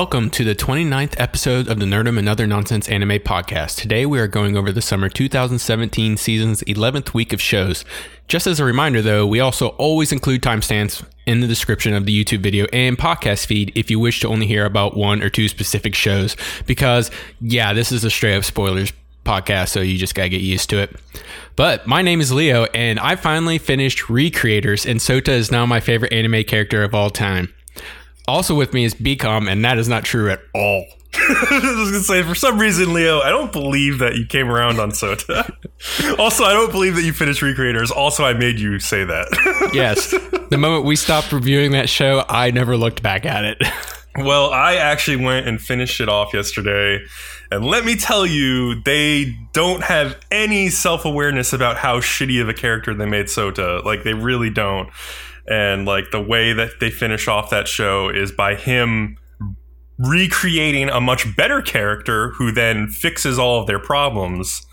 [0.00, 3.76] Welcome to the 29th episode of the Nerdum and Other Nonsense Anime Podcast.
[3.76, 7.84] Today we are going over the summer 2017 season's 11th week of shows.
[8.26, 12.24] Just as a reminder though, we also always include timestamps in the description of the
[12.24, 15.48] YouTube video and podcast feed if you wish to only hear about one or two
[15.48, 17.10] specific shows because
[17.42, 18.94] yeah, this is a straight up spoilers
[19.26, 20.96] podcast, so you just gotta get used to it.
[21.56, 25.78] But my name is Leo, and I finally finished Recreators, and Sota is now my
[25.78, 27.52] favorite anime character of all time.
[28.30, 30.86] Also with me is Becom, and that is not true at all.
[31.14, 34.78] I was gonna say, for some reason, Leo, I don't believe that you came around
[34.78, 35.50] on Sota.
[36.18, 37.90] also, I don't believe that you finished Recreators.
[37.90, 39.70] Also, I made you say that.
[39.74, 40.14] yes,
[40.50, 43.60] the moment we stopped reviewing that show, I never looked back at it.
[44.16, 47.04] well, I actually went and finished it off yesterday.
[47.50, 52.48] And let me tell you, they don't have any self awareness about how shitty of
[52.48, 53.84] a character they made Sota.
[53.84, 54.88] Like, they really don't.
[55.50, 59.18] And, like, the way that they finish off that show is by him
[59.98, 64.66] recreating a much better character who then fixes all of their problems.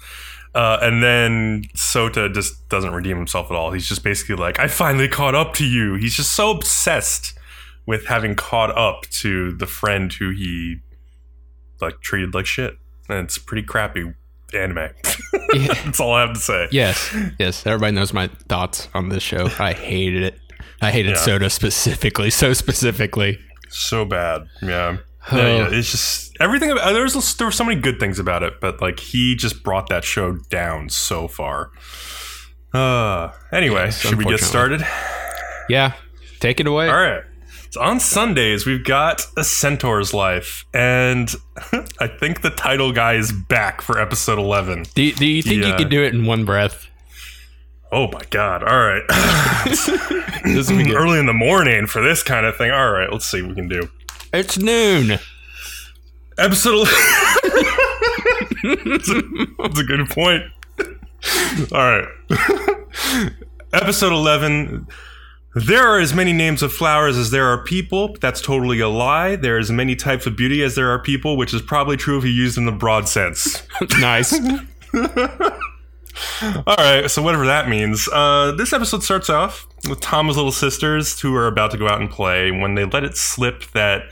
[0.55, 3.71] Uh, and then Sota just doesn't redeem himself at all.
[3.71, 5.95] He's just basically like, I finally caught up to you.
[5.95, 7.37] He's just so obsessed
[7.85, 10.77] with having caught up to the friend who he
[11.81, 12.75] like treated like shit.
[13.09, 14.13] And it's pretty crappy
[14.53, 14.89] anime.
[15.53, 15.73] Yeah.
[15.83, 16.67] That's all I have to say.
[16.71, 17.65] Yes, yes.
[17.65, 19.49] Everybody knows my thoughts on this show.
[19.59, 20.39] I hated it.
[20.81, 21.17] I hated yeah.
[21.17, 23.39] Sota specifically, so specifically.
[23.69, 24.47] So bad.
[24.61, 24.97] Yeah.
[25.29, 25.35] Oh.
[25.35, 26.71] Yeah, yeah, it's just everything.
[26.71, 29.89] About, there's there were so many good things about it, but like he just brought
[29.89, 31.71] that show down so far.
[32.73, 34.85] Uh, anyway, yes, should we get started?
[35.69, 35.93] Yeah,
[36.39, 36.87] take it away.
[36.87, 37.23] All right.
[37.71, 41.33] So on Sundays, we've got A Centaur's Life, and
[41.99, 44.85] I think the title guy is back for episode 11.
[44.95, 45.71] Do, do you think yeah.
[45.71, 46.86] you could do it in one breath?
[47.91, 48.63] Oh my god!
[48.63, 49.03] All right,
[50.43, 52.69] this is early in the morning for this kind of thing.
[52.69, 53.89] All right, let's see what we can do.
[54.33, 55.19] It's noon.
[56.37, 56.87] Episode.
[58.63, 59.21] that's, a,
[59.57, 60.43] that's a good point.
[61.71, 62.07] All right,
[63.73, 64.87] episode eleven
[65.55, 68.15] there are as many names of flowers as there are people.
[68.21, 69.35] That's totally a lie.
[69.37, 72.17] There are as many types of beauty as there are people, which is probably true
[72.17, 73.63] if you used in the broad sense.
[73.99, 74.39] nice.
[76.41, 78.07] All right, so whatever that means.
[78.11, 82.01] Uh, this episode starts off with Tama's little sisters who are about to go out
[82.01, 84.03] and play when they let it slip that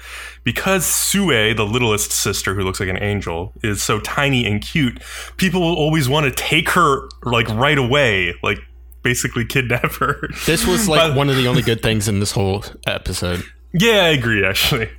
[0.44, 5.01] because Sue, the littlest sister who looks like an angel, is so tiny and cute,
[5.38, 8.35] people will always want to take her like right away.
[8.44, 8.59] Like
[9.05, 10.29] basically kidnap her.
[10.45, 13.44] This was like but, one of the only good things in this whole episode.
[13.73, 14.45] Yeah, I agree.
[14.45, 14.89] Actually,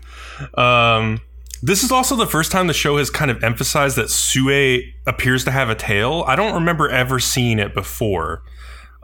[0.55, 1.21] um,
[1.63, 5.45] this is also the first time the show has kind of emphasized that Sue appears
[5.45, 6.25] to have a tail.
[6.27, 8.43] I don't remember ever seeing it before.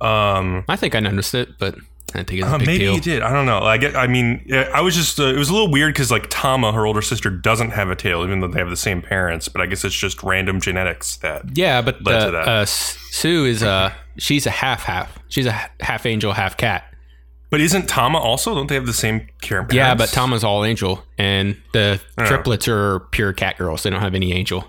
[0.00, 1.76] Um, I think I noticed it, but
[2.14, 2.94] I think it's uh, maybe deal.
[2.94, 3.22] you did.
[3.22, 3.60] I don't know.
[3.60, 3.96] I get.
[3.96, 5.18] I mean, I was just.
[5.18, 7.96] Uh, it was a little weird because like Tama, her older sister, doesn't have a
[7.96, 9.48] tail, even though they have the same parents.
[9.48, 11.56] But I guess it's just random genetics that.
[11.56, 12.48] Yeah, but led to that.
[12.48, 13.94] Uh, Sue is a.
[14.18, 15.18] she's a half half.
[15.28, 16.91] She's a half angel, half cat.
[17.52, 18.54] But isn't Tama also?
[18.54, 19.74] Don't they have the same parents?
[19.74, 22.24] Yeah, but Tama's all angel, and the oh.
[22.24, 23.82] triplets are pure cat girls.
[23.82, 24.64] They don't have any angel.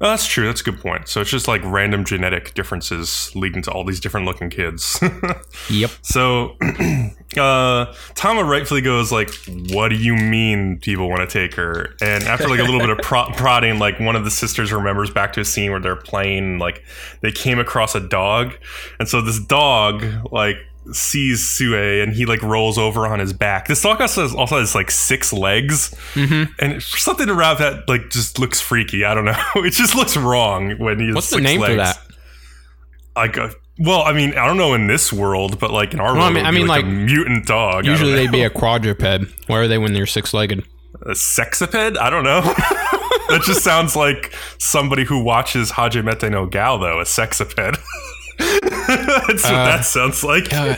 [0.00, 0.46] Oh, that's true.
[0.46, 1.08] That's a good point.
[1.08, 5.00] So it's just like random genetic differences leading to all these different looking kids.
[5.70, 5.90] yep.
[6.02, 6.56] So
[7.36, 9.30] uh, Tama rightfully goes like,
[9.70, 12.90] "What do you mean people want to take her?" And after like a little bit
[12.90, 15.94] of pro- prodding, like one of the sisters remembers back to a scene where they're
[15.94, 16.58] playing.
[16.58, 16.82] Like
[17.20, 18.54] they came across a dog,
[18.98, 20.56] and so this dog like
[20.92, 23.68] sees Sue and he like rolls over on his back.
[23.68, 26.52] This dog also has, also has like six legs, mm-hmm.
[26.58, 29.04] and something around that like just looks freaky.
[29.04, 29.42] I don't know.
[29.56, 31.12] it just looks wrong when he.
[31.12, 31.72] What's the name legs.
[31.72, 31.98] for that?
[33.16, 36.14] Like, uh, well, I mean, I don't know in this world, but like in our
[36.14, 37.86] well, world, I mean, I mean like, like, a mutant dog.
[37.86, 39.02] Usually they'd be a quadruped.
[39.46, 40.64] Where are they when they're six legged?
[41.02, 41.96] A sexiped?
[41.96, 42.40] I don't know.
[43.28, 47.78] that just sounds like somebody who watches Hajimete no Gal, though, a sexiped.
[48.38, 50.52] That's what uh, that sounds like.
[50.52, 50.76] Uh,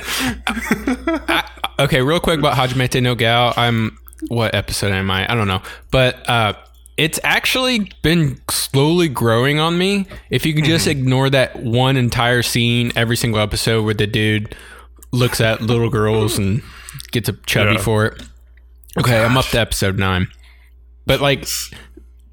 [1.29, 3.55] I, okay, real quick about Hajimete no Gal.
[3.57, 3.99] I'm
[4.29, 5.31] what episode am I?
[5.31, 6.55] I don't know, but uh,
[6.97, 10.07] it's actually been slowly growing on me.
[10.29, 11.01] If you can just mm-hmm.
[11.01, 14.55] ignore that one entire scene every single episode where the dude
[15.13, 16.63] looks at little girls and
[17.11, 17.79] gets a chubby yeah.
[17.79, 18.23] for it.
[18.99, 19.31] Okay, Gosh.
[19.31, 20.29] I'm up to episode nine,
[21.07, 21.47] but like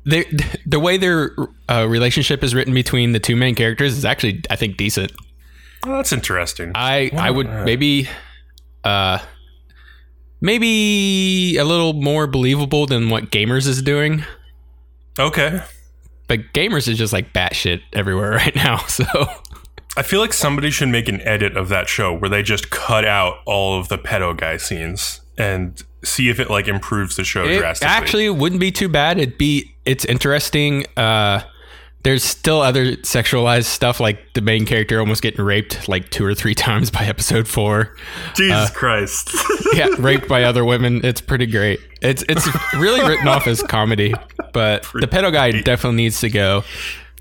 [0.07, 0.25] the
[0.65, 1.35] the way their
[1.69, 5.11] uh, relationship is written between the two main characters is actually, I think, decent.
[5.85, 6.71] Oh, that's interesting.
[6.73, 8.07] I I would maybe,
[8.83, 9.19] uh,
[10.39, 14.23] maybe a little more believable than what Gamers is doing.
[15.19, 15.61] Okay,
[16.27, 18.77] but Gamers is just like batshit everywhere right now.
[18.87, 19.05] So
[19.97, 23.03] I feel like somebody should make an edit of that show where they just cut
[23.03, 27.45] out all of the pedo guy scenes and see if it like improves the show
[27.45, 27.93] It drastically.
[27.93, 29.17] actually it wouldn't be too bad.
[29.19, 30.85] It'd be it's interesting.
[30.95, 31.41] Uh,
[32.03, 36.33] there's still other sexualized stuff like the main character almost getting raped like two or
[36.33, 37.95] three times by episode four.
[38.35, 39.29] Jesus Christ.
[39.73, 41.03] Yeah, raped by other women.
[41.03, 41.79] It's pretty great.
[42.01, 44.13] It's it's really written off as comedy,
[44.53, 46.63] but the pedo guy definitely needs to go.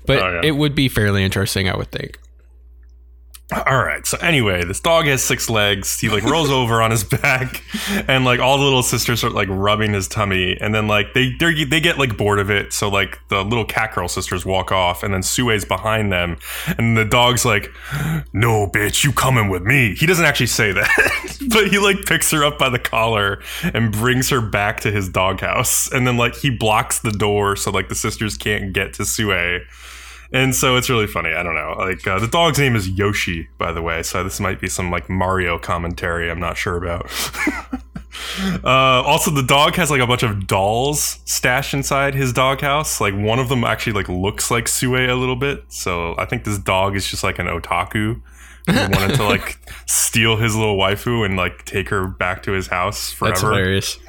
[0.05, 0.41] But Oh, yeah.
[0.47, 2.17] it would be fairly interesting, I would think.
[3.53, 4.05] All right.
[4.05, 6.01] So anyway, this dog has six legs.
[6.01, 7.63] He like rolls over on his back,
[8.07, 11.33] and like all the little sisters start like rubbing his tummy, and then like they
[11.39, 12.73] they get like bored of it.
[12.73, 16.37] So like the little cat girl sisters walk off, and then Sue's behind them,
[16.77, 17.71] and the dog's like,
[18.33, 22.29] "No, bitch, you coming with me?" He doesn't actually say that, but he like picks
[22.31, 26.35] her up by the collar and brings her back to his doghouse, and then like
[26.35, 29.61] he blocks the door so like the sisters can't get to Sue.
[30.31, 31.33] And so it's really funny.
[31.33, 31.75] I don't know.
[31.77, 34.03] Like uh, the dog's name is Yoshi, by the way.
[34.03, 36.29] So this might be some like Mario commentary.
[36.29, 37.09] I'm not sure about.
[38.63, 42.99] uh, also, the dog has like a bunch of dolls stashed inside his doghouse.
[42.99, 45.63] Like one of them actually like looks like Sue a little bit.
[45.69, 48.21] So I think this dog is just like an otaku.
[48.65, 52.67] who wanted to like steal his little waifu and like take her back to his
[52.67, 53.31] house forever.
[53.31, 53.99] That's hilarious.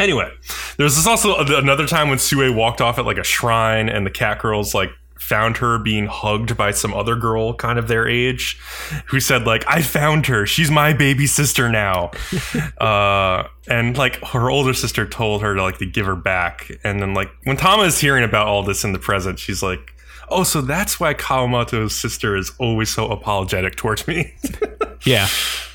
[0.00, 0.28] Anyway,
[0.76, 4.10] there's this also another time when Sue walked off at like a shrine and the
[4.10, 4.90] cat girls like
[5.24, 8.58] found her being hugged by some other girl kind of their age
[9.06, 12.10] who said like I found her she's my baby sister now
[12.80, 17.00] uh and like her older sister told her to like to give her back and
[17.00, 19.94] then like when Tama is hearing about all this in the present she's like
[20.28, 24.34] oh so that's why Kawamoto's sister is always so apologetic towards me
[25.06, 25.26] Yeah,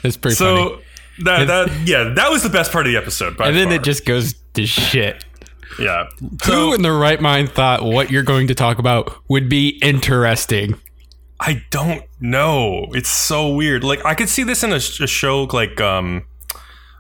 [0.03, 0.69] it's pretty funny.
[0.69, 0.79] so
[1.23, 3.75] that that yeah that was the best part of the episode by And then far.
[3.75, 5.23] it just goes to shit.
[5.79, 6.07] Yeah
[6.45, 10.75] Who in the right mind thought what you're going to talk about would be interesting?
[11.39, 12.87] I don't know.
[12.91, 13.83] It's so weird.
[13.83, 16.25] Like I could see this in a, a show like um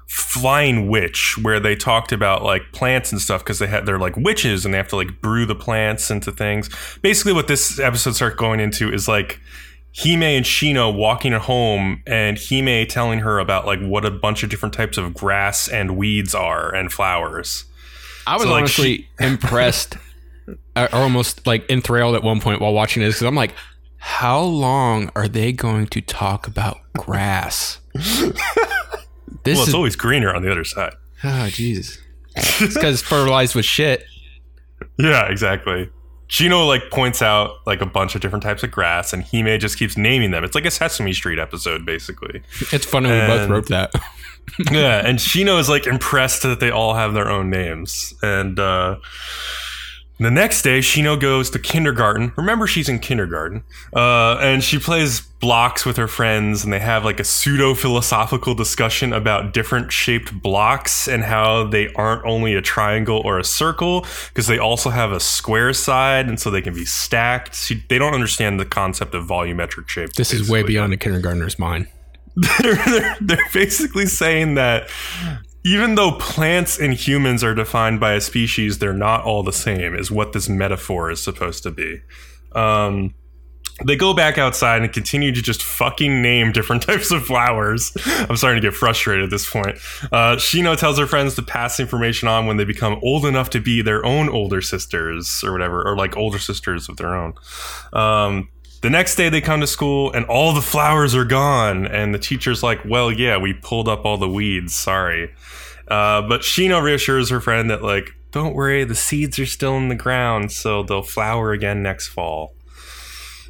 [0.07, 4.17] Flying Witch where they talked about like plants and stuff because they had they're like
[4.17, 6.69] witches and they have to like brew the plants into things.
[7.03, 9.39] Basically what this episode starts going into is like
[9.95, 14.49] Hime and Shino walking home and Hime telling her about like what a bunch of
[14.49, 17.65] different types of grass and weeds are and flowers.
[18.27, 19.97] I was So, like, honestly impressed,
[20.75, 23.53] uh, or almost like enthralled at one point while watching this because I'm like,
[23.97, 27.79] how long are they going to talk about grass?
[29.43, 30.93] This Well, it's is always greener on the other side.
[31.23, 31.97] oh Jesus,
[32.35, 34.03] it's because fertilized with shit.
[34.97, 35.89] Yeah, exactly.
[36.27, 39.79] Shino like points out like a bunch of different types of grass, and Hime just
[39.79, 40.43] keeps naming them.
[40.43, 42.41] It's like a Sesame Street episode, basically.
[42.73, 43.93] It's funny we both wrote that.
[44.71, 48.13] Yeah, and Shino is like impressed that they all have their own names.
[48.21, 48.97] And uh,
[50.19, 52.33] the next day, Shino goes to kindergarten.
[52.35, 53.63] Remember, she's in kindergarten,
[53.95, 58.53] uh, and she plays blocks with her friends, and they have like a pseudo philosophical
[58.53, 64.05] discussion about different shaped blocks and how they aren't only a triangle or a circle
[64.27, 67.55] because they also have a square side, and so they can be stacked.
[67.55, 70.11] She, they don't understand the concept of volumetric shape.
[70.13, 71.87] This is way beyond a kindergartner's mind.
[72.61, 74.89] They're, they're, they're basically saying that
[75.65, 79.93] even though plants and humans are defined by a species, they're not all the same,
[79.93, 82.01] is what this metaphor is supposed to be.
[82.53, 83.13] Um,
[83.85, 87.91] they go back outside and continue to just fucking name different types of flowers.
[88.05, 89.77] I'm starting to get frustrated at this point.
[90.11, 93.59] Uh, Shino tells her friends to pass information on when they become old enough to
[93.59, 97.33] be their own older sisters or whatever, or like older sisters of their own.
[97.93, 98.49] Um,
[98.81, 101.85] the next day they come to school and all the flowers are gone.
[101.85, 104.75] And the teacher's like, well, yeah, we pulled up all the weeds.
[104.75, 105.33] Sorry.
[105.87, 109.89] Uh, but Shino reassures her friend that, like, don't worry, the seeds are still in
[109.89, 112.53] the ground, so they'll flower again next fall.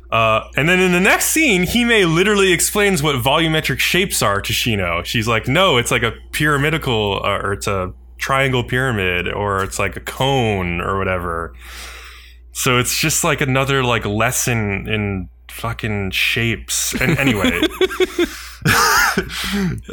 [0.10, 4.54] Uh, and then in the next scene, Hime literally explains what volumetric shapes are to
[4.54, 5.04] Shino.
[5.06, 9.78] She's like, no, it's like a pyramidal, uh, or it's a triangle pyramid, or it's
[9.78, 11.54] like a cone, or whatever.
[12.60, 16.94] So it's just like another like lesson in fucking shapes.
[17.00, 17.52] And anyway,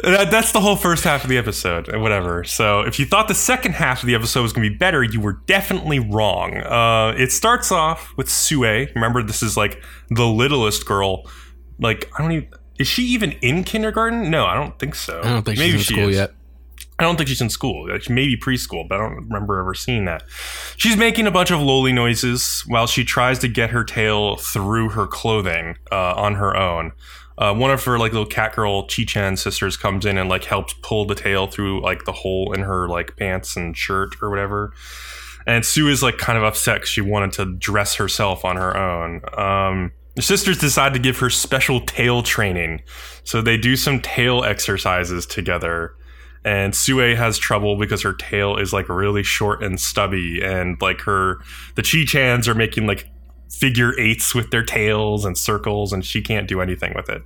[0.03, 2.43] that, that's the whole first half of the episode, and whatever.
[2.43, 5.01] So if you thought the second half of the episode was going to be better,
[5.01, 6.57] you were definitely wrong.
[6.57, 8.63] Uh, it starts off with Sue.
[8.95, 11.25] Remember, this is like the littlest girl.
[11.79, 12.49] Like I don't even.
[12.77, 14.29] Is she even in kindergarten?
[14.29, 15.21] No, I don't think so.
[15.23, 16.15] I don't think Maybe she's in she school is.
[16.17, 16.33] yet.
[16.99, 17.89] I don't think she's in school.
[17.89, 20.23] Like, Maybe preschool, but I don't remember ever seeing that.
[20.77, 24.89] She's making a bunch of loli noises while she tries to get her tail through
[24.89, 26.93] her clothing uh, on her own.
[27.37, 30.73] Uh, one of her like little cat girl Chi-Chan sisters comes in and like helps
[30.81, 34.73] pull the tail through like the hole in her like pants and shirt or whatever.
[35.45, 39.21] And Sue is like kind of upset she wanted to dress herself on her own.
[39.37, 42.81] Um, the sisters decide to give her special tail training,
[43.23, 45.95] so they do some tail exercises together.
[46.43, 51.01] And Sue has trouble because her tail is like really short and stubby, and like
[51.01, 51.39] her
[51.75, 53.09] the Chi Chans are making like
[53.49, 57.23] figure eights with their tails and circles, and she can't do anything with it.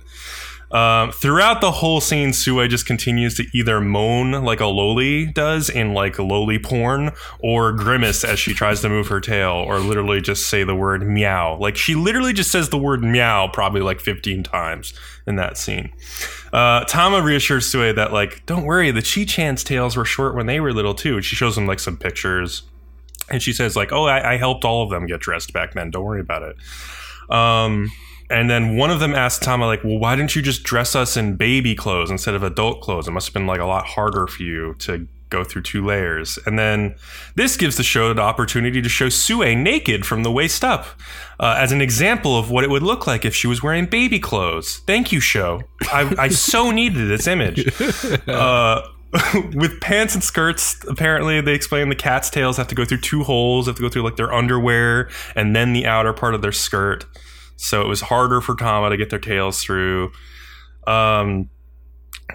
[0.72, 5.68] Um, throughout the whole scene, Sue just continues to either moan like a loli does
[5.68, 10.20] in like loli porn, or grimace as she tries to move her tail, or literally
[10.20, 11.58] just say the word meow.
[11.58, 14.94] Like she literally just says the word meow probably like 15 times
[15.26, 15.92] in that scene.
[16.52, 20.46] Uh, Tama reassures Sue that like, don't worry, the Chi Chan's tails were short when
[20.46, 21.16] they were little too.
[21.16, 22.62] And She shows them like some pictures,
[23.30, 25.90] and she says like, oh, I, I helped all of them get dressed back then.
[25.90, 26.56] Don't worry about it.
[27.34, 27.90] Um,
[28.30, 31.16] and then one of them asked Tama, like, well, why didn't you just dress us
[31.16, 33.08] in baby clothes instead of adult clothes?
[33.08, 36.38] It must have been like a lot harder for you to go through two layers.
[36.46, 36.94] And then
[37.34, 40.86] this gives the show the opportunity to show Sue naked from the waist up
[41.40, 44.20] uh, as an example of what it would look like if she was wearing baby
[44.20, 44.82] clothes.
[44.86, 45.62] Thank you, show.
[45.92, 47.66] I, I so needed this image.
[48.28, 48.82] Uh,
[49.54, 53.22] with pants and skirts, apparently they explain the cat's tails have to go through two
[53.22, 56.52] holes, have to go through like their underwear and then the outer part of their
[56.52, 57.04] skirt
[57.62, 60.12] so it was harder for Tama to get their tails through.
[60.86, 61.48] Um,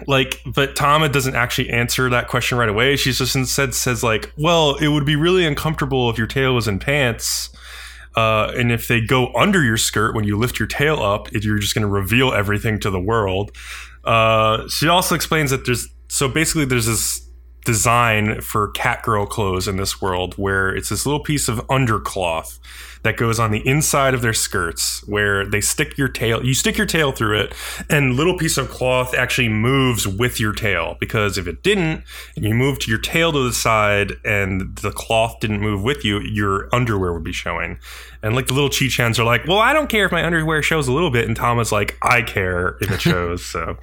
[0.06, 2.96] like, but Tama doesn't actually answer that question right away.
[2.96, 6.66] She just instead says like, "Well, it would be really uncomfortable if your tail was
[6.66, 7.50] in pants."
[8.16, 11.58] Uh, and if they go under your skirt when you lift your tail up, you're
[11.58, 13.52] just going to reveal everything to the world.
[14.04, 17.28] Uh, she also explains that there's so basically there's this
[17.64, 22.58] design for cat girl clothes in this world where it's this little piece of undercloth
[23.02, 26.76] that goes on the inside of their skirts where they stick your tail you stick
[26.76, 27.54] your tail through it
[27.88, 30.96] and little piece of cloth actually moves with your tail.
[31.00, 32.04] Because if it didn't
[32.36, 36.20] and you moved your tail to the side and the cloth didn't move with you
[36.20, 37.78] your underwear would be showing.
[38.22, 40.62] And like the little chi chans are like well i don't care if my underwear
[40.62, 43.78] shows a little bit and Tama's like i care if it shows so.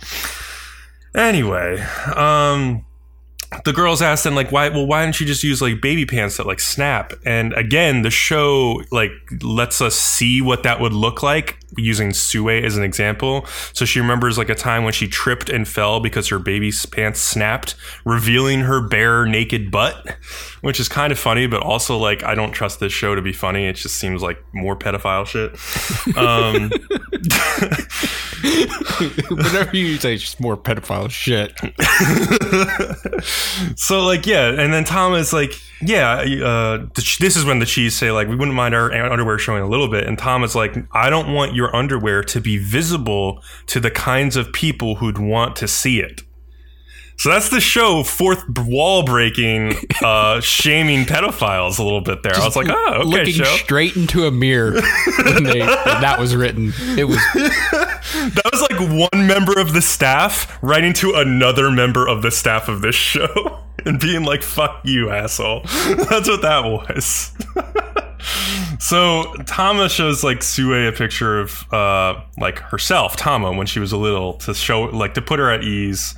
[1.14, 1.80] Anyway
[2.16, 2.86] um
[3.64, 6.38] the girls asked them like why well why don't you just use like baby pants
[6.38, 7.14] that like snap?
[7.26, 12.50] And again the show like lets us see what that would look like using Sue
[12.50, 13.46] as an example.
[13.74, 17.20] So she remembers like a time when she tripped and fell because her baby's pants
[17.20, 20.16] snapped revealing her bare naked butt
[20.62, 23.34] which is kind of funny but also like I don't trust this show to be
[23.34, 23.68] funny.
[23.68, 25.56] It just seems like more pedophile shit.
[26.16, 26.72] Um
[29.30, 31.54] whatever you say just more pedophile shit
[33.76, 38.12] so like yeah, and then Tama's like yeah, uh, this is when the cheese say
[38.12, 41.34] like we wouldn't mind our underwear showing a little bit, and Tama's like I don't
[41.34, 46.00] want your underwear to be visible to the kinds of people who'd want to see
[46.00, 46.24] it.
[47.18, 52.34] So that's the show, fourth wall breaking, uh, shaming pedophiles a little bit there.
[52.34, 53.44] Just I was like, oh, okay, looking show.
[53.46, 54.74] straight into a mirror
[55.24, 56.74] when, they, when that was written.
[56.98, 62.22] It was that was like one member of the staff writing to another member of
[62.22, 65.62] the staff of this show and being like, "Fuck you, asshole."
[66.10, 67.32] That's what that was.
[68.80, 73.94] so Tama shows like Sue a picture of uh, like herself, Tama, when she was
[73.94, 76.16] a little, to show like to put her at ease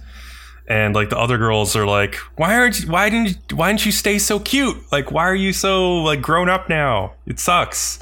[0.67, 3.85] and like the other girls are like why aren't you, why didn't you, why didn't
[3.85, 4.77] you stay so cute?
[4.91, 7.13] Like why are you so like grown up now?
[7.25, 7.99] It sucks.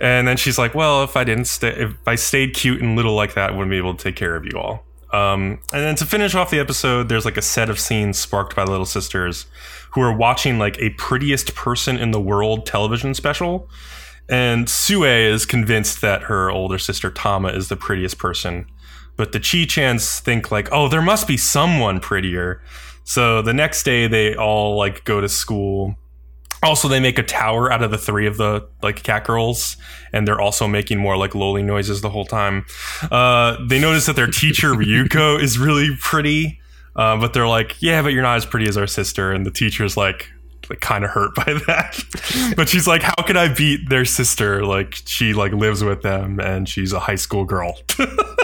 [0.00, 3.14] And then she's like well if i didn't stay if i stayed cute and little
[3.14, 4.84] like that I wouldn't be able to take care of you all.
[5.10, 8.56] Um, and then to finish off the episode there's like a set of scenes sparked
[8.56, 9.46] by little sisters
[9.92, 13.68] who are watching like a prettiest person in the world television special.
[14.30, 18.66] And sue is convinced that her older sister tama is the prettiest person
[19.18, 22.62] but the Chi Chans think like, oh, there must be someone prettier.
[23.04, 25.96] So the next day they all like go to school.
[26.62, 29.76] Also, they make a tower out of the three of the like cat girls,
[30.12, 32.64] and they're also making more like loli noises the whole time.
[33.10, 36.60] Uh, they notice that their teacher Ryuko is really pretty,
[36.96, 39.32] uh, but they're like, yeah, but you're not as pretty as our sister.
[39.32, 40.30] And the teacher's like,
[40.70, 42.54] like kind of hurt by that.
[42.56, 44.64] but she's like, how can I beat their sister?
[44.64, 47.78] Like she like lives with them, and she's a high school girl.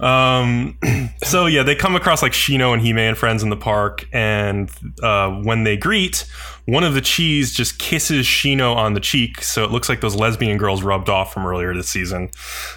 [0.00, 0.78] um,
[1.24, 4.70] so yeah, they come across like Shino and Hime and friends in the park, and
[5.02, 6.24] uh, when they greet,
[6.66, 10.14] one of the cheese just kisses Shino on the cheek, so it looks like those
[10.14, 12.30] lesbian girls rubbed off from earlier this season.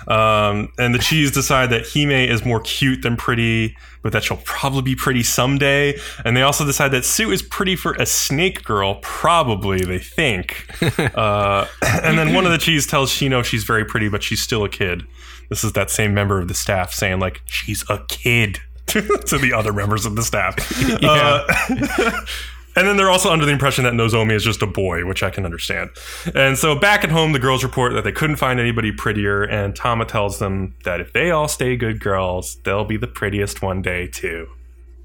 [0.08, 4.38] Um, and the cheese decide that Hime is more cute than pretty, but that she'll
[4.38, 6.00] probably be pretty someday.
[6.25, 10.65] And they also decide that Sue is pretty for a snake girl, probably they think.
[11.15, 14.63] uh, and then one of the cheese tells Shino she's very pretty, but she's still
[14.63, 15.03] a kid.
[15.53, 19.01] This is that same member of the staff saying like she's a kid to
[19.38, 20.55] the other members of the staff.
[21.00, 21.45] Yeah.
[21.48, 22.25] Uh,
[22.75, 25.29] and then they're also under the impression that Nozomi is just a boy, which I
[25.29, 25.91] can understand.
[26.33, 29.75] And so back at home, the girls report that they couldn't find anybody prettier, and
[29.75, 33.83] Tama tells them that if they all stay good girls, they'll be the prettiest one
[33.83, 34.48] day too.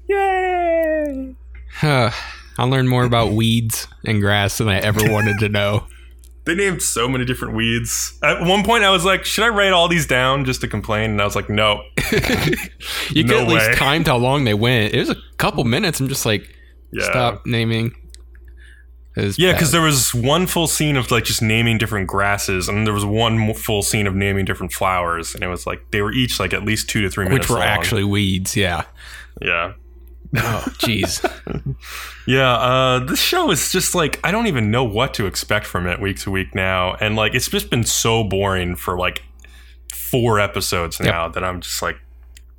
[0.07, 1.35] Yay!
[1.83, 2.11] way.
[2.57, 5.85] I'll learn more about weeds and grass than I ever wanted to know.
[6.49, 8.17] They named so many different weeds.
[8.23, 11.11] At one point, I was like, "Should I write all these down just to complain?"
[11.11, 11.83] And I was like, "No."
[13.11, 14.95] You No could at least timed how long they went.
[14.95, 15.99] It was a couple minutes.
[15.99, 16.43] I'm just like,
[16.91, 17.03] Yeah.
[17.05, 17.91] stop naming.
[19.37, 22.93] Yeah, because there was one full scene of like just naming different grasses, and there
[22.93, 26.39] was one full scene of naming different flowers, and it was like they were each
[26.39, 27.67] like at least two to three minutes which were long.
[27.67, 28.55] actually weeds.
[28.55, 28.85] Yeah.
[29.41, 29.73] yeah,
[30.37, 31.23] Oh, jeez.
[32.27, 32.53] yeah.
[32.53, 35.99] Uh, this show is just like I don't even know what to expect from it
[35.99, 39.23] week to week now, and like it's just been so boring for like
[39.93, 41.07] four episodes Yep.
[41.09, 41.97] now that I'm just like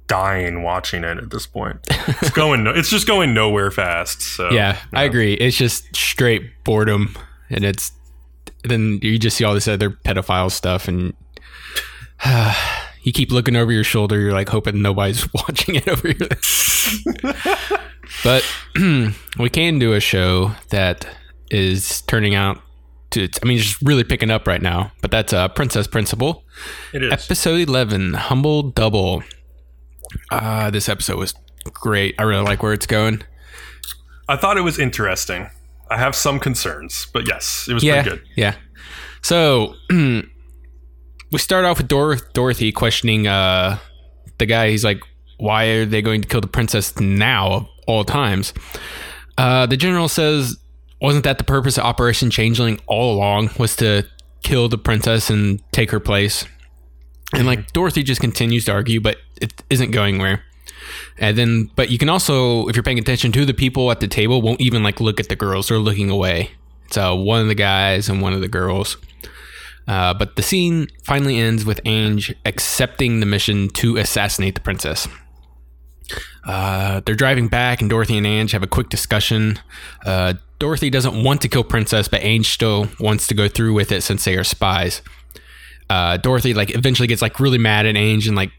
[0.08, 1.78] dying watching it at this point.
[1.88, 4.20] It's going, no- it's just going nowhere fast.
[4.20, 5.34] So yeah, I agree.
[5.34, 7.16] It's just straight boredom,
[7.48, 7.92] and it's
[8.64, 11.14] then you just see all this other pedophile stuff, and
[13.02, 14.18] you keep looking over your shoulder.
[14.18, 16.28] You're like hoping nobody's watching it over here.
[18.24, 18.44] but
[19.38, 21.06] we can do a show that
[21.50, 22.60] is turning out
[23.10, 23.28] to.
[23.42, 24.92] I mean, it's just really picking up right now.
[25.02, 26.44] But that's uh, Princess Principal.
[26.92, 27.12] It is.
[27.12, 29.22] Episode 11, Humble Double.
[30.30, 32.14] Uh, this episode was great.
[32.18, 33.22] I really like where it's going.
[34.28, 35.50] I thought it was interesting.
[35.90, 38.26] I have some concerns, but yes, it was yeah, pretty good.
[38.36, 38.54] Yeah.
[39.22, 39.74] So
[41.30, 43.78] we start off with Dor- Dorothy questioning uh,
[44.38, 44.70] the guy.
[44.70, 45.02] He's like,
[45.38, 48.52] why are they going to kill the princess now of all times?
[49.38, 50.58] Uh, the general says,
[51.00, 53.50] wasn't that the purpose of Operation Changeling all along?
[53.58, 54.06] Was to
[54.42, 56.44] kill the princess and take her place?
[57.32, 60.42] And like Dorothy just continues to argue, but it isn't going where.
[61.18, 64.08] And then, but you can also, if you're paying attention to the people at the
[64.08, 65.68] table, won't even like look at the girls.
[65.68, 66.50] They're looking away.
[66.86, 68.96] It's uh, one of the guys and one of the girls.
[69.88, 75.08] Uh, but the scene finally ends with Ange accepting the mission to assassinate the princess.
[76.44, 79.58] Uh, they're driving back, and Dorothy and Ange have a quick discussion.
[80.04, 83.92] Uh, Dorothy doesn't want to kill Princess, but Ange still wants to go through with
[83.92, 85.02] it since they are spies.
[85.88, 88.52] Uh, Dorothy like eventually gets like really mad at Ange and like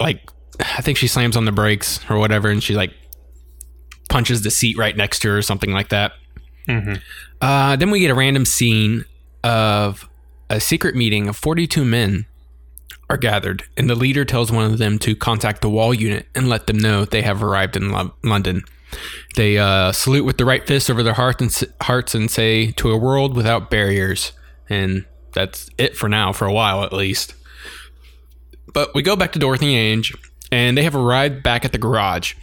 [0.00, 0.28] like
[0.60, 2.92] I think she slams on the brakes or whatever, and she like
[4.08, 6.12] punches the seat right next to her or something like that.
[6.68, 7.00] Mhm.
[7.40, 9.04] Uh, then we get a random scene
[9.44, 10.08] of
[10.50, 12.26] a secret meeting of 42 men
[13.10, 16.48] are gathered, and the leader tells one of them to contact the wall unit and
[16.48, 18.62] let them know they have arrived in Lo- London.
[19.36, 22.72] They uh, salute with the right fist over their heart and s- hearts and say,
[22.72, 24.32] "To a world without barriers."
[24.70, 27.34] And that's it for now, for a while at least.
[28.72, 30.14] But we go back to Dorothy and Ange,
[30.52, 32.34] and they have arrived back at the garage.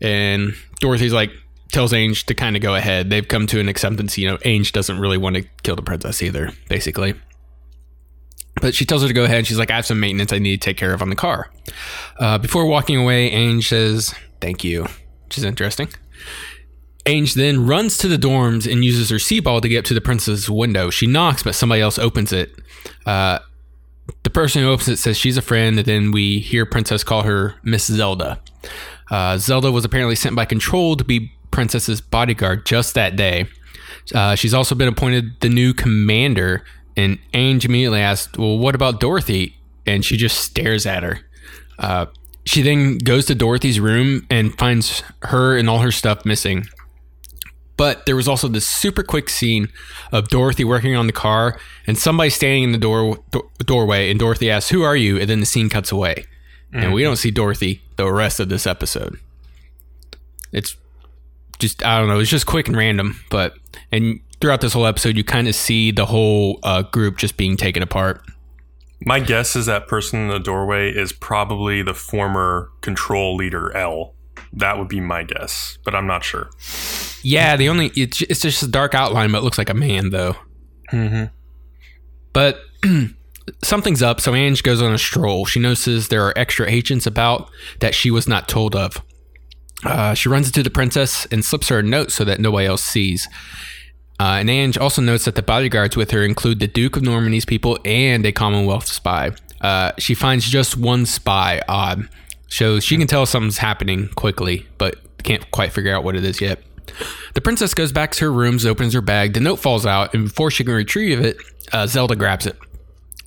[0.00, 1.30] And Dorothy's like,
[1.72, 3.10] tells Ange to kind of go ahead.
[3.10, 4.16] They've come to an acceptance.
[4.16, 7.14] You know, Ange doesn't really want to kill the princess either, basically.
[8.60, 9.46] But she tells her to go ahead.
[9.46, 11.50] She's like, I have some maintenance I need to take care of on the car.
[12.18, 14.86] Uh, before walking away, Ange says, Thank you,
[15.24, 15.88] which is interesting.
[17.06, 20.00] Ange then runs to the dorms and uses her C-ball to get up to the
[20.00, 20.90] princess's window.
[20.90, 22.52] She knocks, but somebody else opens it.
[23.04, 23.38] Uh,
[24.22, 27.22] the person who opens it says she's a friend, and then we hear Princess call
[27.22, 28.40] her Miss Zelda.
[29.10, 33.46] Uh, Zelda was apparently sent by Control to be Princess's bodyguard just that day.
[34.14, 36.64] Uh, she's also been appointed the new commander,
[36.96, 39.56] and Ange immediately asked, Well, what about Dorothy?
[39.86, 41.20] And she just stares at her.
[41.78, 42.06] Uh,
[42.44, 46.66] she then goes to Dorothy's room and finds her and all her stuff missing.
[47.76, 49.68] But there was also this super quick scene
[50.10, 54.18] of Dorothy working on the car and somebody standing in the door do- doorway, and
[54.18, 56.24] Dorothy asks, "Who are you?" And then the scene cuts away,
[56.72, 59.18] and we don't see Dorothy the rest of this episode.
[60.52, 60.76] It's
[61.58, 62.18] just I don't know.
[62.18, 63.54] It's just quick and random, but
[63.92, 67.56] and throughout this whole episode, you kind of see the whole uh, group just being
[67.56, 68.22] taken apart.
[69.04, 74.14] My guess is that person in the doorway is probably the former control leader L.
[74.52, 76.50] That would be my guess, but I'm not sure.
[77.22, 80.10] Yeah, the only it's it's just a dark outline, but it looks like a man
[80.10, 80.36] though.
[80.92, 81.24] Mm-hmm.
[82.32, 82.60] But
[83.64, 85.44] something's up, so Ange goes on a stroll.
[85.44, 89.02] She notices there are extra agents about that she was not told of.
[89.84, 92.82] Uh, she runs into the princess and slips her a note so that nobody else
[92.82, 93.28] sees.
[94.18, 97.44] Uh, and Ange also notes that the bodyguards with her include the Duke of Normandy's
[97.44, 99.32] people and a Commonwealth spy.
[99.60, 102.08] Uh, she finds just one spy odd.
[102.48, 106.40] so she can tell something's happening quickly, but can't quite figure out what it is
[106.40, 106.62] yet.
[107.34, 109.34] The princess goes back to her rooms, opens her bag.
[109.34, 111.36] The note falls out, and before she can retrieve it,
[111.72, 112.56] uh, Zelda grabs it.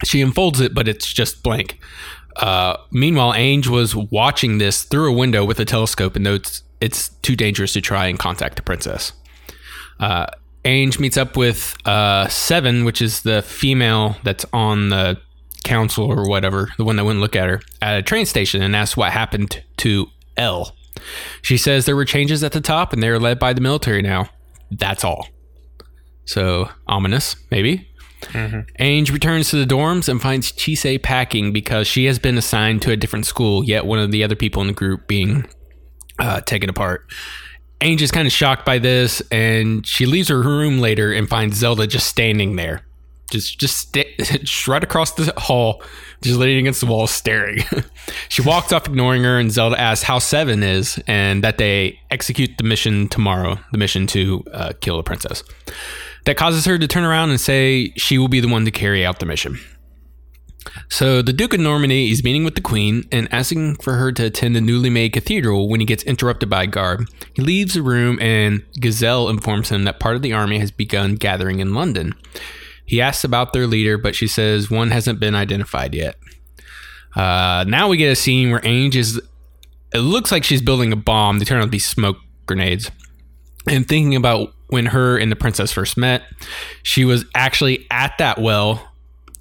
[0.06, 1.78] She unfolds it, but it's just blank.
[2.38, 7.10] Uh, meanwhile, Ange was watching this through a window with a telescope and notes it's
[7.10, 9.12] too dangerous to try and contact the princess.
[10.00, 10.28] Uh,
[10.70, 15.20] Ange meets up with uh, Seven, which is the female that's on the
[15.64, 18.76] council or whatever, the one that wouldn't look at her, at a train station and
[18.76, 20.76] asks what happened to L.
[21.42, 24.04] She says there were changes at the top and they are led by the military
[24.04, 24.30] now.
[24.70, 25.28] That's all.
[26.26, 27.90] So ominous, maybe.
[28.22, 28.60] Mm-hmm.
[28.78, 32.92] Ange returns to the dorms and finds Chise packing because she has been assigned to
[32.92, 35.48] a different school, yet one of the other people in the group being
[36.20, 37.08] uh, taken apart.
[37.82, 41.58] Ange is kind of shocked by this, and she leaves her room later and finds
[41.58, 42.86] Zelda just standing there,
[43.32, 45.82] just just, just right across the hall,
[46.22, 47.64] just leaning against the wall, staring.
[48.30, 52.58] she walks off, ignoring her, and Zelda asks how Seven is, and that they execute
[52.58, 55.44] the mission tomorrow, the mission to uh, kill the princess.
[56.26, 59.06] That causes her to turn around and say she will be the one to carry
[59.06, 59.58] out the mission.
[60.90, 64.26] So the Duke of Normandy is meeting with the Queen and asking for her to
[64.26, 67.08] attend the newly made cathedral when he gets interrupted by a guard.
[67.34, 71.16] He leaves the room and Gazelle informs him that part of the army has begun
[71.16, 72.14] gathering in London.
[72.86, 76.16] He asks about their leader, but she says one hasn't been identified yet.
[77.16, 79.22] Uh, now we get a scene where Ange is.
[79.94, 81.40] It looks like she's building a bomb.
[81.40, 82.90] They turn out to be smoke grenades.
[83.68, 86.24] And thinking about when her and the princess first met,
[86.84, 88.89] she was actually at that well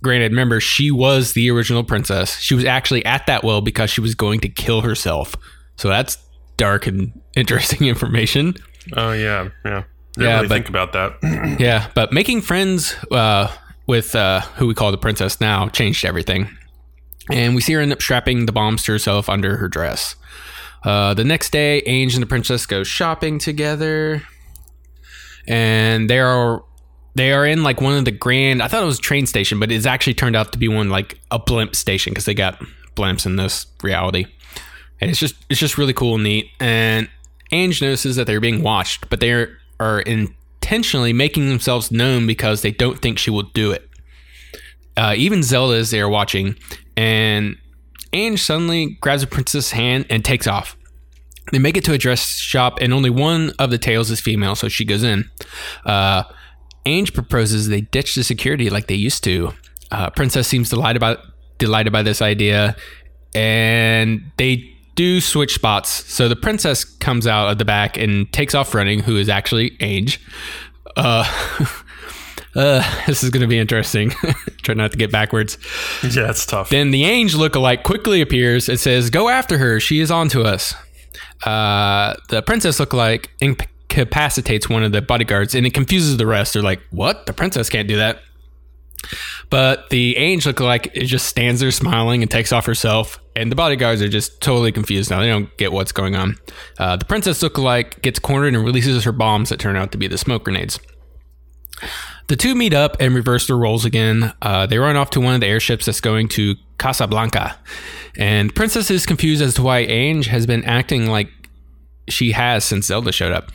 [0.03, 2.39] granted, remember, she was the original princess.
[2.39, 5.35] She was actually at that well because she was going to kill herself.
[5.77, 6.19] So that's
[6.57, 8.55] dark and interesting information.
[8.97, 9.85] Oh yeah, yeah.
[10.15, 11.57] Didn't yeah, really but, think about that.
[11.61, 13.53] yeah, but making friends uh,
[13.87, 16.49] with uh, who we call the princess now changed everything.
[17.31, 20.17] And we see her end up strapping the bombs to herself under her dress.
[20.85, 24.23] Uh, the next day, Ange and the princess go shopping together.
[25.47, 26.65] And they are
[27.19, 28.63] they are in like one of the grand.
[28.63, 31.19] I thought it was train station, but it's actually turned out to be one like
[31.33, 32.63] a blimp station because they got
[32.95, 34.27] blimps in this reality,
[35.01, 36.49] and it's just it's just really cool and neat.
[36.61, 37.09] And
[37.51, 39.33] Ange notices that they're being watched, but they
[39.81, 43.89] are, intentionally making themselves known because they don't think she will do it.
[44.97, 46.57] Uh, even Zelda is there watching,
[46.97, 47.57] and
[48.13, 50.77] Ange suddenly grabs the princess' hand and takes off.
[51.51, 54.55] They make it to a dress shop, and only one of the tails is female,
[54.55, 55.29] so she goes in.
[55.85, 56.25] Uh,
[56.88, 59.53] Ange proposes they ditch the security like they used to.
[59.90, 61.18] Uh, Princess seems delighted about
[61.59, 62.77] delighted by this idea,
[63.35, 65.88] and they do switch spots.
[66.12, 69.77] So the princess comes out of the back and takes off running, who is actually
[69.79, 70.20] Ange.
[70.96, 71.24] Uh,
[72.57, 74.11] uh, this is going to be interesting.
[74.62, 75.57] Try not to get backwards.
[76.03, 76.70] Yeah, it's tough.
[76.70, 79.79] Then the Ange lookalike quickly appears and says, "Go after her.
[79.79, 80.74] She is on to us."
[81.44, 83.29] Uh, the princess lookalike
[83.99, 86.55] incapacitates one of the bodyguards and it confuses the rest.
[86.55, 87.27] They're like, what?
[87.27, 88.21] The princess can't do that.
[89.51, 93.51] But the angel look like it just stands there smiling and takes off herself, and
[93.51, 95.21] the bodyguards are just totally confused now.
[95.21, 96.37] They don't get what's going on.
[96.79, 99.99] Uh, the princess look like gets cornered and releases her bombs that turn out to
[99.99, 100.81] be the smoke grenades.
[102.27, 104.35] The two meet up and reverse their roles again.
[104.43, 107.57] Uh, they run off to one of the airships that's going to Casablanca,
[108.19, 111.31] and Princess is confused as to why Ange has been acting like
[112.11, 113.51] she has since Zelda showed up.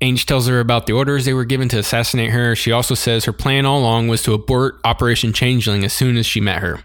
[0.00, 2.54] Ange tells her about the orders they were given to assassinate her.
[2.54, 6.26] She also says her plan all along was to abort Operation Changeling as soon as
[6.26, 6.80] she met her.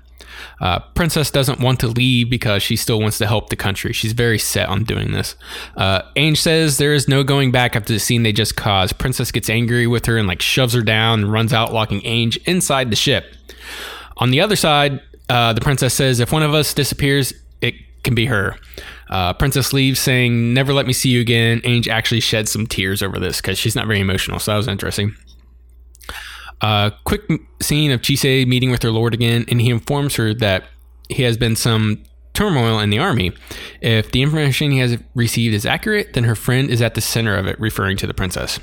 [0.60, 3.94] Uh, Princess doesn't want to leave because she still wants to help the country.
[3.94, 5.36] She's very set on doing this.
[5.76, 8.98] Uh, Ange says there is no going back after the scene they just caused.
[8.98, 12.38] Princess gets angry with her and like shoves her down and runs out, locking Ange
[12.46, 13.26] inside the ship.
[14.18, 18.16] On the other side, uh, the princess says if one of us disappears, it can
[18.16, 18.58] be her.
[19.10, 21.62] Uh, Princess leaves saying, Never let me see you again.
[21.64, 24.40] Ange actually shed some tears over this because she's not very emotional.
[24.40, 25.16] So that was interesting.
[26.62, 27.24] Uh, quick
[27.62, 30.64] scene of Chise meeting with her lord again, and he informs her that
[31.10, 33.34] he has been some turmoil in the army.
[33.82, 37.36] If the information he has received is accurate, then her friend is at the center
[37.36, 38.60] of it, referring to the princess.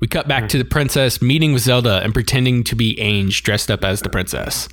[0.00, 3.70] We cut back to the princess meeting with Zelda and pretending to be Ange dressed
[3.70, 4.68] up as the princess.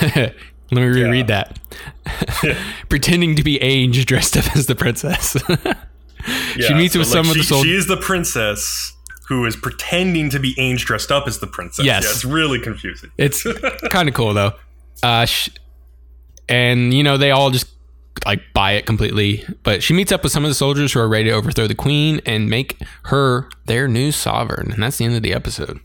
[0.72, 1.44] Let me reread yeah.
[2.06, 2.58] that.
[2.88, 5.32] Pretending to be Ange dressed up as the princess.
[6.56, 7.70] she meets so with like some she, of the soldiers.
[7.70, 8.94] She is the princess
[9.28, 11.84] who is pretending to be Ange dressed up as the princess.
[11.84, 12.04] Yes.
[12.04, 13.10] Yeah, it's really confusing.
[13.18, 13.46] It's
[13.90, 14.52] kind of cool though.
[15.02, 15.50] Uh, sh-
[16.48, 17.66] and you know they all just
[18.24, 19.44] like buy it completely.
[19.64, 21.74] But she meets up with some of the soldiers who are ready to overthrow the
[21.74, 24.72] queen and make her their new sovereign.
[24.72, 25.80] And that's the end of the episode.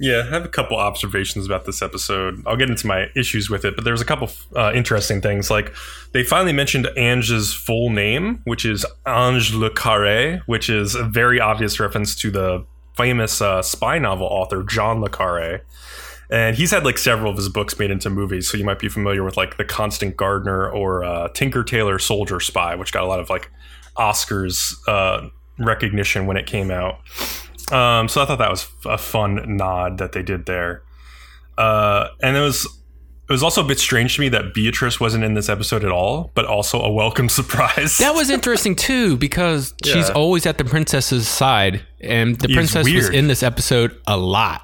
[0.00, 2.42] Yeah, I have a couple observations about this episode.
[2.46, 5.50] I'll get into my issues with it, but there's a couple uh, interesting things.
[5.50, 5.74] Like
[6.12, 11.40] they finally mentioned Ange's full name, which is Ange Le Carre, which is a very
[11.40, 12.64] obvious reference to the
[12.96, 15.62] famous uh, spy novel author John Le Carre.
[16.30, 18.88] And he's had like several of his books made into movies, so you might be
[18.88, 23.06] familiar with like The Constant Gardener or uh, Tinker Tailor Soldier Spy, which got a
[23.06, 23.50] lot of like
[23.96, 27.00] Oscars uh, recognition when it came out.
[27.72, 30.82] Um, so I thought that was a fun nod that they did there.
[31.56, 32.64] Uh, and it was
[33.28, 35.90] It was also a bit strange to me that Beatrice wasn't in this episode at
[35.90, 37.98] all, but also a welcome surprise.
[37.98, 42.90] That was interesting too because she's always at the princess's side, and the It's princess
[42.90, 44.62] was in this episode a lot.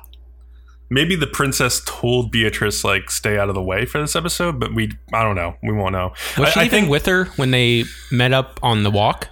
[0.90, 4.74] Maybe the princess told Beatrice like stay out of the way for this episode, but
[4.74, 5.56] we I don't know.
[5.62, 6.12] We won't know.
[6.38, 9.28] Was I, she I even think with her when they met up on the walk?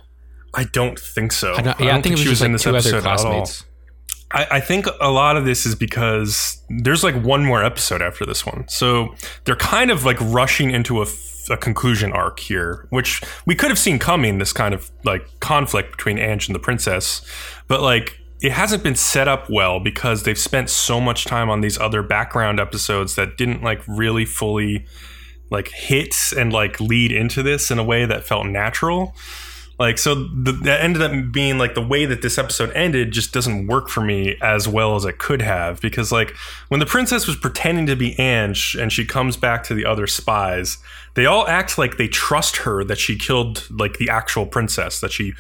[0.55, 1.55] I don't think so.
[1.55, 3.49] I, don't, yeah, I, think, it was just like two other at all.
[4.33, 8.27] I, I think a lot of this is because there's like one more episode after
[8.27, 8.67] this one.
[8.69, 13.79] So they're kind of like rushing into a conclusion arc here, which we could have
[13.79, 17.25] seen coming this kind of like conflict between Ange and the princess.
[17.69, 21.61] But like it hasn't been set up well because they've spent so much time on
[21.61, 24.85] these other background episodes that didn't like really fully
[25.51, 29.15] like hit and like lead into this in a way that felt natural.
[29.79, 33.33] Like so, the, that ended up being like the way that this episode ended just
[33.33, 36.35] doesn't work for me as well as it could have because like
[36.69, 40.07] when the princess was pretending to be Ange and she comes back to the other
[40.07, 40.79] spies,
[41.15, 45.13] they all act like they trust her that she killed like the actual princess that
[45.13, 45.35] she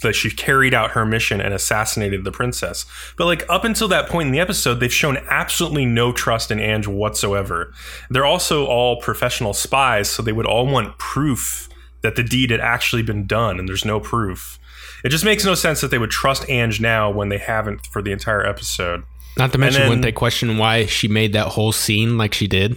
[0.00, 2.86] that she carried out her mission and assassinated the princess.
[3.16, 6.58] But like up until that point in the episode, they've shown absolutely no trust in
[6.60, 7.72] Ange whatsoever.
[8.10, 11.68] They're also all professional spies, so they would all want proof
[12.02, 14.58] that the deed had actually been done and there's no proof.
[15.04, 18.02] It just makes no sense that they would trust Ange now when they haven't for
[18.02, 19.02] the entire episode.
[19.36, 22.46] Not to mention, then- wouldn't they question why she made that whole scene like she
[22.46, 22.76] did?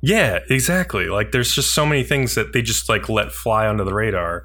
[0.00, 1.06] Yeah, exactly.
[1.06, 4.44] Like there's just so many things that they just like let fly under the radar.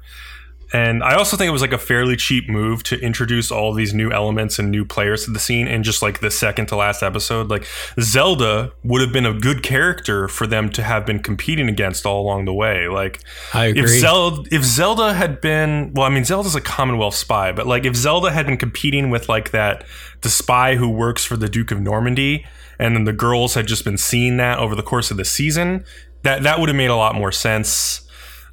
[0.72, 3.94] And I also think it was like a fairly cheap move to introduce all these
[3.94, 7.02] new elements and new players to the scene in just like the second to last
[7.02, 7.48] episode.
[7.48, 7.66] Like
[8.00, 12.20] Zelda would have been a good character for them to have been competing against all
[12.20, 12.86] along the way.
[12.88, 13.20] Like
[13.54, 13.98] I if agree.
[13.98, 17.96] Zelda if Zelda had been well, I mean Zelda's a Commonwealth spy, but like if
[17.96, 19.84] Zelda had been competing with like that
[20.20, 22.44] the spy who works for the Duke of Normandy,
[22.78, 25.84] and then the girls had just been seeing that over the course of the season,
[26.24, 28.02] that that would have made a lot more sense.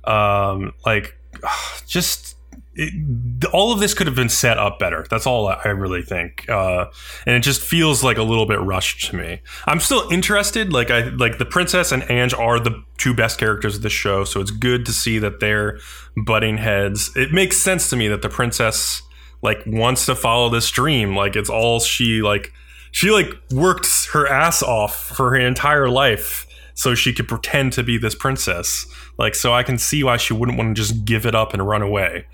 [0.06, 1.18] Um, like
[1.88, 2.36] just
[2.76, 5.06] it, all of this could have been set up better.
[5.10, 6.88] That's all I really think, uh,
[7.26, 9.42] and it just feels like a little bit rushed to me.
[9.66, 10.74] I'm still interested.
[10.74, 14.26] Like I like the princess and Ange are the two best characters of the show,
[14.26, 15.80] so it's good to see that they're
[16.18, 17.12] butting heads.
[17.16, 19.02] It makes sense to me that the princess
[19.42, 21.16] like wants to follow this dream.
[21.16, 22.52] Like it's all she like.
[22.92, 27.82] She like worked her ass off for her entire life so she could pretend to
[27.84, 28.86] be this princess.
[29.18, 31.66] Like, so I can see why she wouldn't want to just give it up and
[31.68, 32.28] run away,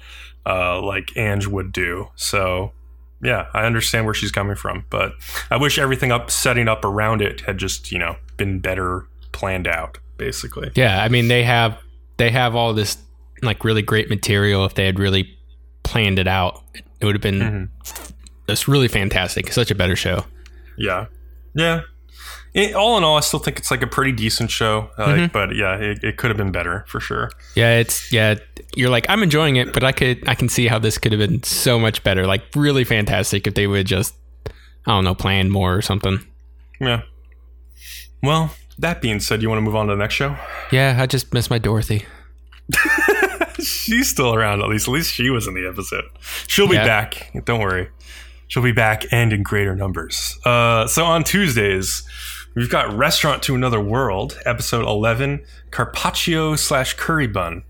[0.46, 2.10] uh, like Ange would do.
[2.16, 2.74] So,
[3.24, 5.14] yeah, I understand where she's coming from, but
[5.50, 9.68] I wish everything up setting up around it had just you know been better planned
[9.68, 10.72] out, basically.
[10.76, 11.78] Yeah, I mean they have
[12.18, 12.98] they have all this
[13.44, 14.66] like really great material.
[14.66, 15.38] If they had really
[15.84, 16.64] planned it out,
[17.00, 18.12] it would have been Mhm.
[18.50, 19.52] it's really fantastic.
[19.54, 20.26] Such a better show.
[20.78, 21.06] Yeah,
[21.54, 21.82] yeah.
[22.54, 25.56] It, all in all, I still think it's like a pretty decent show, like, but
[25.56, 27.32] yeah, it, it could have been better for sure.
[27.56, 28.36] Yeah, it's yeah.
[28.76, 31.20] You're like I'm enjoying it, but I could I can see how this could have
[31.20, 32.28] been so much better.
[32.28, 34.14] Like really fantastic if they would just
[34.48, 34.52] I
[34.92, 36.20] don't know plan more or something.
[36.82, 37.04] Yeah.
[38.22, 40.36] Well, that being said, you want to move on to the next show?
[40.72, 42.06] Yeah, I just miss my Dorothy.
[43.60, 44.88] She's still around, at least.
[44.88, 46.06] At least she was in the episode.
[46.48, 46.86] She'll be Yeah.
[46.86, 47.32] back.
[47.46, 47.90] Don't worry.
[48.48, 50.38] She'll be back and in greater numbers.
[50.46, 52.04] Uh, so on Tuesdays,
[52.56, 57.64] we've got Restaurant to Another World, episode 11, Carpaccio slash Curry Bun.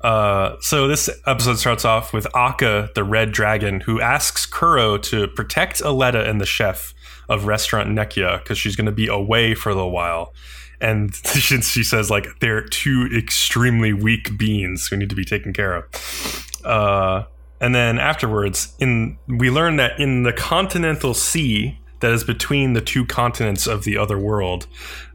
[0.00, 5.28] Uh, so this episode starts off with Akka, the red dragon, who asks Kuro to
[5.28, 6.94] protect Aletta and the chef
[7.28, 10.32] of restaurant Nekoya because she's going to be away for a little while.
[10.80, 15.74] And she, says, like, they're two extremely weak beings who need to be taken care
[15.74, 16.64] of.
[16.64, 17.24] Uh,
[17.60, 22.80] and then afterwards, in we learn that in the continental sea that is between the
[22.80, 24.66] two continents of the other world,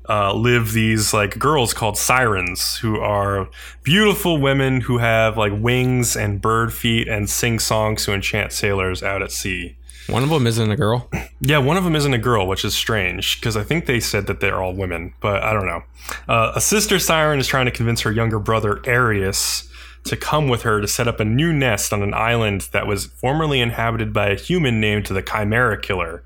[0.07, 3.49] uh, live these like girls called sirens, who are
[3.83, 9.03] beautiful women who have like wings and bird feet and sing songs to enchant sailors
[9.03, 9.75] out at sea.
[10.07, 11.09] One of them isn't a girl.
[11.41, 14.25] Yeah, one of them isn't a girl, which is strange because I think they said
[14.27, 15.83] that they're all women, but I don't know.
[16.27, 19.69] Uh, a sister siren is trying to convince her younger brother Arius
[20.05, 23.05] to come with her to set up a new nest on an island that was
[23.05, 26.23] formerly inhabited by a human named the Chimera Killer.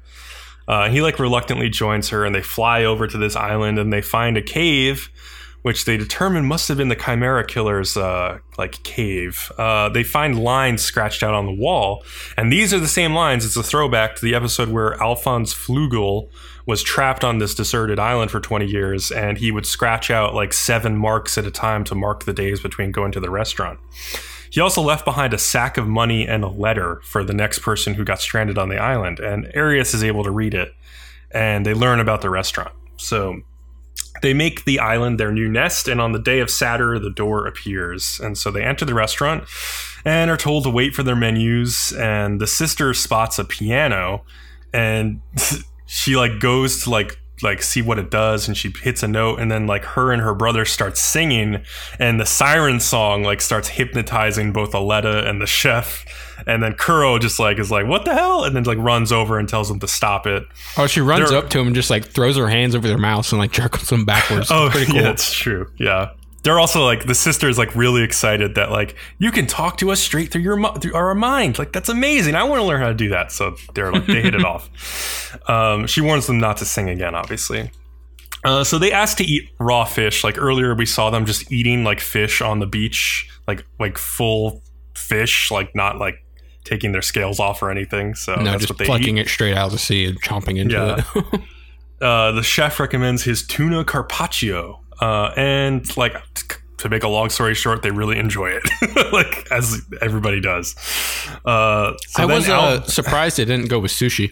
[0.69, 4.01] Uh, he like reluctantly joins her, and they fly over to this island, and they
[4.01, 5.09] find a cave,
[5.63, 9.51] which they determine must have been the Chimera Killer's uh, like cave.
[9.57, 12.05] Uh, they find lines scratched out on the wall,
[12.37, 13.43] and these are the same lines.
[13.43, 16.29] It's a throwback to the episode where Alphonse Flugel
[16.67, 20.53] was trapped on this deserted island for 20 years, and he would scratch out like
[20.53, 23.79] seven marks at a time to mark the days between going to the restaurant.
[24.51, 27.93] He also left behind a sack of money and a letter for the next person
[27.93, 30.73] who got stranded on the island, and Arius is able to read it,
[31.31, 32.73] and they learn about the restaurant.
[32.97, 33.41] So
[34.21, 37.47] they make the island their new nest, and on the day of Saturn, the door
[37.47, 38.19] appears.
[38.19, 39.45] And so they enter the restaurant
[40.03, 41.93] and are told to wait for their menus.
[41.93, 44.23] And the sister spots a piano,
[44.73, 45.21] and
[45.85, 49.39] she like goes to like like see what it does and she hits a note
[49.39, 51.63] and then like her and her brother start singing
[51.99, 56.05] and the siren song like starts hypnotizing both Aletta and the chef
[56.47, 59.37] and then Kuro just like is like what the hell and then like runs over
[59.39, 60.43] and tells them to stop it
[60.77, 62.97] Oh, she runs They're- up to him and just like throws her hands over their
[62.97, 64.49] mouths and like jerks them backwards.
[64.51, 64.95] Oh, pretty cool.
[64.97, 65.69] yeah, that's true.
[65.77, 66.11] Yeah.
[66.43, 69.91] They're also like the sister is like really excited that like you can talk to
[69.91, 71.59] us straight through your through our mind.
[71.59, 72.35] Like that's amazing.
[72.35, 73.31] I want to learn how to do that.
[73.31, 74.69] So they're like they hit it off.
[75.47, 77.69] Um, she warns them not to sing again, obviously.
[78.43, 80.23] Uh, so they asked to eat raw fish.
[80.23, 84.63] Like earlier, we saw them just eating like fish on the beach, like like full
[84.95, 86.15] fish, like not like
[86.63, 88.15] taking their scales off or anything.
[88.15, 89.21] So no, that's just what they plucking eat.
[89.21, 91.03] it straight out of the sea and chomping into Yeah.
[91.15, 91.41] it.
[92.01, 97.29] Uh, the chef recommends his tuna carpaccio, uh, and like t- to make a long
[97.29, 98.63] story short, they really enjoy it,
[99.13, 100.75] like as everybody does.
[101.45, 104.31] Uh, so I was Al- uh, surprised it didn't go with sushi.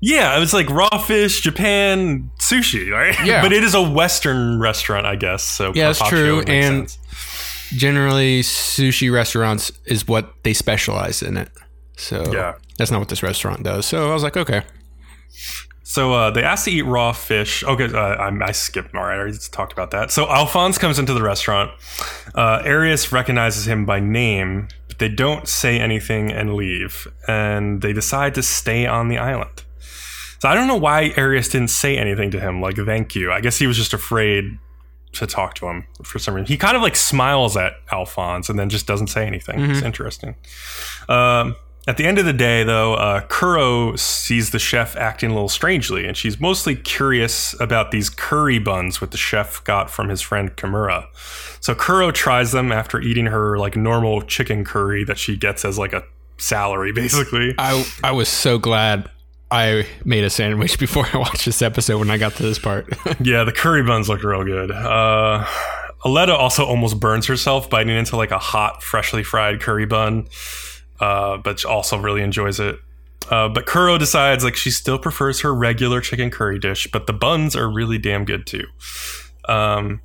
[0.00, 3.16] yeah, it was like raw fish, Japan, sushi, right?
[3.24, 3.42] Yeah.
[3.42, 5.42] but it is a Western restaurant, I guess.
[5.44, 6.98] So Yeah, that's true, and- sense.
[7.76, 11.50] Generally, sushi restaurants is what they specialize in it.
[11.98, 12.54] So Yeah.
[12.78, 13.84] that's not what this restaurant does.
[13.84, 14.62] So I was like, okay.
[15.88, 17.64] So uh, they asked to eat raw fish.
[17.64, 18.94] Okay, uh, I, I skipped.
[18.94, 20.10] All right, I already talked about that.
[20.10, 21.70] So Alphonse comes into the restaurant.
[22.34, 27.08] Uh, Arius recognizes him by name, but they don't say anything and leave.
[27.26, 29.64] And they decide to stay on the island.
[30.40, 33.32] So I don't know why Arius didn't say anything to him, like thank you.
[33.32, 34.58] I guess he was just afraid
[35.12, 36.48] to talk to him for some reason.
[36.48, 39.58] He kind of like smiles at Alphonse and then just doesn't say anything.
[39.70, 40.34] It's interesting.
[41.08, 41.56] Um,
[41.88, 45.48] at the end of the day, though, uh, Kuro sees the chef acting a little
[45.48, 50.20] strangely, and she's mostly curious about these curry buns that the chef got from his
[50.20, 51.06] friend Kimura.
[51.60, 55.78] So Kuro tries them after eating her like normal chicken curry that she gets as
[55.78, 56.04] like a
[56.36, 57.54] salary, basically.
[57.56, 59.10] I I was so glad
[59.50, 62.86] I made a sandwich before I watched this episode when I got to this part.
[63.20, 64.70] Yeah, the curry buns look real good.
[64.70, 65.46] Uh,
[66.04, 70.28] Aletta also almost burns herself biting into like a hot, freshly fried curry bun,
[71.00, 72.78] uh, but also really enjoys it.
[73.30, 77.12] Uh, but Kuro decides like she still prefers her regular chicken curry dish, but the
[77.12, 78.64] buns are really damn good too.
[79.48, 80.00] Um,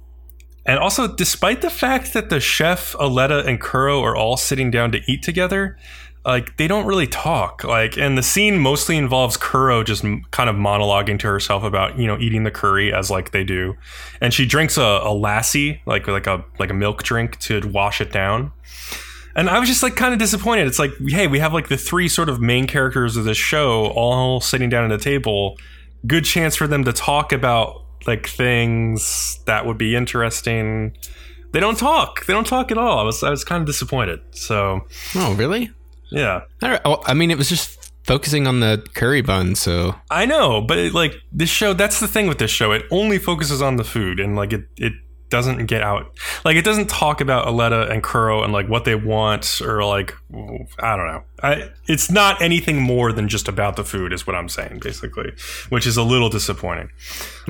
[0.66, 4.92] and also, despite the fact that the chef, Aletta, and Kuro are all sitting down
[4.94, 5.78] to eat together,
[6.26, 7.64] like they don't really talk.
[7.64, 12.00] Like, and the scene mostly involves Kuro just m- kind of monologuing to herself about
[12.00, 13.76] you know eating the curry as like they do,
[14.22, 18.00] and she drinks a, a lassi, like like a like a milk drink to wash
[18.00, 18.52] it down.
[19.36, 20.68] And I was just like kind of disappointed.
[20.68, 23.88] It's like, hey, we have like the three sort of main characters of this show
[23.88, 25.58] all sitting down at a table.
[26.06, 30.96] Good chance for them to talk about like things that would be interesting.
[31.52, 32.26] They don't talk.
[32.26, 33.00] They don't talk at all.
[33.00, 34.22] I was I was kind of disappointed.
[34.32, 34.82] So
[35.16, 35.72] oh, really?
[36.14, 39.56] yeah, I, I mean, it was just focusing on the curry bun.
[39.56, 42.72] So I know, but it, like this show, that's the thing with this show.
[42.72, 44.94] It only focuses on the food, and like it it
[45.34, 46.16] doesn't get out.
[46.46, 50.16] Like it doesn't talk about Aletta and Kuro and like what they want or like
[50.80, 51.24] I don't know.
[51.42, 55.34] I it's not anything more than just about the food, is what I'm saying basically,
[55.70, 56.90] which is a little disappointing.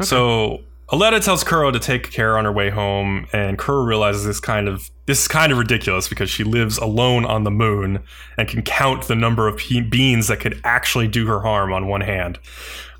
[0.01, 0.61] So.
[0.89, 4.67] Aletta tells Kuro to take care on her way home, and Kuro realizes this kind
[4.67, 8.03] of this is kind of ridiculous because she lives alone on the moon
[8.37, 11.87] and can count the number of pe- beings that could actually do her harm on
[11.87, 12.37] one hand.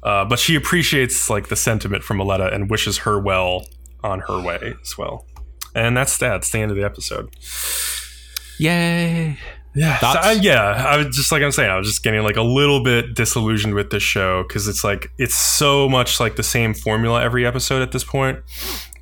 [0.02, 3.66] Uh, but she appreciates like the sentiment from Aletta and wishes her well
[4.04, 5.26] on her way as well.
[5.76, 6.30] And that's that.
[6.30, 7.30] That's the end of the episode.
[8.60, 9.38] yay!
[9.76, 10.20] Yeah, Thoughts?
[10.24, 10.62] I, yeah.
[10.88, 11.72] I was just like I'm saying.
[11.72, 15.12] I was just getting like a little bit disillusioned with this show because it's like
[15.18, 18.38] it's so much like the same formula every episode at this point,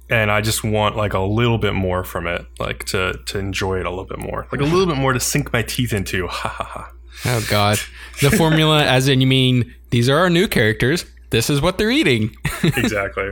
[0.09, 3.79] and I just want like a little bit more from it, like to to enjoy
[3.79, 6.27] it a little bit more, like a little bit more to sink my teeth into.
[6.27, 6.91] Ha ha ha.
[7.25, 7.77] Oh God,
[8.21, 11.05] the formula, as in you mean these are our new characters.
[11.31, 12.35] This is what they're eating.
[12.63, 13.31] exactly.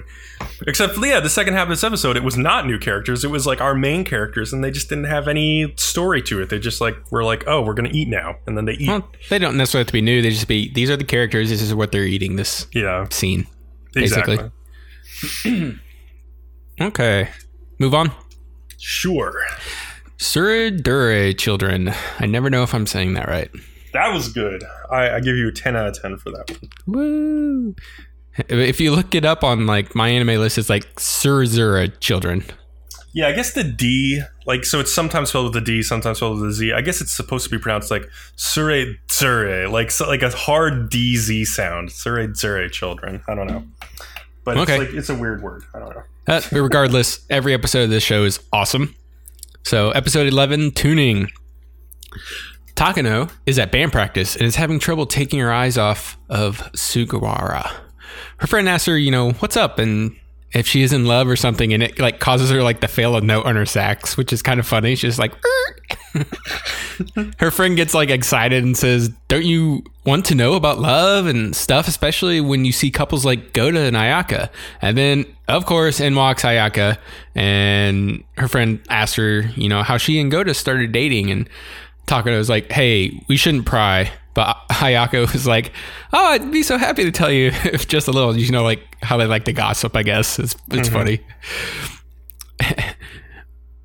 [0.65, 3.25] Except, yeah, the second half of this episode, it was not new characters.
[3.25, 6.49] It was like our main characters, and they just didn't have any story to it.
[6.49, 8.87] They just like were like, oh, we're gonna eat now, and then they eat.
[8.87, 10.21] Well, they don't necessarily have to be new.
[10.21, 11.49] They just be these are the characters.
[11.49, 12.37] This is what they're eating.
[12.37, 13.47] This yeah, scene.
[13.93, 14.39] Basically.
[15.43, 15.79] exactly.
[16.81, 17.29] Okay,
[17.77, 18.09] move on.
[18.77, 19.43] Sure,
[20.17, 21.93] Suridure children.
[22.19, 23.51] I never know if I'm saying that right.
[23.93, 24.63] That was good.
[24.91, 26.69] I, I give you a ten out of ten for that one.
[26.87, 27.75] Woo!
[28.47, 32.43] If you look it up on like my anime list, it's like Surizura children.
[33.11, 36.39] Yeah, I guess the D, like, so it's sometimes spelled with a D, sometimes spelled
[36.39, 36.73] with a Z.
[36.73, 38.03] I guess it's supposed to be pronounced like
[38.37, 41.91] Sure Tsure, like so, like a hard DZ sound.
[41.91, 43.21] Sure Tsure children.
[43.27, 43.63] I don't know.
[44.43, 44.75] but Okay.
[44.79, 45.63] it's like it's a weird word.
[45.73, 46.03] I don't know.
[46.27, 48.93] Uh, regardless, every episode of this show is awesome.
[49.63, 51.29] So, episode 11, tuning.
[52.79, 57.69] Takano is at band practice and is having trouble taking her eyes off of Sugawara.
[58.37, 60.15] Her friend asks her, you know, what's up and
[60.53, 63.17] if she is in love or something, and it like causes her like to fail
[63.17, 64.95] a note on her sax, which is kind of funny.
[64.95, 66.25] She's like, "Er."
[67.39, 71.55] her friend gets like excited and says, "Don't you want to know about love and
[71.55, 74.49] stuff, especially when you see couples like Goda and Ayaka?"
[74.81, 76.97] And then, of course, in walks Ayaka,
[77.35, 81.47] and her friend asks her, you know, how she and Goda started dating, and
[82.09, 85.71] Takano was like, "Hey, we shouldn't pry." But Hayako was like,
[86.13, 88.35] "Oh, I'd be so happy to tell you if just a little.
[88.35, 89.95] You know, like how they like to gossip.
[89.95, 90.97] I guess it's it's mm-hmm.
[90.97, 91.21] funny."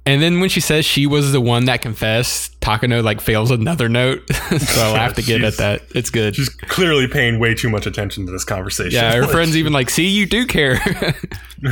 [0.07, 3.89] and then when she says she was the one that confessed, Takano like fails another
[3.91, 4.23] note.
[4.59, 5.83] so I laughed again at She's- that.
[5.95, 6.35] It's good.
[6.35, 8.93] She's clearly paying way too much attention to this conversation.
[8.93, 10.77] Yeah, her friend's even like, "See, you do care."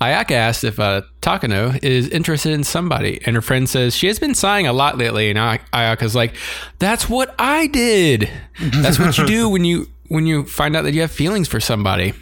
[0.00, 4.18] Ayaka asks if uh, Takano is interested in somebody, and her friend says she has
[4.18, 5.30] been sighing a lot lately.
[5.30, 6.34] And Ay- Ayaka's like,
[6.78, 8.30] "That's what I did.
[8.60, 11.60] That's what you do when you when you find out that you have feelings for
[11.60, 12.14] somebody."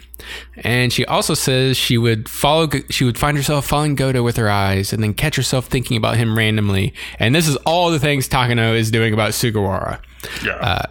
[0.63, 2.69] And she also says she would follow.
[2.89, 6.17] She would find herself following Goto with her eyes, and then catch herself thinking about
[6.17, 6.93] him randomly.
[7.19, 9.99] And this is all the things Takano is doing about Sugawara.
[10.43, 10.53] yeah.
[10.53, 10.85] uh,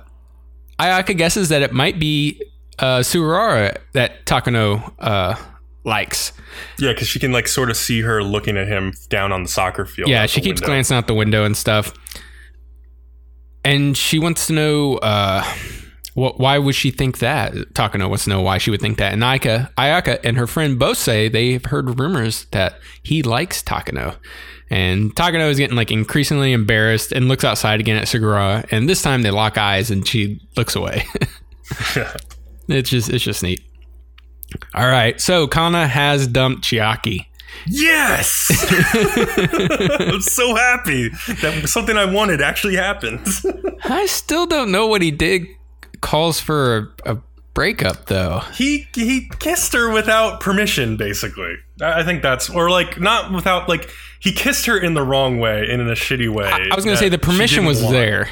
[0.79, 2.41] Ayaka guesses that it might be
[2.79, 5.35] uh, Sugawara that Takano uh,
[5.85, 6.33] likes.
[6.79, 9.49] yeah, because she can like sort of see her looking at him down on the
[9.49, 10.09] soccer field.
[10.09, 10.67] Yeah, she keeps window.
[10.67, 11.93] glancing out the window and stuff.
[13.65, 15.43] And she wants to know uh,
[16.19, 17.53] wh- why would she think that?
[17.75, 19.13] Takano wants to know why she would think that.
[19.13, 24.17] And Ayaka, Ayaka and her friend both say they've heard rumors that he likes Takano.
[24.71, 28.67] And Takano is getting like increasingly embarrassed and looks outside again at Sugawara.
[28.71, 31.07] And this time they lock eyes and she looks away.
[32.69, 33.63] It's just it's just neat.
[34.75, 37.25] All right, so Kana has dumped Chiaki.
[37.67, 38.47] Yes!
[39.99, 41.09] I'm so happy
[41.41, 43.27] that something I wanted actually happened.
[43.85, 45.47] I still don't know what he did
[46.01, 47.19] calls for a, a
[47.55, 48.41] breakup though.
[48.55, 51.55] he he kissed her without permission, basically.
[51.81, 53.91] I I think that's or like not without like
[54.21, 56.47] he kissed her in the wrong way and in a shitty way.
[56.47, 57.95] I was gonna say the permission was want.
[57.95, 58.29] there.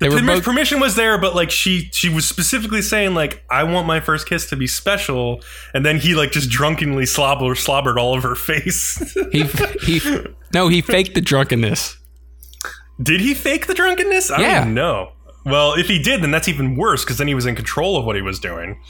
[0.00, 3.64] The Permi- both permission was there, but like she she was specifically saying like I
[3.64, 5.42] want my first kiss to be special,
[5.74, 8.98] and then he like just drunkenly slobbered slobbered all over her face.
[9.32, 9.42] he
[9.82, 10.00] he
[10.54, 11.96] no he faked the drunkenness.
[13.02, 14.30] Did he fake the drunkenness?
[14.30, 15.12] I don't even know.
[15.50, 18.04] Well, if he did, then that's even worse because then he was in control of
[18.04, 18.80] what he was doing.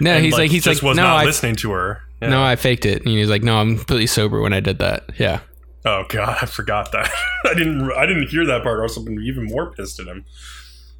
[0.00, 2.02] No, And, he's like, he's just like was no not I listening to her.
[2.20, 2.28] Yeah.
[2.28, 3.02] no I faked it.
[3.02, 5.10] And he's like no I'm completely sober when I did that.
[5.18, 5.40] Yeah.
[5.86, 7.08] Oh god, I forgot that.
[7.44, 7.90] I didn't.
[7.92, 8.80] I didn't hear that part.
[8.80, 10.24] I was been even more pissed at him.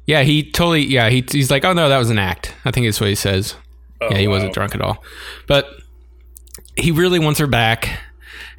[0.05, 0.85] Yeah, he totally.
[0.85, 2.55] Yeah, he, he's like, oh no, that was an act.
[2.63, 3.55] I think that's what he says.
[3.99, 4.35] Oh, yeah, he wow.
[4.35, 5.03] wasn't drunk at all,
[5.45, 5.67] but
[6.77, 7.99] he really wants her back.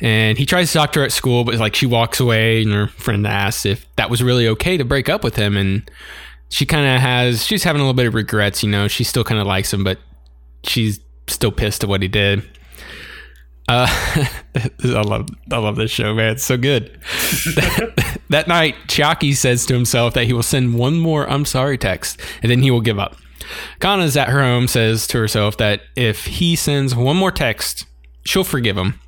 [0.01, 2.73] And he tries to talk to her at school, but like she walks away, and
[2.73, 5.91] her friend asks if that was really okay to break up with him, and
[6.49, 7.45] she kind of has.
[7.45, 8.63] She's having a little bit of regrets.
[8.63, 9.99] You know, she still kind of likes him, but
[10.65, 12.49] she's still pissed at what he did.
[13.69, 13.87] Uh,
[14.85, 16.33] I love I love this show, man.
[16.33, 16.99] It's so good.
[18.31, 22.21] that night, Chiaki says to himself that he will send one more "I'm sorry" text,
[22.43, 23.17] and then he will give up.
[23.81, 27.87] Kana's at her home says to herself that if he sends one more text,
[28.25, 29.01] she'll forgive him.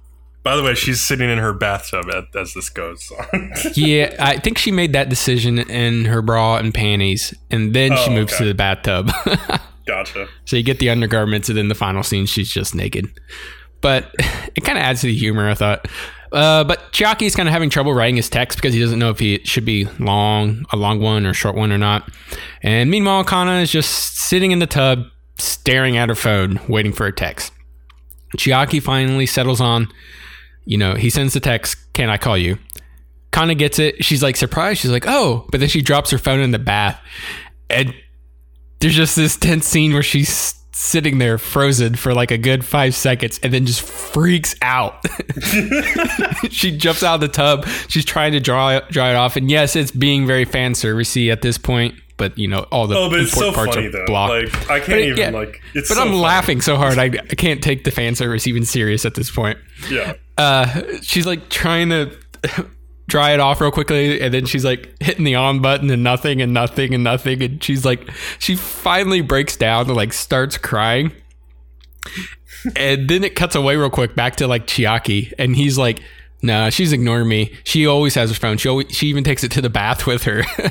[0.43, 3.53] By the way, she's sitting in her bathtub at, as this goes on.
[3.74, 8.11] Yeah, I think she made that decision in her bra and panties, and then she
[8.11, 8.45] Oh, moves okay.
[8.45, 9.11] to the bathtub.
[9.86, 10.28] gotcha.
[10.47, 13.07] So you get the undergarments, and then the final scene, she's just naked.
[13.82, 14.14] But
[14.57, 15.86] it kind of adds to the humor, I thought.
[16.32, 19.18] Uh, but Chiaki's kind of having trouble writing his text because he doesn't know if
[19.18, 22.09] he it should be long, a long one, or a short one or not.
[22.62, 25.05] And meanwhile, Kana is just sitting in the tub,
[25.38, 27.53] staring at her phone, waiting for a text.
[28.38, 29.88] Chiaki finally settles on,
[30.71, 32.57] you know, he sends the text, Can I call you?
[33.33, 34.05] Kana gets it.
[34.05, 34.81] She's like surprised.
[34.81, 36.99] She's like, Oh, but then she drops her phone in the bath.
[37.68, 37.93] And
[38.79, 42.95] there's just this tense scene where she's sitting there frozen for like a good five
[42.95, 45.05] seconds and then just freaks out.
[46.51, 47.66] she jumps out of the tub.
[47.89, 49.37] She's trying to draw dry it off.
[49.37, 51.95] And yes, it's being very fan servicey at this point.
[52.16, 54.05] But you know all the Oh, but it's so parts funny are though.
[54.07, 54.53] blocked.
[54.68, 55.31] Like I can't it- even yeah.
[55.31, 55.62] like.
[55.74, 56.20] It's but so I'm funny.
[56.20, 59.59] laughing so hard I, I can't take the fan service even serious at this point.
[59.91, 60.14] Yeah.
[60.37, 62.14] Uh, she's like trying to
[63.11, 66.41] dry it off real quickly, and then she's like hitting the on button and nothing
[66.41, 71.13] and nothing and nothing, and she's like, she finally breaks down and like starts crying,
[72.77, 76.01] and then it cuts away real quick back to like Chiaki, and he's like.
[76.43, 77.55] No, she's ignoring me.
[77.64, 78.57] She always has her phone.
[78.57, 80.43] She always, she even takes it to the bath with her.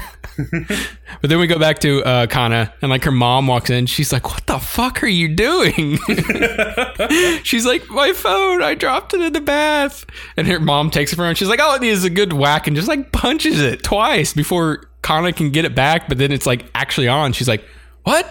[1.22, 3.86] but then we go back to uh, Kana, and like her mom walks in.
[3.86, 5.98] She's like, "What the fuck are you doing?"
[7.44, 8.64] she's like, "My phone.
[8.64, 10.06] I dropped it in the bath."
[10.38, 12.10] And her mom takes it from her, and she's like, "All it needs is a
[12.10, 16.08] good whack," and just like punches it twice before Kana can get it back.
[16.10, 17.34] But then it's like actually on.
[17.34, 17.64] She's like,
[18.04, 18.28] "What?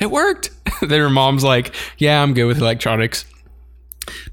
[0.00, 3.24] It worked." then her mom's like, "Yeah, I'm good with electronics."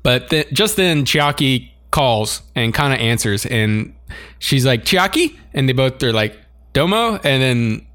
[0.01, 3.93] But th- just then, Chiaki calls and kind of answers, and
[4.39, 6.37] she's like, "Chiaki," and they both are like,
[6.73, 7.87] "Domo," and then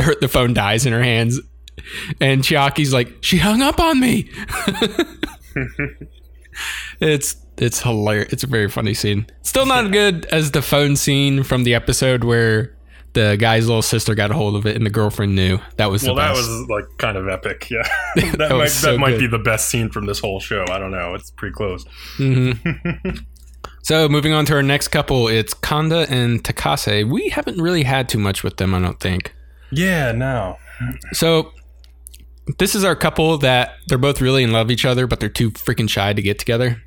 [0.00, 1.40] her the phone dies in her hands,
[2.20, 4.30] and Chiaki's like, "She hung up on me."
[7.00, 8.32] it's it's hilarious.
[8.32, 9.26] It's a very funny scene.
[9.42, 12.76] Still not as good as the phone scene from the episode where
[13.12, 15.58] the guy's little sister got a hold of it and the girlfriend knew.
[15.76, 17.68] That was the well, that was like kind of epic.
[17.70, 17.82] Yeah,
[18.14, 20.64] that, That might so that might be the best scene from this whole show.
[20.68, 21.14] I don't know.
[21.14, 21.84] It's pretty close.
[22.18, 23.10] Mm-hmm.
[23.82, 27.08] So moving on to our next couple, it's Kanda and Takase.
[27.08, 29.34] We haven't really had too much with them, I don't think.
[29.72, 30.58] Yeah, no.
[31.12, 31.52] So
[32.58, 35.28] this is our couple that they're both really in love with each other, but they're
[35.28, 36.82] too freaking shy to get together.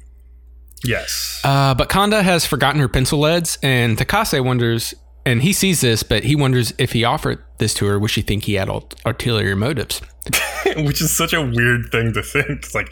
[0.84, 1.42] Yes.
[1.44, 4.94] Uh, but Kanda has forgotten her pencil leads, and Takase wonders,
[5.26, 8.22] and he sees this, but he wonders if he offered this to her, would she
[8.22, 10.02] think he had ul- ulterior motives?
[10.78, 12.50] Which is such a weird thing to think.
[12.50, 12.92] It's like,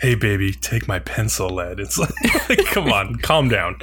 [0.00, 1.80] hey, baby, take my pencil lead.
[1.80, 1.98] It's
[2.48, 3.76] like, come on, calm down.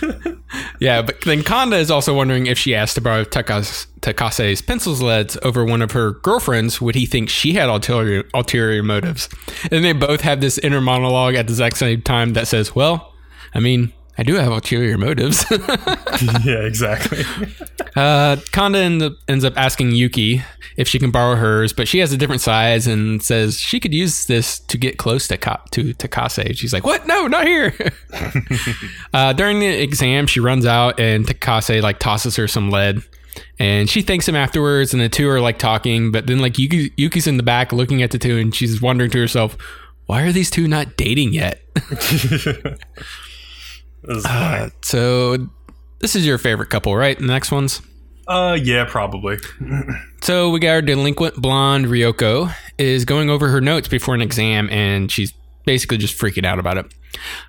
[0.80, 5.02] Yeah, but then Kanda is also wondering if she asked to borrow Takas- Takase's pencils
[5.02, 9.28] leads over one of her girlfriends, would he think she had ulterior, ulterior motives?
[9.70, 13.12] And they both have this inner monologue at the exact same time that says, well,
[13.54, 15.44] I mean, I do have ulterior motives.
[16.44, 17.24] yeah, exactly.
[17.96, 20.42] uh, Kanda end up, ends up asking Yuki
[20.76, 23.94] if she can borrow hers, but she has a different size and says she could
[23.94, 26.56] use this to get close to, Ka- to Takase.
[26.56, 27.06] She's like, what?
[27.06, 27.74] No, not here.
[29.14, 33.02] uh, during the exam, she runs out and Takase like tosses her some lead.
[33.58, 36.10] And she thanks him afterwards, and the two are like talking.
[36.10, 39.10] But then, like Yuki, Yuki's in the back looking at the two, and she's wondering
[39.12, 39.56] to herself,
[40.06, 41.62] "Why are these two not dating yet?"
[44.02, 44.26] This is.
[44.26, 45.48] Uh, so,
[46.00, 47.18] this is your favorite couple, right?
[47.18, 47.82] The next ones.
[48.26, 49.38] Uh, yeah, probably.
[50.22, 54.68] So we got our delinquent blonde Ryoko is going over her notes before an exam,
[54.70, 55.32] and she's
[55.64, 56.94] basically just freaking out about it.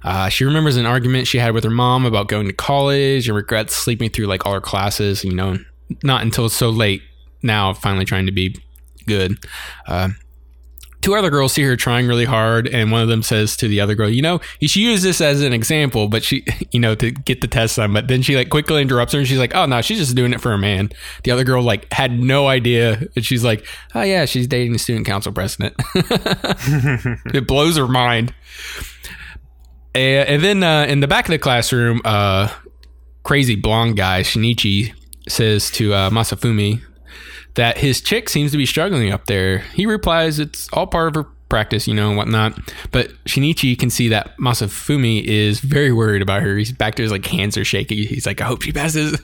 [0.04, 3.36] Uh, she remembers an argument she had with her mom about going to college and
[3.36, 5.26] regrets sleeping through like all her classes.
[5.26, 5.58] You know,
[6.02, 7.02] not until it's so late
[7.44, 8.56] now, finally trying to be
[9.06, 9.38] good.
[9.86, 10.10] Uh,
[11.02, 13.82] two other girls see her trying really hard, and one of them says to the
[13.82, 16.96] other girl, "You know, you should use this as an example." But she, you know,
[16.96, 17.94] to get the test done.
[17.94, 20.34] But then she like quickly interrupts her, and she's like, "Oh no, she's just doing
[20.34, 20.92] it for a man."
[21.24, 24.80] The other girl like had no idea, and she's like, "Oh yeah, she's dating the
[24.80, 28.34] student council president." it blows her mind.
[29.94, 32.50] And, and then uh, in the back of the classroom, uh,
[33.24, 34.94] crazy blonde guy Shinichi
[35.28, 36.82] says to uh, Masafumi
[37.56, 39.60] that his chick seems to be struggling up there.
[39.74, 42.58] He replies, "It's all part of her practice, you know, and whatnot."
[42.92, 46.58] But Shinichi can see that Masafumi is very worried about her.
[46.58, 48.06] He's back to his like hands are shaky.
[48.06, 49.20] He's like, "I hope she passes."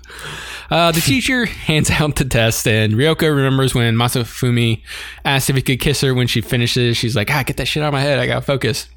[0.69, 4.81] Uh, the teacher hands out the test, and Ryoko remembers when Masafumi
[5.23, 6.97] asked if he could kiss her when she finishes.
[6.97, 8.19] She's like, "Ah, get that shit out of my head.
[8.19, 8.87] I gotta focus."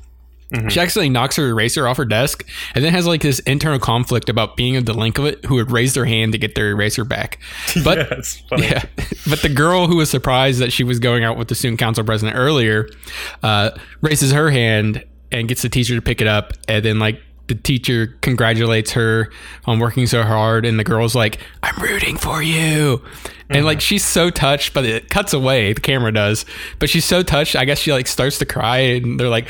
[0.69, 2.45] She actually knocks her eraser off her desk
[2.75, 6.05] and then has like this internal conflict about being a delinquent who had raised their
[6.05, 7.39] hand to get their eraser back.
[7.85, 8.85] But yeah, yeah,
[9.29, 12.05] but the girl who was surprised that she was going out with the student council
[12.05, 12.89] president earlier
[13.43, 13.71] uh,
[14.01, 17.55] raises her hand and gets the teacher to pick it up, and then like the
[17.55, 19.31] teacher congratulates her
[19.67, 23.03] on working so hard, and the girl's like, "I'm rooting for you."
[23.49, 25.73] And like she's so touched, but it cuts away.
[25.73, 26.45] The camera does,
[26.79, 27.57] but she's so touched.
[27.57, 29.49] I guess she like starts to cry, and they're like,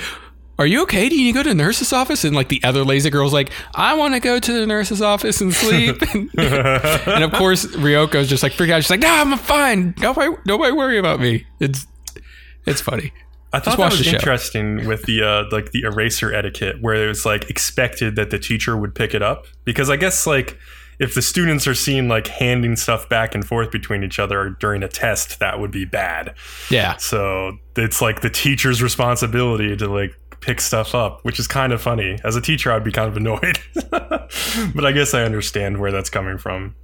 [0.60, 1.08] are you okay?
[1.08, 2.22] Do you need to go to the nurse's office?
[2.22, 5.40] And like the other lazy girl's like, I want to go to the nurse's office
[5.40, 5.96] and sleep.
[6.12, 8.82] and of course, Ryoko's just like freak out.
[8.82, 9.94] She's like, No, I'm fine.
[9.98, 11.46] Nobody, nobody worry about me.
[11.60, 11.86] It's
[12.66, 13.10] it's funny.
[13.54, 17.24] I thought that was interesting with the uh, like the eraser etiquette, where it was
[17.24, 20.58] like expected that the teacher would pick it up because I guess like
[20.98, 24.82] if the students are seen like handing stuff back and forth between each other during
[24.82, 26.34] a test, that would be bad.
[26.70, 26.96] Yeah.
[26.96, 31.80] So it's like the teacher's responsibility to like pick stuff up, which is kind of
[31.82, 32.18] funny.
[32.24, 33.58] As a teacher, I'd be kind of annoyed,
[33.90, 36.74] but I guess I understand where that's coming from.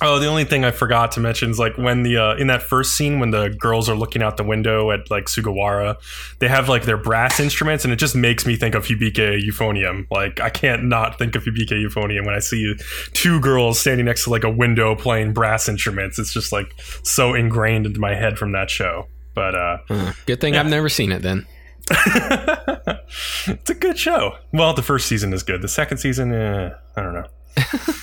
[0.00, 2.62] Oh, the only thing I forgot to mention is like when the uh, in that
[2.62, 5.96] first scene when the girls are looking out the window at like Sugawara,
[6.38, 10.06] they have like their brass instruments, and it just makes me think of Hibike Euphonium.
[10.08, 12.76] Like I can't not think of Hibike Euphonium when I see
[13.12, 16.16] two girls standing next to like a window playing brass instruments.
[16.20, 16.72] It's just like
[17.02, 19.08] so ingrained into my head from that show.
[19.34, 21.44] But uh, Uh, good thing I've never seen it then.
[23.46, 24.36] it's a good show.
[24.52, 25.62] Well, the first season is good.
[25.62, 27.26] The second season, eh, I don't know.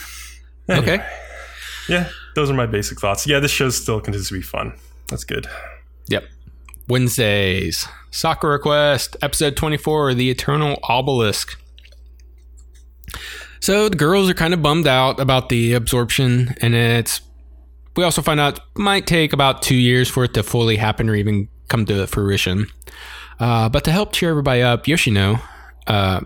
[0.68, 1.06] Okay.
[1.88, 2.10] Yeah.
[2.34, 3.28] those are my basic thoughts.
[3.28, 4.74] Yeah, this show still continues to be fun.
[5.10, 5.46] That's good.
[6.08, 6.24] Yep.
[6.88, 7.88] Wednesdays.
[8.10, 11.60] Sakura Quest, episode 24, The Eternal Obelisk.
[13.60, 17.22] So the girls are kind of bummed out about the absorption, and it's.
[17.96, 21.10] We also find out it might take about two years for it to fully happen
[21.10, 22.68] or even come to fruition.
[23.40, 25.40] Uh, but to help cheer everybody up, Yoshino
[25.88, 26.22] uh,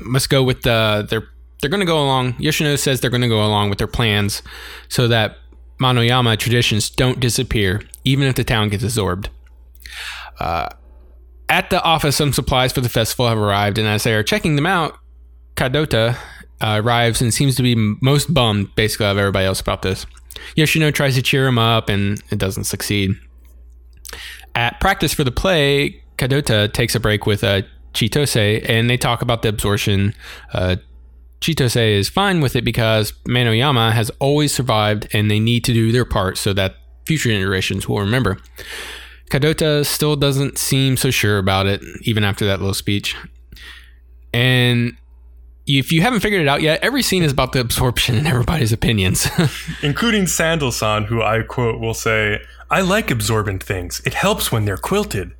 [0.00, 1.06] must go with the.
[1.08, 1.28] They're
[1.60, 2.36] they're going to go along.
[2.38, 4.42] Yoshino says they're going to go along with their plans,
[4.88, 5.36] so that
[5.80, 9.28] Manoyama traditions don't disappear, even if the town gets absorbed.
[10.38, 10.68] Uh,
[11.48, 14.56] at the office, some supplies for the festival have arrived, and as they are checking
[14.56, 14.96] them out,
[15.56, 16.16] Kadota
[16.60, 20.06] uh, arrives and seems to be most bummed, basically, of everybody else about this.
[20.56, 23.10] Yoshino tries to cheer him up, and it doesn't succeed.
[24.54, 27.62] At practice for the play, Kadota takes a break with uh,
[27.94, 30.14] Chitose, and they talk about the absorption.
[30.52, 30.76] Uh,
[31.40, 35.92] Chitose is fine with it because Manoyama has always survived, and they need to do
[35.92, 36.74] their part so that
[37.06, 38.36] future generations will remember.
[39.30, 43.16] Kadota still doesn't seem so sure about it, even after that little speech.
[44.34, 44.96] And
[45.66, 48.72] if you haven't figured it out yet, every scene is about the absorption and everybody's
[48.72, 49.28] opinions.
[49.82, 54.02] Including Sandal-san, who I quote will say, I like absorbent things.
[54.04, 55.32] It helps when they're quilted.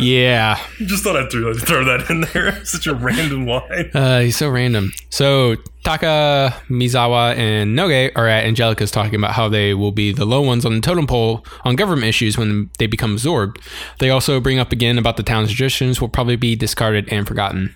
[0.00, 0.58] Yeah.
[0.78, 2.64] Just thought I'd throw, throw that in there.
[2.64, 3.90] Such a random line.
[3.94, 4.92] Uh, he's so random.
[5.10, 10.24] So Taka, Mizawa, and Noge are at Angelica's talking about how they will be the
[10.24, 13.60] low ones on the totem pole on government issues when they become absorbed.
[13.98, 17.74] They also bring up again about the town's traditions will probably be discarded and forgotten.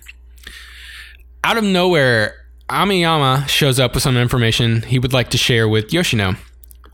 [1.43, 2.35] Out of nowhere,
[2.69, 6.35] Amiyama shows up with some information he would like to share with Yoshino.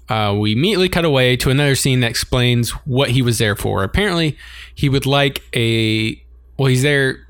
[0.10, 3.84] Uh, we immediately cut away to another scene that explains what he was there for.
[3.84, 4.38] Apparently,
[4.74, 6.22] he would like a.
[6.58, 7.28] Well, he's there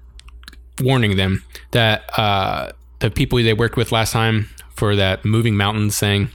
[0.82, 6.00] warning them that uh, the people they worked with last time for that moving mountains
[6.00, 6.30] thing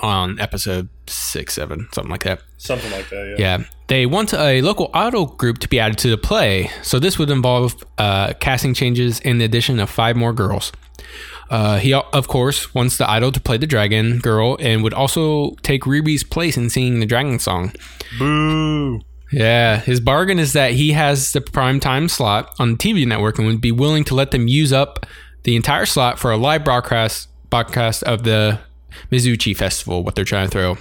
[0.00, 2.42] on episode six, seven, something like that.
[2.58, 3.58] Something like that, yeah.
[3.58, 3.64] Yeah.
[3.88, 6.70] They want a local idol group to be added to the play.
[6.82, 10.72] So this would involve uh, casting changes and the addition of five more girls.
[11.50, 15.52] Uh, he, of course, wants the idol to play the dragon girl and would also
[15.62, 17.72] take Ruby's place in singing the dragon song.
[18.18, 19.00] Boo.
[19.30, 23.38] Yeah, his bargain is that he has the prime time slot on the TV network
[23.38, 25.06] and would be willing to let them use up
[25.44, 28.58] the entire slot for a live broadcast broadcast of the
[29.10, 30.78] Mizuchi Festival, what they're trying to throw.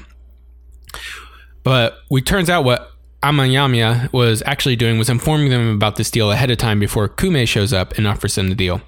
[1.63, 2.91] But it turns out what
[3.23, 7.47] Amayamiya was actually doing was informing them about this deal ahead of time before Kume
[7.47, 8.81] shows up and offers them the deal.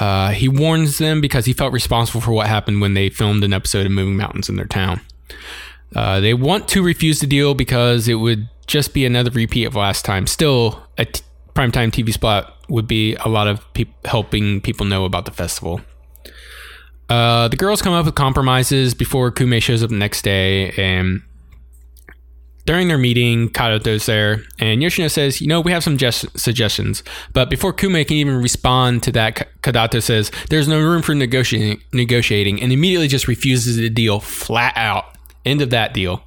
[0.00, 3.52] Uh, he warns them because he felt responsible for what happened when they filmed an
[3.52, 5.00] episode of Moving Mountains in their town.
[5.94, 9.76] Uh, they want to refuse the deal because it would just be another repeat of
[9.76, 10.26] last time.
[10.26, 11.22] Still, a t-
[11.54, 15.80] primetime TV spot would be a lot of pe- helping people know about the festival.
[17.08, 21.22] Uh, the girls come up with compromises before Kume shows up the next day, and
[22.66, 27.02] during their meeting, Kadota's there, and Yoshino says, "You know, we have some just suggestions."
[27.32, 31.80] But before Kume can even respond to that, Kadota says, "There's no room for negotiating,"
[31.92, 35.04] negotiating, and immediately just refuses the deal flat out.
[35.44, 36.24] End of that deal.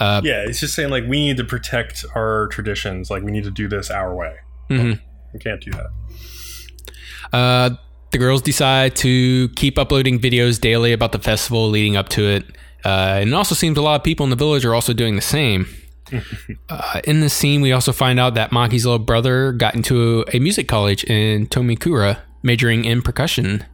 [0.00, 3.10] Uh, yeah, it's just saying like we need to protect our traditions.
[3.10, 4.34] Like we need to do this our way.
[4.70, 5.00] Mhm.
[5.32, 7.36] We can't do that.
[7.36, 7.70] Uh,
[8.10, 12.44] the girls decide to keep uploading videos daily about the festival leading up to it.
[12.84, 15.16] Uh, and it also seems a lot of people in the village are also doing
[15.16, 15.66] the same.
[16.68, 20.38] uh, in this scene, we also find out that Maki's little brother got into a
[20.38, 23.64] music college in Tomikura, majoring in percussion.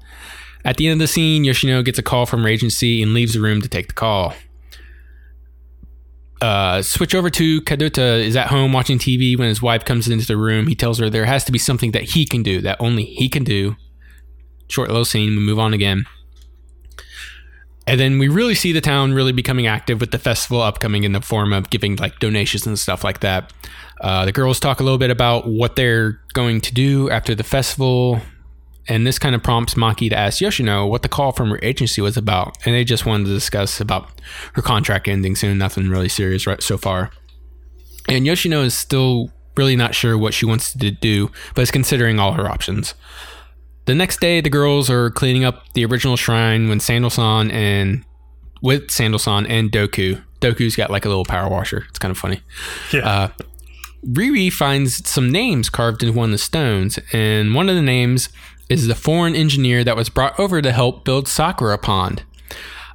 [0.65, 3.35] At the end of the scene, Yoshino gets a call from her agency and leaves
[3.35, 4.35] the room to take the call.
[6.41, 10.27] Uh, switch over to Kadota is at home watching TV when his wife comes into
[10.27, 10.69] the room.
[10.69, 13.29] He tells her there has to be something that he can do, that only he
[13.29, 13.77] can do.
[14.69, 16.05] Short little scene, we move on again.
[17.91, 21.11] And then we really see the town really becoming active with the festival upcoming in
[21.11, 23.53] the form of giving like donations and stuff like that.
[24.01, 27.43] Uh, the girls talk a little bit about what they're going to do after the
[27.43, 28.21] festival.
[28.87, 32.01] And this kind of prompts Maki to ask Yoshino what the call from her agency
[32.01, 32.57] was about.
[32.65, 34.09] And they just wanted to discuss about
[34.53, 35.59] her contract ending soon.
[35.59, 37.11] Nothing really serious right so far.
[38.09, 42.21] And Yoshino is still really not sure what she wants to do, but is considering
[42.21, 42.95] all her options.
[43.87, 48.05] The next day, the girls are cleaning up the original shrine when Sandal-san and
[48.63, 50.23] with Sandal-san and Doku.
[50.41, 51.87] Doku's got like a little power washer.
[51.89, 52.41] It's kind of funny.
[52.93, 53.09] Yeah.
[53.09, 53.29] Uh,
[54.07, 58.31] Riri finds some names carved into one of the stones, and one of the names
[58.69, 62.23] is the foreign engineer that was brought over to help build Sakura Pond.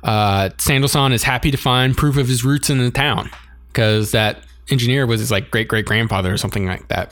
[0.03, 3.29] Uh, is happy to find proof of his roots in the town
[3.67, 7.11] because that engineer was his like great great grandfather or something like that.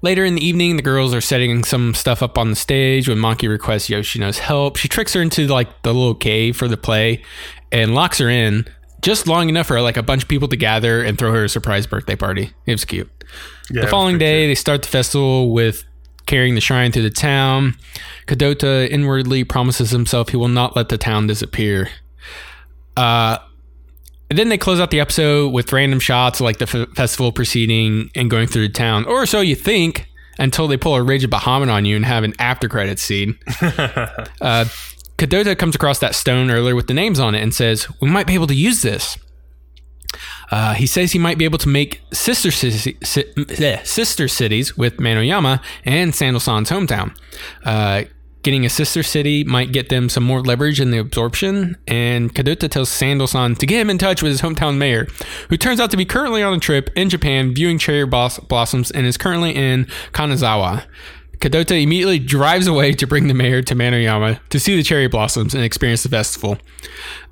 [0.00, 3.18] Later in the evening, the girls are setting some stuff up on the stage when
[3.18, 4.76] Monkey requests Yoshino's help.
[4.76, 7.22] She tricks her into like the little cave for the play
[7.72, 8.66] and locks her in
[9.02, 11.48] just long enough for like a bunch of people to gather and throw her a
[11.48, 12.52] surprise birthday party.
[12.66, 13.10] It was cute.
[13.70, 14.50] Yeah, the following day, cute.
[14.50, 15.84] they start the festival with
[16.26, 17.74] carrying the shrine through the town.
[18.26, 21.88] Kadota inwardly promises himself he will not let the town disappear.
[22.96, 23.38] Uh,
[24.30, 28.10] and then they close out the episode with random shots like the f- festival proceeding
[28.14, 30.06] and going through the town, or so you think,
[30.38, 33.38] until they pull a Rage of Bahamut on you and have an after credit scene.
[33.60, 34.66] uh,
[35.16, 38.26] Kadota comes across that stone earlier with the names on it and says, "We might
[38.26, 39.18] be able to use this."
[40.50, 44.96] Uh, he says he might be able to make sister, ci- bleh, sister cities with
[44.96, 47.14] Manoyama and Sandal-san's hometown.
[47.64, 48.04] Uh,
[48.42, 52.68] getting a sister city might get them some more leverage in the absorption, and Kadota
[52.70, 55.06] tells Sandal-san to get him in touch with his hometown mayor,
[55.50, 58.90] who turns out to be currently on a trip in Japan viewing cherry blos- blossoms
[58.90, 60.84] and is currently in Kanazawa.
[61.38, 65.54] Kadota immediately drives away to bring the mayor to Manoyama to see the cherry blossoms
[65.54, 66.58] and experience the festival.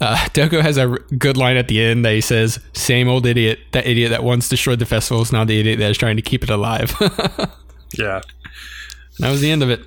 [0.01, 3.27] Uh, Doko has a r- good line at the end that he says, "Same old
[3.27, 3.59] idiot.
[3.73, 6.23] That idiot that once destroyed the festival is now the idiot that is trying to
[6.23, 6.95] keep it alive."
[7.99, 8.17] Yeah.
[8.17, 8.23] and
[9.21, 9.81] That was the end of it.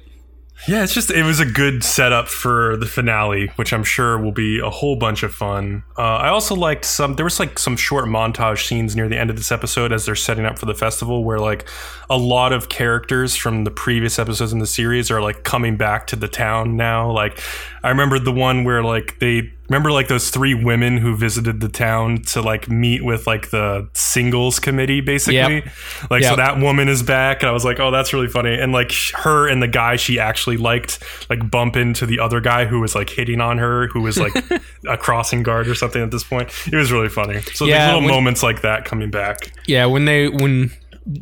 [0.68, 4.32] Yeah, it's just it was a good setup for the finale, which I'm sure will
[4.32, 5.84] be a whole bunch of fun.
[5.98, 7.16] Uh, I also liked some.
[7.16, 10.16] There was like some short montage scenes near the end of this episode as they're
[10.16, 11.68] setting up for the festival, where like
[12.10, 16.08] a lot of characters from the previous episodes in the series are like coming back
[16.08, 17.10] to the town now.
[17.10, 17.42] Like
[17.84, 21.70] I remember the one where like they remember like those three women who visited the
[21.70, 25.36] town to like meet with like the singles committee, basically.
[25.36, 25.68] Yep.
[26.10, 28.54] Like so that woman is back, and I was like, oh, that's really funny.
[28.56, 31.00] And like her and the guy she actually liked,
[31.30, 34.34] like bump into the other guy who was like hitting on her, who was like
[34.88, 36.50] a crossing guard or something at this point.
[36.72, 37.42] It was really funny.
[37.54, 39.52] So Yeah, there's little when- moments like that coming back.
[39.68, 40.72] Yeah, when they when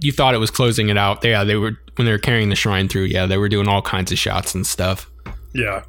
[0.02, 2.56] you thought it was closing it out, yeah, they were when they were carrying the
[2.56, 3.04] shrine through.
[3.06, 5.10] Yeah, they were doing all kinds of shots and stuff.
[5.54, 5.84] Yeah.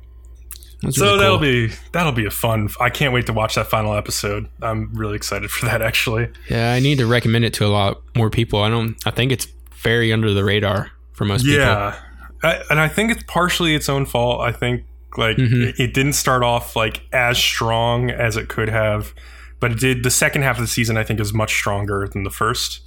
[0.82, 2.68] That's So really that'll be that'll be a fun.
[2.80, 4.48] I can't wait to watch that final episode.
[4.62, 6.28] I'm really excited for that actually.
[6.48, 8.62] Yeah, I need to recommend it to a lot more people.
[8.62, 8.96] I don't.
[9.06, 9.46] I think it's
[9.82, 11.58] very under the radar for most people.
[11.60, 11.96] Yeah,
[12.42, 14.40] and I think it's partially its own fault.
[14.40, 14.84] I think
[15.16, 15.68] like Mhm.
[15.70, 19.14] it, it didn't start off like as strong as it could have,
[19.58, 20.02] but it did.
[20.04, 22.80] The second half of the season, I think, is much stronger than the 1st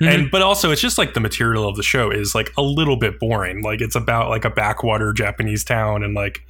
[0.00, 0.08] Mhm.
[0.14, 2.96] And but also, it's just like the material of the show is like a little
[2.98, 3.62] bit boring.
[3.62, 6.42] Like it's about like a backwater Japanese town and like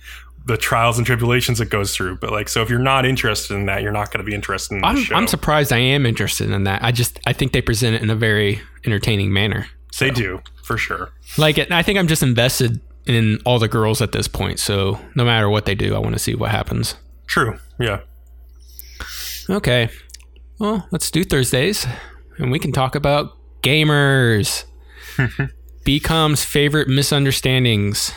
[0.46, 2.16] the trials and tribulations it goes through.
[2.16, 4.76] But like, so if you're not interested in that, you're not going to be interested
[4.76, 5.14] in the I'm, show.
[5.14, 6.82] I'm surprised I am interested in that.
[6.82, 9.66] I just I think they present it in a very entertaining manner.
[9.98, 11.10] they do for sure.
[11.36, 14.58] Like it, I think I'm just invested in all the girls at this point.
[14.58, 16.94] So no matter what they do, I want to see what happens.
[17.26, 17.58] True.
[17.78, 18.00] Yeah.
[19.50, 19.90] Okay.
[20.58, 21.86] Well, let's do Thursdays,
[22.38, 24.64] and we can talk about gamers.
[25.84, 28.12] BCom's favorite misunderstandings.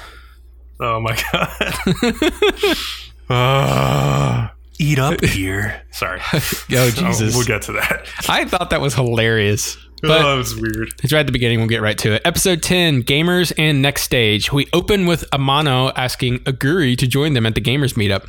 [0.80, 2.76] Oh my god.
[3.32, 5.84] Ah, eat up here.
[5.92, 6.20] Sorry.
[6.34, 6.40] Oh
[6.72, 7.36] Oh, Jesus!
[7.36, 8.08] we'll get to that.
[8.28, 9.78] I thought that was hilarious.
[10.02, 10.90] But oh, that was weird.
[11.04, 11.60] It's right at the beginning.
[11.60, 12.22] We'll get right to it.
[12.26, 14.52] Episode 10 Gamers and Next Stage.
[14.54, 18.28] We open with Amano asking Aguri to join them at the Gamers meetup.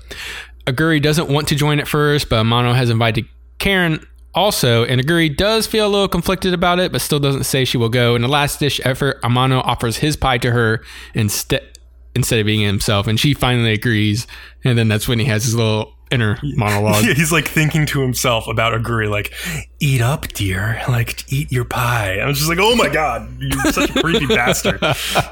[0.66, 3.26] Aguri doesn't want to join at first, but Amano has invited
[3.58, 7.64] Karen also, and Aguri does feel a little conflicted about it, but still doesn't say
[7.64, 8.14] she will go.
[8.16, 10.82] In a last dish effort, Amano offers his pie to her
[11.14, 11.69] instead
[12.14, 14.26] instead of being himself, and she finally agrees.
[14.64, 17.04] And then that's when he has his little inner monologue.
[17.04, 19.32] Yeah, he's like thinking to himself about Aguri, like,
[19.78, 20.82] eat up, dear.
[20.88, 22.18] Like, eat your pie.
[22.18, 24.80] I was just like, oh my god, you're such a creepy bastard.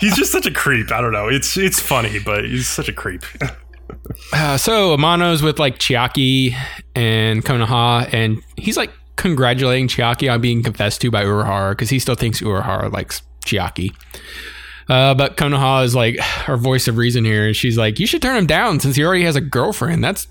[0.01, 0.93] He's just such a creep.
[0.93, 1.29] I don't know.
[1.29, 3.24] It's it's funny, but he's such a creep.
[4.33, 6.55] Uh, so Amano's with like Chiaki
[6.95, 11.99] and Konoha, and he's like congratulating Chiaki on being confessed to by Urahara because he
[11.99, 13.95] still thinks Urahara likes Chiaki.
[14.89, 18.22] Uh, but Konoha is like her voice of reason here, and she's like, "You should
[18.22, 20.03] turn him down since he already has a girlfriend.
[20.03, 20.26] That's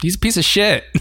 [0.00, 0.84] he's a piece of shit."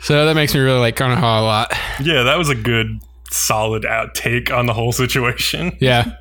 [0.00, 1.72] so that makes me really like Konoha a lot.
[2.02, 3.00] yeah, that was a good,
[3.30, 5.76] solid out take on the whole situation.
[5.80, 6.16] Yeah.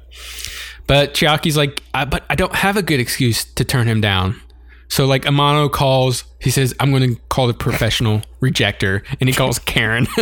[0.87, 4.39] But Chiaki's like, I, but I don't have a good excuse to turn him down.
[4.87, 9.33] So like Amano calls, he says, I'm going to call the professional rejector, and he
[9.33, 10.07] calls Karen.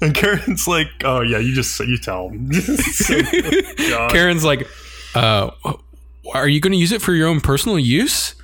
[0.00, 2.50] And Karen's like, oh yeah, you just you tell him.
[4.10, 4.68] Karen's like,
[5.14, 5.50] uh,
[6.34, 8.34] are you going to use it for your own personal use?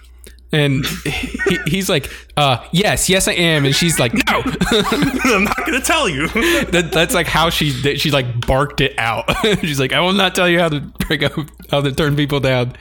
[0.51, 3.67] And he, he's like, uh, yes, yes, I am.
[3.67, 4.23] And she's like, no.
[4.71, 6.29] I'm not gonna tell you.
[6.29, 9.25] that, that's like how she that she like barked it out.
[9.61, 11.33] She's like, I will not tell you how to break up,
[11.71, 12.75] how to turn people down.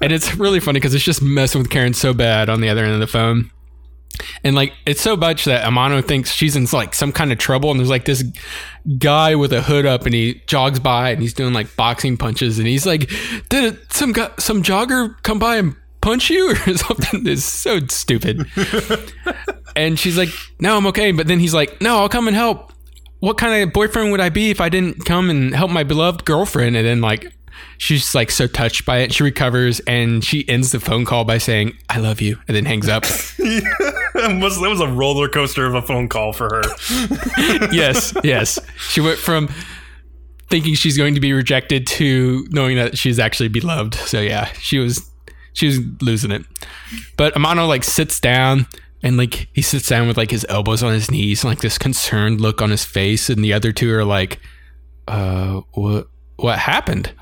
[0.00, 2.84] And it's really funny because it's just messing with Karen so bad on the other
[2.84, 3.50] end of the phone.
[4.44, 7.70] And like it's so much that Amano thinks she's in like some kind of trouble,
[7.70, 8.22] and there's like this
[8.98, 12.58] guy with a hood up, and he jogs by, and he's doing like boxing punches,
[12.58, 13.10] and he's like,
[13.48, 18.46] "Did some guy, some jogger come by and punch you or something?" It's so stupid.
[19.76, 20.30] and she's like,
[20.60, 22.72] "No, I'm okay." But then he's like, "No, I'll come and help."
[23.20, 26.24] What kind of boyfriend would I be if I didn't come and help my beloved
[26.24, 26.76] girlfriend?
[26.76, 27.32] And then like
[27.78, 29.12] she's like so touched by it.
[29.12, 32.64] She recovers and she ends the phone call by saying, I love you, and then
[32.64, 33.02] hangs up.
[33.38, 33.38] was,
[34.60, 36.62] that was a roller coaster of a phone call for her.
[37.72, 38.58] yes, yes.
[38.76, 39.48] She went from
[40.48, 43.94] thinking she's going to be rejected to knowing that she's actually beloved.
[43.94, 45.08] So yeah, she was
[45.52, 46.42] she was losing it.
[47.16, 48.66] But Amano like sits down
[49.02, 51.78] and like he sits down with like his elbows on his knees and like this
[51.78, 53.28] concerned look on his face.
[53.28, 54.40] And the other two are like
[55.08, 57.12] uh what what happened?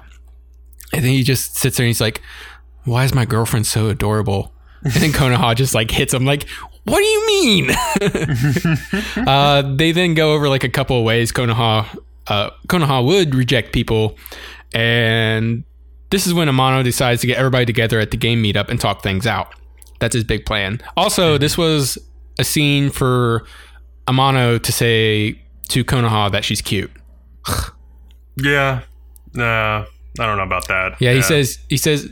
[0.93, 2.21] And then he just sits there and he's like
[2.85, 4.53] why is my girlfriend so adorable?
[4.83, 6.49] And then konoha just like hits him like
[6.85, 7.71] what do you mean?
[9.27, 11.87] Uh they then go over like a couple of ways konoha
[12.27, 14.17] uh konoha would reject people.
[14.73, 15.65] And
[16.11, 19.03] this is when amano decides to get everybody together at the game meetup and talk
[19.03, 19.55] things out
[20.01, 20.81] that's his big plan.
[20.97, 21.41] Also, hmm.
[21.41, 21.97] this was
[22.39, 23.47] a scene for
[24.09, 26.91] Amano to say to Konoha that she's cute.
[28.37, 28.81] yeah.
[29.33, 29.85] Nah,
[30.19, 31.01] I don't know about that.
[31.01, 32.11] Yeah, he says he says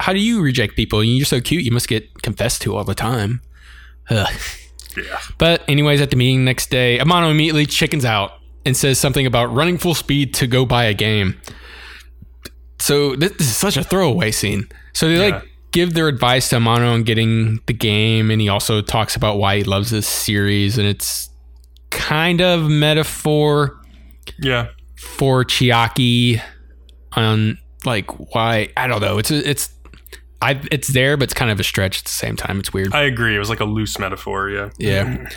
[0.00, 1.02] how do you reject people?
[1.02, 1.64] You're so cute.
[1.64, 3.40] You must get confessed to all the time.
[4.10, 4.32] Ugh.
[4.96, 5.18] Yeah.
[5.38, 8.32] But anyways, at the meeting next day, Amano immediately chickens out
[8.64, 11.40] and says something about running full speed to go buy a game.
[12.88, 14.66] So this is such a throwaway scene.
[14.94, 15.36] So they Yeah.
[15.36, 19.36] like give their advice to Amano on getting the game, and he also talks about
[19.38, 21.28] why he loves this series, and it's
[21.90, 23.76] kind of metaphor
[24.40, 24.68] Yeah.
[24.96, 26.40] for Chiaki
[27.12, 29.18] on like why I don't know.
[29.18, 29.68] It's it's
[30.40, 32.58] I it's there, but it's kind of a stretch at the same time.
[32.58, 32.94] It's weird.
[32.94, 33.34] I agree.
[33.36, 34.48] It was like a loose metaphor.
[34.50, 34.70] Yeah.
[34.78, 35.28] Yeah.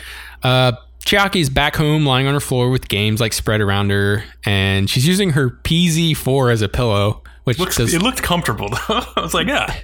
[0.42, 0.72] Uh,
[1.04, 5.06] Chiaki's back home lying on her floor with games like spread around her, and she's
[5.06, 9.00] using her PZ4 as a pillow, which Looks, does, it looked comfortable though.
[9.16, 9.74] I was like, yeah.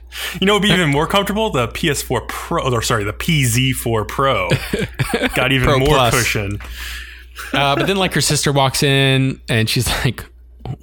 [0.40, 1.50] You know, it'd be even more comfortable.
[1.50, 4.48] The PS4 Pro, or sorry, the PZ4 Pro,
[5.34, 6.14] got even Pro more Plus.
[6.14, 6.58] cushion.
[7.52, 10.24] uh, but then like her sister walks in and she's like,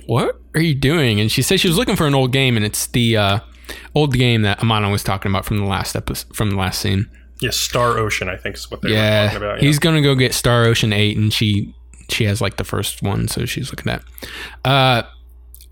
[0.05, 2.65] "What are you doing?" And she says she was looking for an old game, and
[2.65, 3.39] it's the uh,
[3.93, 7.09] old game that Amano was talking about from the last episode, from the last scene.
[7.41, 9.61] Yeah, Star Ocean, I think is what they were yeah, talking about.
[9.61, 9.67] Yeah.
[9.67, 11.73] he's gonna go get Star Ocean Eight, and she
[12.09, 14.03] she has like the first one, so she's looking at.
[14.63, 15.03] Uh,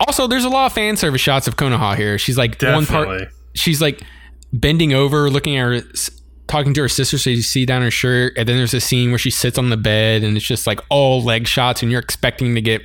[0.00, 2.18] also, there's a lot of fan service shots of Konoha here.
[2.18, 3.28] She's like one part.
[3.54, 4.02] She's like
[4.52, 5.80] bending over, looking at her,
[6.46, 9.10] talking to her sister, so you see down her shirt, and then there's a scene
[9.10, 12.00] where she sits on the bed, and it's just like all leg shots, and you're
[12.00, 12.82] expecting to get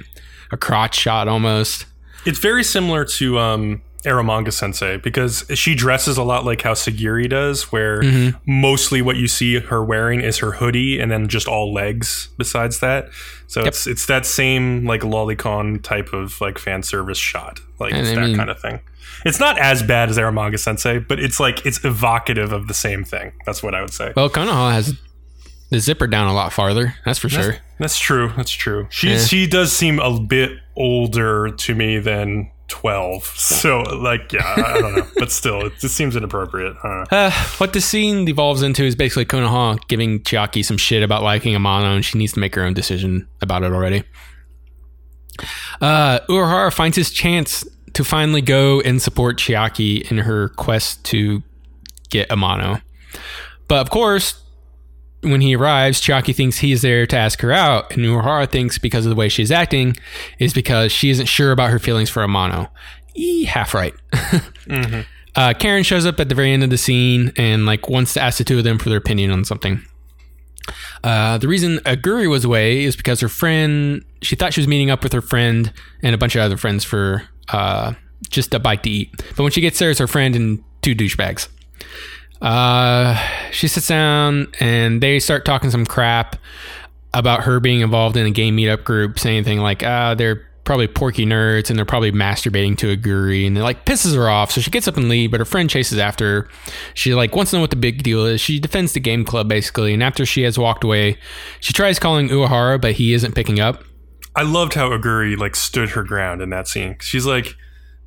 [0.52, 1.86] a crotch shot almost.
[2.26, 7.30] It's very similar to um, Eromanga Sensei because she dresses a lot like how Sagiri
[7.30, 8.38] does, where Mm-hmm.
[8.62, 12.80] mostly what you see her wearing is her hoodie and then just all legs besides
[12.80, 13.10] that.
[13.48, 18.02] So it's it's that same like lolicon type of like fan service shot, like And
[18.02, 18.80] it's I that mean- kind of thing.
[19.26, 23.04] It's not as bad as Eromanga Sensei, but it's like it's evocative of the same
[23.04, 23.34] thing.
[23.46, 24.14] That's what I would say.
[24.16, 24.98] Well, Konoha has
[25.72, 26.96] the zipper down a lot farther.
[27.04, 27.58] That's for sure.
[27.80, 28.32] That's true.
[28.38, 28.88] That's true.
[28.92, 29.18] She Yeah.
[29.26, 33.26] she does seem a bit older to me than twelve.
[33.26, 36.76] So like yeah, I, don't know, but still, it just seems inappropriate.
[36.84, 37.06] I.
[37.12, 41.54] Uh, what the scene devolves into is basically Konoha giving Chiaki some shit about liking
[41.56, 44.04] Amano, and she needs to make her own decision about it already.
[45.82, 51.44] Uh, Urahara finds his chance to finally go and support Chiaki in her quest to
[52.10, 52.82] get Amano.
[53.68, 54.42] But of course,
[55.22, 59.06] when he arrives, Chiaki thinks he's there to ask her out, and Urahara thinks because
[59.06, 59.98] of the way she's acting
[60.40, 62.70] is because she isn't sure about her feelings for Amano.
[63.16, 63.94] E, half right.
[65.36, 68.22] Uh, Karen shows up at the very end of the scene and like wants to
[68.22, 69.82] ask the two of them for their opinion on something.
[71.04, 74.90] Uh, the reason Aguri was away is because her friend, she thought she was meeting
[74.90, 77.94] up with her friend and a bunch of other friends for uh,
[78.30, 79.12] just a bite to eat.
[79.36, 81.48] But when she gets there, it's her friend and two douchebags.
[82.42, 83.16] Uh,
[83.52, 86.36] she sits down and they start talking some crap
[87.14, 90.88] about her being involved in a game meetup group, saying things like, ah, they're probably
[90.88, 94.52] porky nerds and they're probably masturbating to Aguri and it like pisses her off.
[94.52, 96.50] So she gets up and leaves, but her friend chases after her.
[96.94, 98.40] She like wants to know what the big deal is.
[98.40, 101.18] She defends the game club basically, and after she has walked away,
[101.60, 103.84] she tries calling Uehara, but he isn't picking up.
[104.36, 106.98] I loved how Aguri like stood her ground in that scene.
[107.02, 107.56] She's like,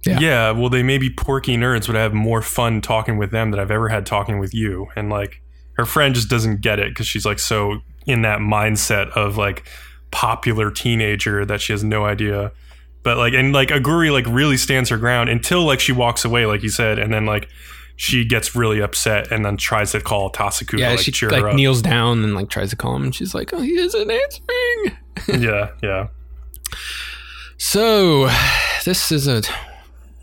[0.05, 0.19] Yeah.
[0.21, 0.51] yeah.
[0.51, 3.61] well, they may be porky nerds, but I have more fun talking with them than
[3.61, 4.89] I've ever had talking with you.
[4.97, 5.41] And like,
[5.75, 9.67] her friend just doesn't get it because she's like so in that mindset of like
[10.11, 12.53] popular teenager that she has no idea.
[13.03, 16.47] But like, and like Aguri like really stands her ground until like she walks away,
[16.47, 17.49] like you said, and then like
[17.97, 21.31] she gets really upset and then tries to call Tasuku Yeah, to like she cheer
[21.31, 21.55] like her up.
[21.57, 25.43] kneels down and like tries to call him, and she's like, "Oh, he isn't answering."
[25.43, 26.09] yeah, yeah.
[27.59, 28.29] So,
[28.85, 29.43] this is a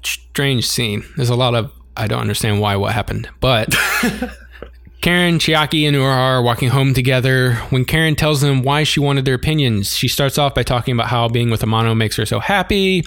[0.04, 1.04] strange scene.
[1.16, 3.76] There's a lot of I don't understand why what happened, but
[5.02, 7.54] Karen, Chiaki, and Urahara are walking home together.
[7.70, 11.08] When Karen tells them why she wanted their opinions, she starts off by talking about
[11.08, 13.04] how being with Amano makes her so happy.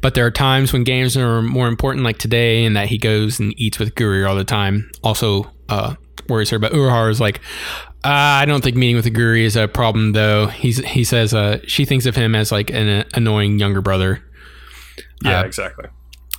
[0.00, 3.40] But there are times when games are more important, like today, and that he goes
[3.40, 4.88] and eats with Guri all the time.
[5.02, 5.96] Also, uh,
[6.28, 6.60] worries her.
[6.60, 7.40] But Urahara is like,
[8.04, 10.46] uh, I don't think meeting with Aguri is a problem, though.
[10.46, 14.22] He's he says uh, she thinks of him as like an uh, annoying younger brother.
[15.24, 15.86] Yeah, Uh, exactly.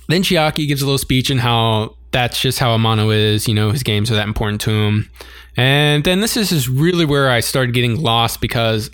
[0.08, 3.48] Then Chiaki gives a little speech on how that's just how Amano is.
[3.48, 5.10] You know, his games are that important to him.
[5.56, 8.90] And then this is really where I started getting lost because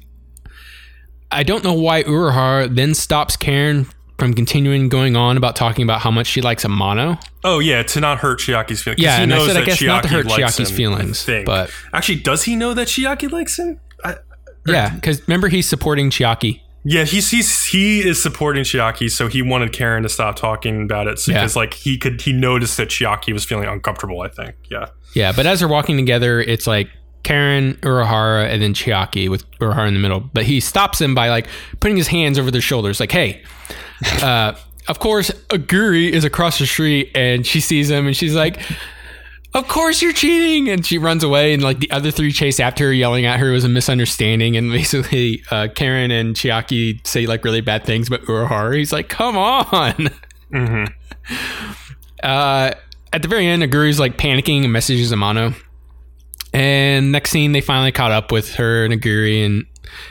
[1.30, 3.86] I don't know why Uehara then stops Karen
[4.18, 7.20] from continuing going on about talking about how much she likes Amano.
[7.42, 9.00] Oh yeah, to not hurt Chiaki's feelings.
[9.02, 10.70] Yeah, he and I knows said I that guess not to Chiaki hurt likes Chiaki's
[10.70, 13.80] him, feelings, but- actually, does he know that Chiaki likes him?
[14.04, 14.16] I,
[14.66, 16.60] Yeah, because remember he's supporting Chiaki.
[16.84, 21.06] Yeah, he's he's he is supporting Chiaki, so he wanted Karen to stop talking about
[21.06, 21.34] it Yeah.
[21.34, 24.20] because like he could he noticed that Chiaki was feeling uncomfortable.
[24.22, 24.54] I think.
[24.70, 24.86] Yeah.
[25.14, 26.88] Yeah, but as they're walking together, it's like
[27.22, 30.20] Karen, Uehara, and then Chiaki with Uehara in the middle.
[30.20, 31.46] But he stops him by like
[31.80, 33.42] putting his hands over their shoulders, like, "Hey."
[34.20, 34.54] Uh,
[34.88, 38.60] of course, Aguri is across the street, and she sees him, and she's like,
[39.54, 42.84] "Of course you're cheating!" And she runs away, and like the other three chase after
[42.86, 44.56] her, yelling at her it was a misunderstanding.
[44.56, 49.08] And basically, uh, Karen and Chiaki say like really bad things, but Uehara, he's like,
[49.08, 50.10] "Come on."
[50.52, 50.84] hmm
[52.22, 52.72] Uh,
[53.12, 55.54] at the very end, Aguri's like panicking and messages Amano.
[56.54, 59.64] And next scene, they finally caught up with her and Aguri, and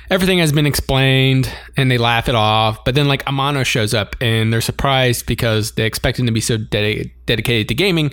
[0.09, 2.83] everything has been explained, and they laugh it off.
[2.83, 6.41] But then, like, Amano shows up, and they're surprised because they expect him to be
[6.41, 8.11] so dedi- dedicated to gaming,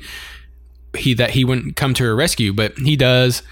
[0.97, 3.43] he that he wouldn't come to her rescue, but he does,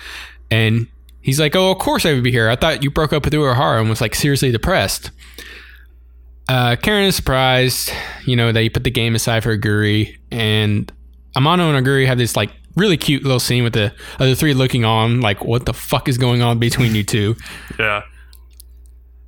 [0.50, 0.86] and
[1.20, 2.48] he's like, "Oh, of course I would be here.
[2.48, 5.10] I thought you broke up with Uehara and was like seriously depressed."
[6.48, 7.90] Uh, Karen is surprised,
[8.24, 10.92] you know, that he put the game aside for Aguri, and
[11.36, 14.84] Amano and Aguri have this like really cute little scene with the other three looking
[14.84, 17.34] on, like, what the fuck is going on between you two?
[17.78, 18.02] Yeah.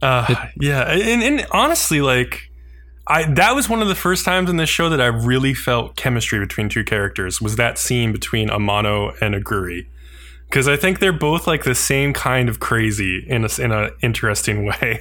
[0.00, 2.47] Uh, yeah, and, and honestly, like,
[3.08, 5.96] I that was one of the first times in this show that I really felt
[5.96, 7.40] chemistry between two characters.
[7.40, 9.86] Was that scene between Amano and Aguri?
[10.48, 13.90] Because I think they're both like the same kind of crazy in a in a
[14.02, 15.00] interesting way.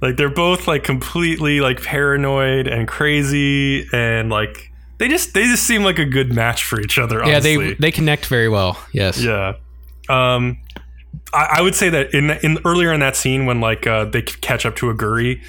[0.00, 5.64] like they're both like completely like paranoid and crazy, and like they just they just
[5.64, 7.18] seem like a good match for each other.
[7.18, 7.56] yeah, Honestly.
[7.56, 8.78] they they connect very well.
[8.92, 9.22] Yes.
[9.22, 9.54] Yeah.
[10.08, 10.58] Um,
[11.32, 14.22] I, I would say that in in earlier in that scene when like uh, they
[14.22, 15.42] catch up to Aguri,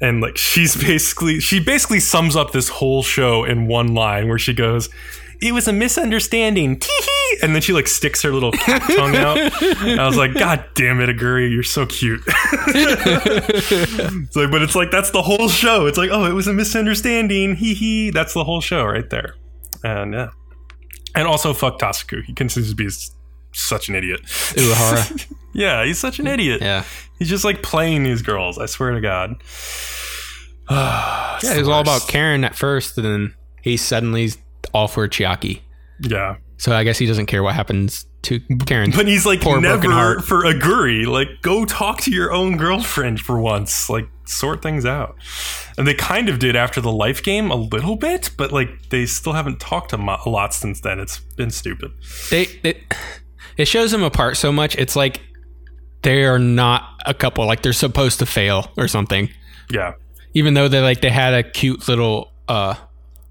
[0.00, 4.38] and like she's basically she basically sums up this whole show in one line where
[4.38, 4.88] she goes,
[5.40, 7.38] "It was a misunderstanding." Tee-hee!
[7.42, 9.38] And then she like sticks her little cat tongue out.
[9.38, 14.74] And I was like, "God damn it, Aguri, you're so cute." it's like, but it's
[14.74, 15.86] like that's the whole show.
[15.86, 17.56] It's like, oh, it was a misunderstanding.
[17.56, 18.10] Hee hee.
[18.10, 19.34] That's the whole show right there.
[19.84, 20.30] And yeah.
[21.14, 22.22] And also, fuck Tasuku.
[22.24, 22.88] He continues to be
[23.52, 24.20] such an idiot.
[24.24, 25.26] Uehara.
[25.52, 26.60] yeah, he's such an idiot.
[26.62, 26.84] yeah.
[27.18, 28.58] He's just like playing these girls.
[28.58, 29.36] I swear to God.
[31.42, 34.30] Yeah, it was all about Karen at first, and then he suddenly
[34.74, 35.60] all for Chiaki.
[36.02, 38.90] Yeah, So I guess he doesn't care what happens to Karen.
[38.94, 40.24] but he's like Poor broken never heart.
[40.24, 41.06] for Aguri.
[41.06, 43.88] Like, go talk to your own girlfriend for once.
[43.90, 45.16] Like, sort things out.
[45.76, 49.06] And they kind of did after the life game a little bit, but like they
[49.06, 49.96] still haven't talked a,
[50.28, 51.00] lot since then.
[51.00, 51.90] It's been stupid.
[52.30, 52.94] they it,
[53.60, 54.76] it shows them apart so much.
[54.76, 55.20] It's like
[56.02, 57.46] they are not a couple.
[57.46, 59.28] Like they're supposed to fail or something.
[59.70, 59.94] Yeah.
[60.34, 62.74] Even though they like they had a cute little uh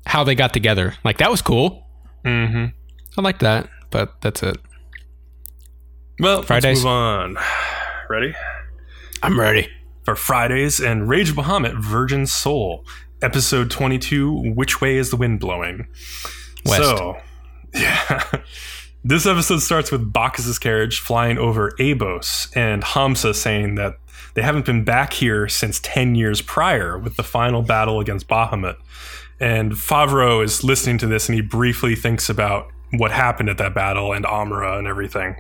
[0.06, 0.96] how they got together.
[1.04, 1.88] Like that was cool.
[2.26, 2.66] Mm-hmm.
[3.18, 3.70] I like that.
[3.92, 4.58] But that's it.
[6.20, 6.84] Well, Fridays.
[6.84, 7.38] let's move on.
[8.10, 8.36] Ready?
[9.24, 9.70] I'm ready.
[10.04, 12.86] for Fridays and Rage Bahamut Virgin Soul,
[13.22, 15.88] episode 22 Which Way is the Wind Blowing?
[16.66, 16.82] West.
[16.84, 17.18] So,
[17.74, 18.24] yeah.
[19.04, 23.98] This episode starts with Bacchus's carriage flying over Abos and Hamsa saying that
[24.34, 28.76] they haven't been back here since 10 years prior with the final battle against Bahamut.
[29.40, 33.74] And Favaro is listening to this and he briefly thinks about what happened at that
[33.74, 35.38] battle and Amira and everything.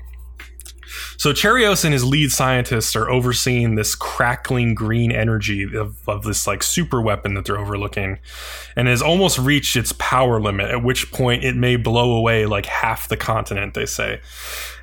[1.17, 6.47] So Charioce and his lead scientists are overseeing this crackling green energy of, of this
[6.47, 8.19] like super weapon that they're overlooking,
[8.75, 10.71] and has almost reached its power limit.
[10.71, 13.73] At which point it may blow away like half the continent.
[13.73, 14.21] They say,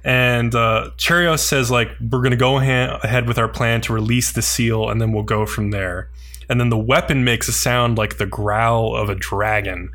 [0.05, 4.33] and uh, Charioce says like we're gonna go ha- ahead with our plan to release
[4.33, 6.11] the seal, and then we'll go from there.
[6.49, 9.91] And then the weapon makes a sound like the growl of a dragon,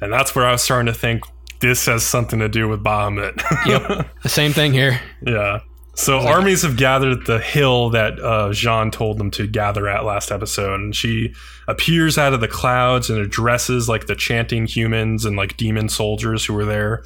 [0.00, 1.24] and that's where I was starting to think
[1.60, 3.42] this has something to do with Bahamut.
[3.66, 4.08] Yep.
[4.22, 5.00] the same thing here.
[5.22, 5.60] Yeah.
[5.96, 10.04] So armies have gathered at the hill that uh, Jean told them to gather at
[10.04, 11.32] last episode, and she
[11.66, 16.44] appears out of the clouds and addresses like the chanting humans and like demon soldiers
[16.44, 17.02] who were there.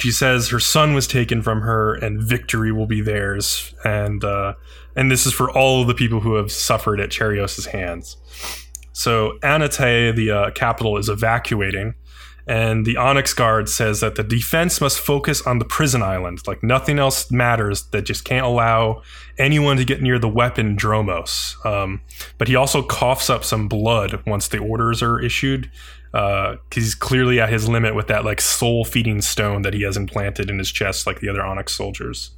[0.00, 4.54] She says her son was taken from her, and victory will be theirs, and uh,
[4.96, 8.16] and this is for all of the people who have suffered at Charioce' hands.
[8.92, 11.94] So Anate, the uh, capital, is evacuating
[12.46, 16.46] and the Onyx Guard says that the defense must focus on the prison island.
[16.46, 17.84] Like nothing else matters.
[17.90, 19.02] That just can't allow
[19.36, 21.64] anyone to get near the weapon Dromos.
[21.66, 22.02] Um,
[22.38, 25.70] but he also coughs up some blood once the orders are issued.
[26.12, 29.82] Because uh, he's clearly at his limit with that like soul feeding stone that he
[29.82, 32.30] has implanted in his chest, like the other Onyx soldiers.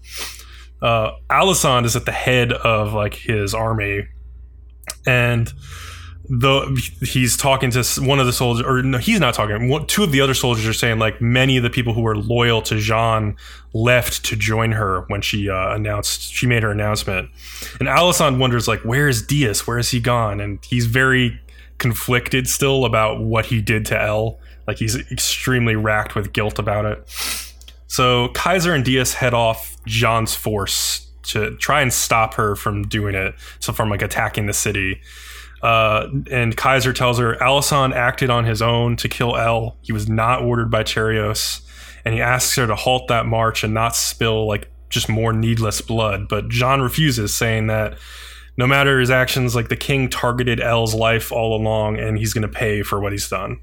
[0.80, 4.08] Uh, is at the head of like his army,
[5.06, 5.52] and
[6.30, 10.04] the he's talking to one of the soldiers or no he's not talking one, two
[10.04, 12.78] of the other soldiers are saying like many of the people who were loyal to
[12.78, 13.34] Jean
[13.72, 17.30] left to join her when she uh, announced she made her announcement.
[17.80, 19.66] And Alessand wonders like where is Dias?
[19.66, 20.40] Where is he gone?
[20.40, 21.40] And he's very
[21.78, 26.84] conflicted still about what he did to El like he's extremely racked with guilt about
[26.84, 27.02] it.
[27.86, 33.14] So Kaisar and Dias head off Jean's force to try and stop her from doing
[33.14, 33.34] it.
[33.60, 35.00] So from like attacking the city
[35.62, 39.76] uh, and Kaisar tells her Alessand acted on his own to kill El.
[39.82, 41.62] He was not ordered by Charioce,
[42.04, 45.80] and he asks her to halt that march and not spill like just more needless
[45.80, 46.28] blood.
[46.28, 47.98] But Jean refuses, saying that
[48.56, 52.42] no matter his actions, like the king targeted El's life all along, and he's going
[52.42, 53.60] to pay for what he's done.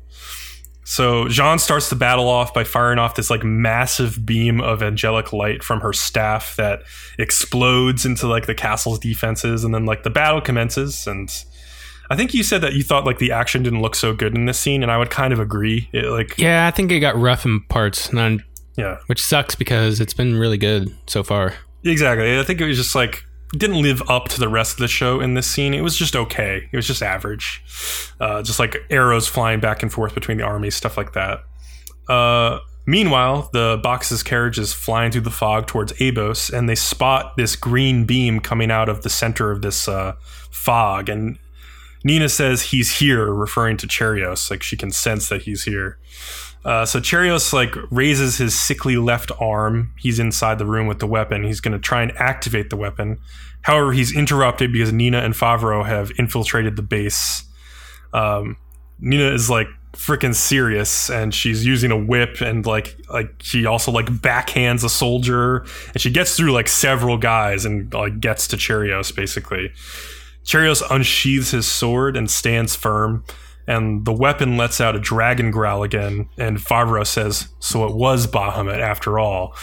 [0.88, 5.34] So Jean starts the battle off by firing off this like massive beam of angelic
[5.34, 6.84] light from her staff that
[7.18, 11.46] explodes into like the castle's defenses, and then like the battle commences and
[12.10, 14.46] I think you said that you thought like the action didn't look so good in
[14.46, 15.90] this scene, and I would kind of agree.
[15.92, 18.44] It, like, yeah, I think it got rough in parts, none,
[18.78, 21.56] yeah, which sucks because it's been really good so far.
[21.84, 22.40] Exactly.
[22.40, 23.24] I think it was just like
[23.58, 25.74] didn't live up to the rest of the show in this scene.
[25.74, 26.68] It was just okay.
[26.72, 27.64] It was just average.
[28.20, 31.44] Uh, just like arrows flying back and forth between the armies, stuff like that.
[32.10, 37.38] Uh, meanwhile, the Bacchus's carriage is flying through the fog towards Abos, and they spot
[37.38, 40.14] this green beam coming out of the center of this uh,
[40.52, 41.10] fog.
[41.10, 41.38] And
[42.06, 44.52] Nina says he's here, referring to Charioce.
[44.52, 45.98] Like she can sense that he's here.
[46.64, 49.92] Uh, so Charioce like raises his sickly left arm.
[49.98, 51.44] He's inside the room with the weapon.
[51.44, 53.18] He's going to try and activate the weapon.
[53.64, 57.44] However, he's interrupted because Nina and Favaro have infiltrated the base.
[58.14, 58.58] Um,
[59.00, 63.92] Nina is like freaking serious, and she's using a whip, and like like she also
[63.92, 68.58] like backhands a soldier, and she gets through like several guys and like gets to
[68.58, 69.72] Charioce basically.
[70.46, 73.24] Charioce unsheathes his sword and stands firm,
[73.68, 76.30] and the weapon lets out a dragon growl again.
[76.38, 79.56] And Favaro says, "So it was Bahamut after all."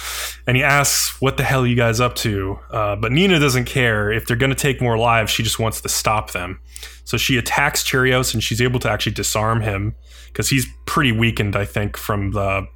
[0.47, 3.67] And he asks, "What the hell are you guys up to?" Uh, but Nina doesn't
[3.67, 4.11] care.
[4.11, 6.61] If they're going to take more lives, she just wants to stop them.
[7.05, 9.95] So she attacks Charioce, and she's able to actually disarm him
[10.27, 12.67] because he's pretty weakened, I think, from the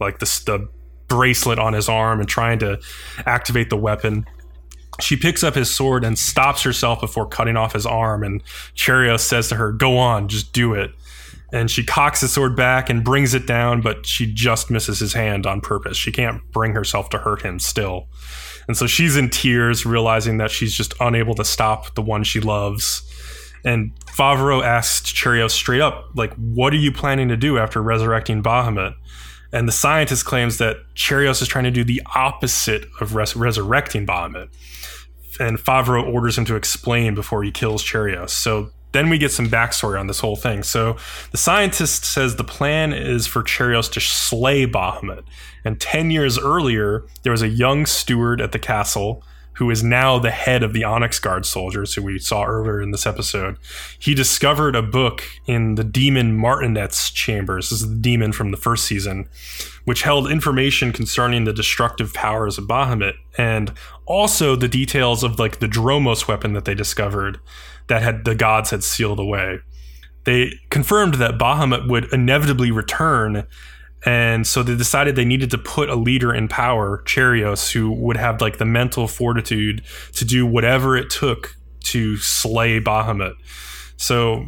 [0.00, 0.68] like the, the
[1.08, 2.78] bracelet on his arm and trying to
[3.26, 4.24] activate the weapon
[5.02, 8.22] she picks up his sword and stops herself before cutting off his arm.
[8.22, 8.42] And
[8.74, 10.92] Charioce says to her, Go on, just do it.
[11.52, 15.12] And she cocks the sword back and brings it down, but she just misses his
[15.12, 15.96] hand on purpose.
[15.96, 18.06] She can't bring herself to hurt him still.
[18.68, 22.40] And so she's in tears, realizing that she's just unable to stop the one she
[22.40, 23.02] loves.
[23.64, 28.42] And Favaro asks Charioce straight up, like, what are you planning to do after resurrecting
[28.42, 28.94] Bahamut?
[29.52, 34.06] And the scientist claims that Charioce is trying to do the opposite of res- resurrecting
[34.06, 34.48] Bahamut
[35.40, 38.32] and Favaro orders him to explain before he kills Charioce.
[38.32, 40.62] So then we get some backstory on this whole thing.
[40.62, 40.96] So
[41.30, 45.22] the scientist says the plan is for Charioce to slay Bahamut.
[45.64, 49.22] And 10 years earlier, there was a young steward at the castle
[49.60, 52.92] who is now the head of the Onyx Guard soldiers, who we saw earlier in
[52.92, 53.58] this episode.
[53.98, 57.68] He discovered a book in the demon Martinet's chambers.
[57.68, 59.28] This is the demon from the first season,
[59.84, 63.74] which held information concerning the destructive powers of Bahamut and
[64.06, 67.38] also the details of like the Dromos weapon that they discovered
[67.88, 69.58] that had the gods had sealed away.
[70.24, 73.46] They confirmed that Bahamut would inevitably return
[74.04, 78.16] and so they decided they needed to put a leader in power, Charioce, who would
[78.16, 79.82] have like the mental fortitude
[80.14, 83.34] to do whatever it took to slay Bahamut.
[83.96, 84.46] So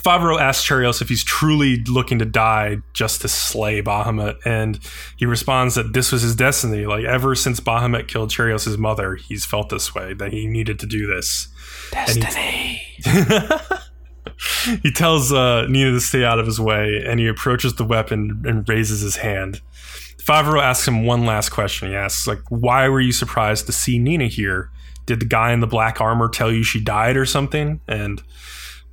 [0.00, 4.78] Favaro asks Charioce if he's truly looking to die just to slay Bahamut, and
[5.16, 6.84] he responds that this was his destiny.
[6.84, 10.86] Like ever since Bahamut killed Charioce' mother, he's felt this way that he needed to
[10.86, 11.48] do this.
[11.92, 12.82] Destiny.
[14.82, 18.42] he tells uh, Nina to stay out of his way, and he approaches the weapon
[18.46, 19.60] and raises his hand.
[20.18, 21.88] Favaro asks him one last question.
[21.88, 24.70] He asks, like, why were you surprised to see Nina here?
[25.06, 27.80] Did the guy in the black armor tell you she died or something?
[27.86, 28.20] And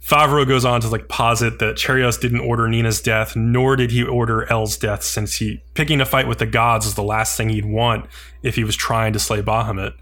[0.05, 4.03] Favaro goes on to like posit that Charioce didn't order Nina's death, nor did he
[4.03, 7.49] order El's death, since he picking a fight with the gods is the last thing
[7.49, 8.05] he'd want
[8.43, 9.93] if he was trying to slay Bahamut.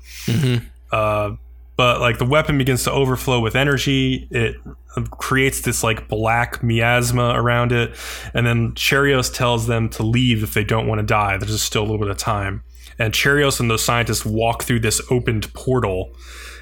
[0.92, 1.36] Uh,
[1.82, 4.56] but like the weapon begins to overflow with energy, it
[4.96, 7.96] um, creates this like black miasma around it,
[8.36, 11.38] and then Charioce tells them to leave if they don't want to die.
[11.38, 12.62] There's just still a little bit of time,
[13.00, 16.12] and Charioce and those scientists walk through this opened portal,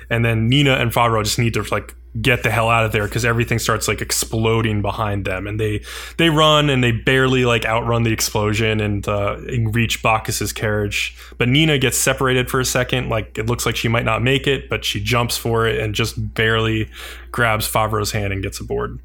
[0.10, 3.06] and then Nina and Favaro just need to like get the hell out of there
[3.06, 5.46] because everything starts like exploding behind them.
[5.46, 5.84] And they
[6.18, 11.16] they run and they barely like outrun the explosion and, uh, and reach Bacchus's carriage.
[11.38, 13.10] But Nina gets separated for a second.
[13.10, 15.94] Like it looks like she might not make it but she jumps for it and
[15.94, 16.90] just barely
[17.32, 19.00] grabs Favaro's hand and gets aboard.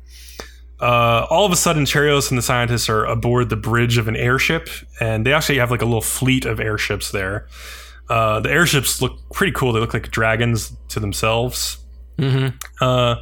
[0.81, 4.17] Uh, all of a sudden Charioce and the scientists are aboard the bridge of an
[4.17, 4.69] airship
[5.01, 7.47] and they actually have like a little fleet of airships there
[8.09, 11.79] uh, the airships look pretty cool they look like dragons to themselves
[12.81, 13.17] uh,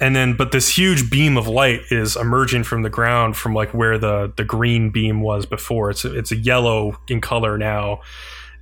[0.00, 3.74] and then, but this huge beam of light is emerging from the ground from like
[3.74, 5.90] where the the green beam was before.
[5.90, 8.02] It's it's a yellow in color now,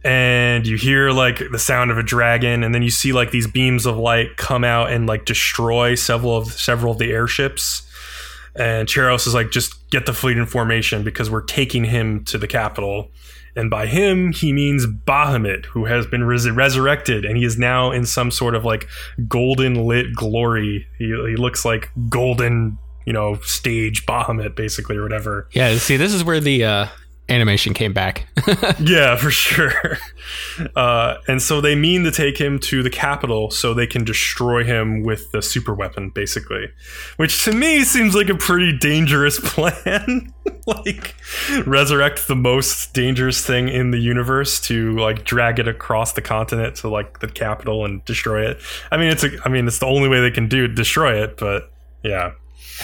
[0.02, 3.46] and you hear like the sound of a dragon, and then you see like these
[3.46, 7.82] beams of light come out and like destroy several of several of the airships.
[8.58, 12.38] And Charioce is like, just get the fleet in formation because we're taking him to
[12.38, 13.10] the capital.
[13.56, 17.90] And by him, he means Bahamut, who has been res- resurrected, and he is now
[17.90, 18.86] in some sort of like
[19.26, 20.86] golden lit glory.
[20.98, 25.48] He, he looks like golden, you know, stage Bahamut, basically, or whatever.
[25.52, 26.86] Yeah, see, this is where the uh,
[27.28, 28.26] animation came back.
[28.78, 29.98] yeah, for sure.
[30.74, 34.64] Uh, and so they mean to take him to the capital so they can destroy
[34.64, 36.66] him with the super weapon, basically.
[37.16, 40.32] Which to me seems like a pretty dangerous plan.
[40.66, 41.14] like,
[41.66, 46.76] resurrect the most dangerous thing in the universe to like drag it across the continent
[46.76, 48.60] to like the capital and destroy it.
[48.90, 51.36] I mean, it's a, I mean, it's the only way they can do destroy it,
[51.36, 51.72] but
[52.02, 52.32] yeah.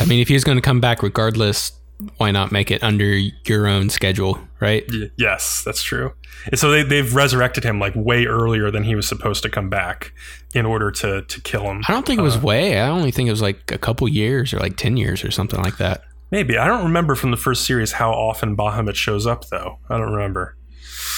[0.00, 1.72] I mean, if he's going to come back regardless,
[2.16, 3.16] why not make it under
[3.46, 4.84] your own schedule, right?
[5.16, 6.12] Yes, that's true.
[6.46, 9.68] And so they, they've resurrected him like way earlier than he was supposed to come
[9.68, 10.12] back
[10.54, 11.82] in order to to kill him.
[11.88, 12.78] I don't think it was uh, way.
[12.78, 15.60] I only think it was like a couple years or like 10 years or something
[15.62, 16.02] like that.
[16.30, 19.78] Maybe I don't remember from the first series how often Bahamut shows up though.
[19.88, 20.56] I don't remember.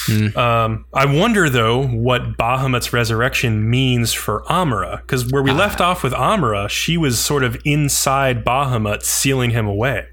[0.07, 0.37] Hmm.
[0.37, 5.55] Um, I wonder though what Bahamut's resurrection means for Amira, because where we ah.
[5.55, 10.07] left off with Amira, she was sort of inside Bahamut, sealing him away.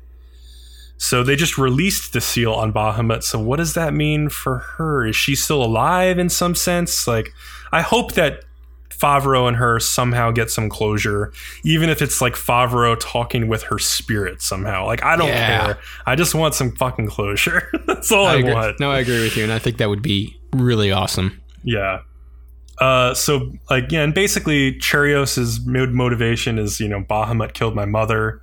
[1.05, 3.25] So they just released the seal on Bahamut.
[3.25, 5.05] So what does that mean for her?
[5.05, 7.09] Is she still alive in some sense?
[7.09, 7.33] Like,
[7.73, 8.45] I hope that
[8.91, 11.33] Favaro and her somehow get some closure,
[11.65, 14.87] even if it's like Favaro talking with her spirit somehow.
[14.87, 15.65] Like, I don't Yeah.
[15.65, 15.79] care.
[16.07, 17.69] I just want some fucking closure.
[17.89, 18.55] That's all I, agree.
[18.55, 18.79] want.
[18.79, 21.43] No, I agree with you, and I think that would be really awesome.
[21.65, 22.03] Yeah.
[22.79, 28.41] Uh, so like yeah, and basically Charioce's motivation is you know Bahamut killed my mother,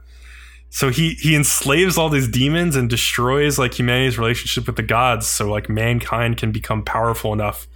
[0.69, 5.27] so he he enslaves all these demons and destroys like humanity's relationship with the gods,
[5.27, 7.67] so like mankind can become powerful enough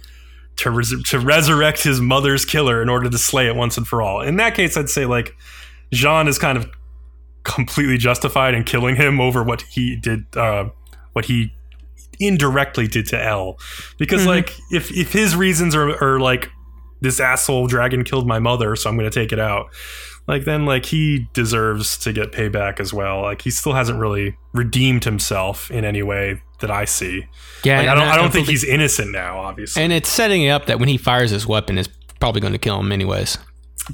[0.56, 4.00] to res- to resurrect his mother's killer in order to slay it once and for
[4.00, 4.20] all.
[4.20, 5.34] In that case, I'd say like
[5.92, 6.70] Jean is kind of
[7.42, 10.68] completely justified in killing him over what he did, uh,
[11.12, 11.52] what he
[12.20, 13.58] indirectly did to El.
[13.98, 16.48] Because like if if his reasons are, are like
[17.00, 19.66] this asshole dragon killed my mother, so I'm going to take it out.
[20.26, 23.20] Like then like he deserves to get payback as well.
[23.22, 27.26] Like he still hasn't really redeemed himself in any way that I see.
[27.62, 29.82] Yeah, Like, I don't I don't think he's innocent now, obviously.
[29.82, 31.88] And it's setting it up that when he fires his weapon, it's
[32.20, 33.36] probably going to kill him anyways.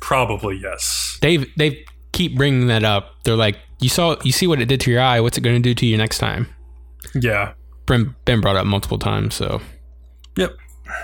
[0.00, 1.18] Probably yes.
[1.20, 3.14] They've they keep bringing that up.
[3.24, 5.20] They're like, you saw, you see what it did to your eye.
[5.20, 6.46] What's it going to do to you next time?
[7.14, 7.54] Yeah.
[7.86, 9.60] Ben, ben brought up multiple times, so
[10.36, 10.54] Yep.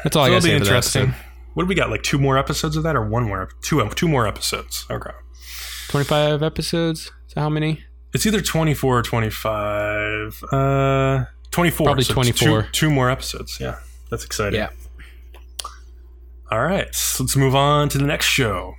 [0.04, 1.14] that's all I So got it'll to be say interesting.
[1.56, 1.88] What do we got?
[1.88, 3.48] Like two more episodes of that, or one more?
[3.62, 4.84] Two two more episodes.
[4.90, 5.08] Okay.
[5.88, 7.10] Twenty-five episodes.
[7.28, 7.82] So how many?
[8.12, 10.44] It's either 24 or 25.
[10.52, 11.84] Uh, 24.
[11.86, 12.62] Probably so 24.
[12.62, 13.56] Two, two more episodes.
[13.58, 13.78] Yeah.
[14.10, 14.60] That's exciting.
[14.60, 14.68] Yeah.
[16.50, 16.94] All right.
[16.94, 18.74] So let's move on to the next show,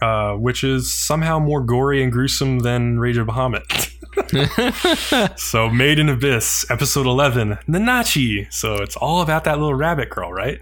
[0.00, 3.68] uh, which is somehow more gory and gruesome than Rage of Bahamut.
[5.38, 8.50] so, Made in Abyss, episode 11, Nanachi.
[8.50, 10.60] So, it's all about that little rabbit girl, right?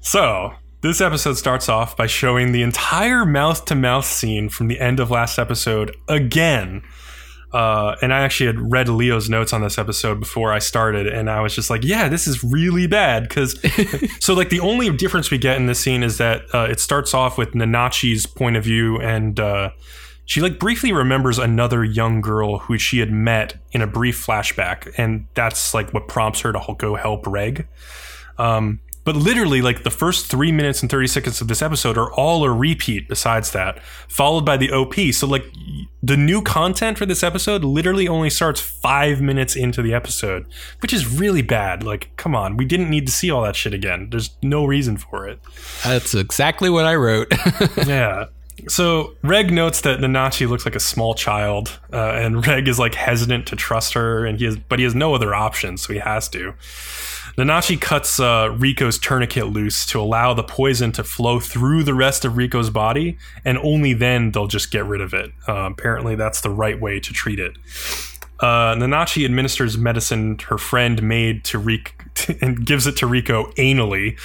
[0.00, 0.54] So,
[0.86, 5.00] this episode starts off by showing the entire mouth to mouth scene from the end
[5.00, 6.82] of last episode again.
[7.52, 11.30] Uh, and I actually had read Leo's notes on this episode before I started, and
[11.30, 13.58] I was just like, "Yeah, this is really bad." Because
[14.20, 17.14] so, like, the only difference we get in this scene is that uh, it starts
[17.14, 19.70] off with Nanachi's point of view, and uh,
[20.26, 24.92] she like briefly remembers another young girl who she had met in a brief flashback,
[24.98, 27.66] and that's like what prompts her to go help Reg.
[28.38, 32.12] Um, but literally, like the first three minutes and 30 seconds of this episode are
[32.14, 34.96] all a repeat besides that, followed by the OP.
[35.12, 35.44] So, like,
[36.02, 40.46] the new content for this episode literally only starts five minutes into the episode,
[40.80, 41.84] which is really bad.
[41.84, 44.08] Like, come on, we didn't need to see all that shit again.
[44.10, 45.38] There's no reason for it.
[45.84, 47.32] That's exactly what I wrote.
[47.86, 48.26] yeah.
[48.66, 52.94] So Reg notes that Nanachi looks like a small child, uh, and Reg is like
[52.94, 56.00] hesitant to trust her, and he has, but he has no other option, so he
[56.00, 56.54] has to.
[57.36, 62.24] Nanachi cuts uh, Riko's tourniquet loose to allow the poison to flow through the rest
[62.24, 65.32] of Riko's body, and only then they'll just get rid of it.
[65.46, 67.56] Uh, apparently, that's the right way to treat it.
[68.40, 71.92] Uh, Nanachi administers medicine her friend made to Riko
[72.42, 74.18] and gives it to Riko anally.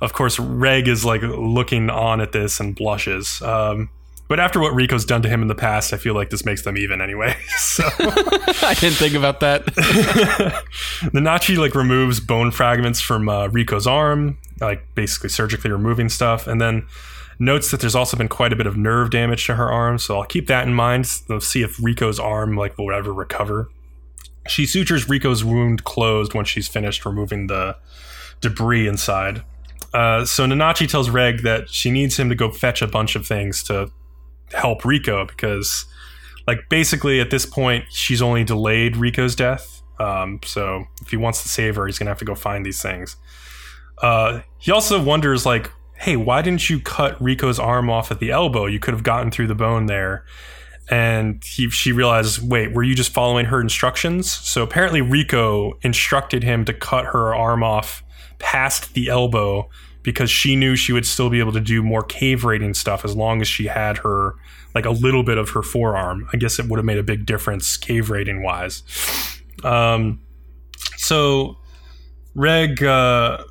[0.00, 3.40] Of course, Reg is like looking on at this and blushes.
[3.42, 3.90] Um,
[4.28, 6.62] but after what Riko's done to him in the past, I feel like this makes
[6.62, 7.36] them even anyway.
[7.58, 9.66] So I didn't think about that.
[11.12, 16.58] Nanachi like removes bone fragments from uh, Riko's arm, like basically surgically removing stuff, and
[16.58, 16.86] then
[17.38, 19.98] notes that there's also been quite a bit of nerve damage to her arm.
[19.98, 21.10] So I'll keep that in mind.
[21.28, 23.68] We'll see if Riko's arm like will ever recover.
[24.48, 27.76] She sutures Riko's wound closed once she's finished removing the
[28.40, 29.42] debris inside.
[29.92, 33.26] Uh, so Nanachi tells Reg that she needs him to go fetch a bunch of
[33.26, 33.90] things to
[34.52, 35.86] help Riko because,
[36.46, 39.82] like, basically at this point, she's only delayed Riko's death.
[39.98, 42.82] Um, so if he wants to save her, he's gonna have to go find these
[42.82, 43.16] things.
[44.02, 48.30] Uh, he also wonders, like, hey, why didn't you cut Riko's arm off at the
[48.30, 48.66] elbow?
[48.66, 50.24] You could have gotten through the bone there.
[50.88, 54.30] And he, she realizes, wait, were you just following her instructions?
[54.30, 58.04] So apparently, Riko instructed him to cut her arm off
[58.38, 59.68] past the elbow
[60.06, 63.14] because she knew she would still be able to do more cave raiding stuff as
[63.14, 64.36] long as she had her
[64.72, 66.28] like a little bit of her forearm.
[66.32, 68.84] I guess it would have made a big difference cave raiding wise.
[69.64, 70.20] Um,
[70.96, 71.56] so
[72.36, 73.42] Reg uh,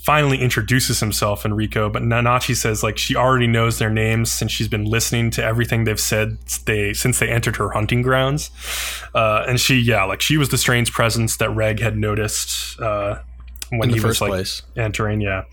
[0.00, 4.50] finally introduces himself and Riko, but Nanachi says like she already knows their names since
[4.50, 8.50] she's been listening to everything they've said they since they entered her hunting grounds.
[9.14, 13.20] Uh, and she, yeah, like she was the strange presence that Reg had noticed uh,
[13.70, 14.62] when he was like place.
[14.76, 15.20] entering.
[15.20, 15.44] Yeah.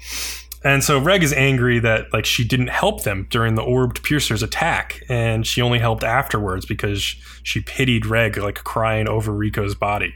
[0.67, 4.43] And so Reg is angry that like she didn't help them during the orbed piercer's
[4.43, 7.01] attack, and she only helped afterwards because
[7.41, 10.13] she pitied Reg, like crying over Riko's body.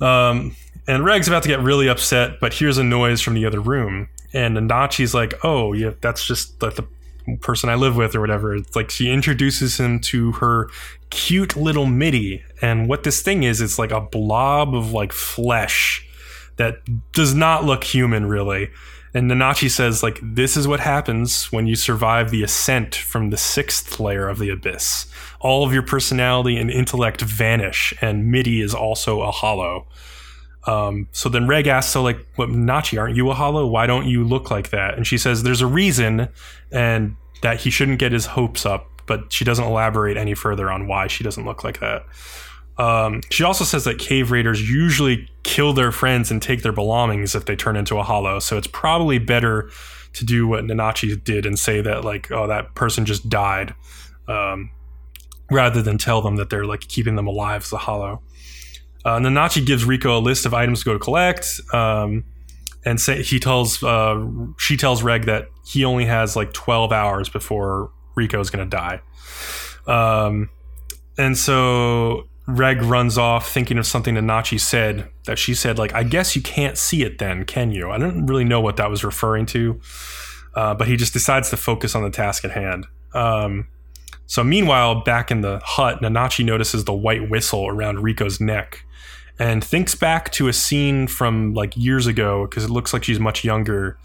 [0.00, 0.56] Um,
[0.88, 4.08] and Reg's about to get really upset, but hears a noise from the other room,
[4.32, 6.86] and Nanachi's like, "Oh, yeah, that's just like the
[7.42, 10.70] person I live with or whatever." It's like she introduces him to her
[11.10, 16.08] cute little Mitty, and what this thing is, it's like a blob of like flesh
[16.56, 16.78] that
[17.12, 18.70] does not look human, really
[19.14, 23.36] and Nanachi says, like, this is what happens when you survive the ascent from the
[23.36, 25.06] sixth layer of the abyss.
[25.40, 29.86] All of your personality and intellect vanish, and Mitty is also a hollow.
[30.66, 33.66] Um, so then Reg asks, so like, what Nachi, aren't you a hollow?
[33.66, 34.94] Why don't you look like that?
[34.94, 36.28] And she says, there's a reason,
[36.72, 40.88] and that he shouldn't get his hopes up, but she doesn't elaborate any further on
[40.88, 42.04] why she doesn't look like that.
[42.76, 47.34] Um, she also says that cave raiders usually kill their friends and take their belongings
[47.34, 48.40] if they turn into a hollow.
[48.40, 49.70] So it's probably better
[50.14, 53.74] to do what Nanachi did and say that like, oh, that person just died,
[54.28, 54.70] um,
[55.50, 58.22] rather than tell them that they're like keeping them alive as a hollow.
[59.04, 62.24] Uh, Nanachi gives Riko a list of items to go to collect, um,
[62.84, 64.26] and say he tells uh,
[64.58, 68.76] she tells Reg that he only has like twelve hours before Riko is going to
[68.76, 69.00] die.
[69.86, 70.48] Um,
[71.18, 76.02] and so Reg runs off thinking of something Nanachi said that she said, like, I
[76.02, 77.90] guess you can't see it then, can you?
[77.90, 79.80] I don't really know what that was referring to,
[80.54, 82.86] uh, but he just decides to focus on the task at hand.
[83.14, 83.68] Um,
[84.26, 88.84] so, meanwhile, back in the hut, Nanachi notices the white whistle around Riko's neck
[89.38, 93.20] and thinks back to a scene from like years ago because it looks like she's
[93.20, 93.98] much younger.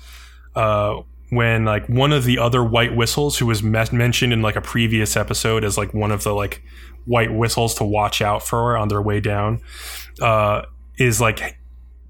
[0.56, 4.56] Uh, when like one of the other white whistles who was me- mentioned in like
[4.56, 6.64] a previous episode as like one of the like
[7.06, 9.62] white whistles to watch out for on their way down
[10.22, 10.64] uh,
[10.98, 11.58] is like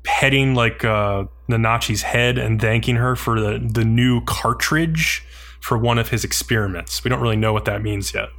[0.03, 5.23] petting like uh, Nanachi's head and thanking her for the, the new cartridge
[5.61, 7.03] for one of his experiments.
[7.03, 8.29] We don't really know what that means yet.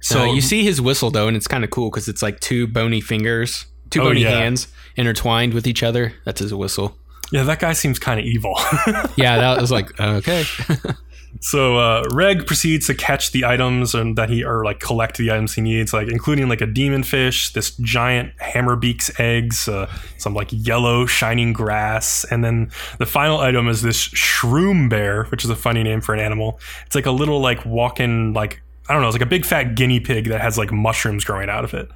[0.00, 2.68] So you see his whistle though, and it's kind of cool because it's like two
[2.68, 4.30] bony fingers, two oh, bony yeah.
[4.30, 6.14] hands intertwined with each other.
[6.24, 6.96] That's his whistle.
[7.32, 8.54] Yeah, that guy seems kind of evil.
[9.16, 10.44] yeah, that was like okay.
[11.40, 15.30] So uh, Reg proceeds to catch the items and that he or like collect the
[15.30, 20.34] items he needs, like including like a demon fish, this giant hammerbeak's eggs, uh, some
[20.34, 25.50] like yellow shining grass, and then the final item is this shroom bear, which is
[25.50, 26.58] a funny name for an animal.
[26.86, 29.74] It's like a little like walking like I don't know, it's like a big fat
[29.74, 31.90] guinea pig that has like mushrooms growing out of it.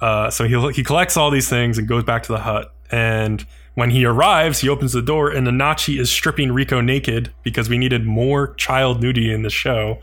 [0.00, 2.74] Uh, so he he collects all these things and goes back to the hut.
[2.90, 3.44] And
[3.76, 7.76] when he arrives, he opens the door and Nanachi is stripping Riko naked because we
[7.76, 9.98] needed more child nudity in the show.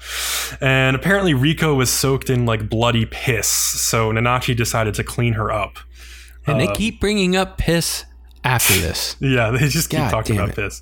[0.61, 3.47] And apparently Riko was soaked in like bloody piss.
[3.47, 5.79] So Nanachi decided to clean her up.
[6.45, 8.05] And they um, keep bringing up piss
[8.43, 9.15] after this.
[9.23, 10.55] Yeah, they just keep God talking about it.
[10.55, 10.81] this.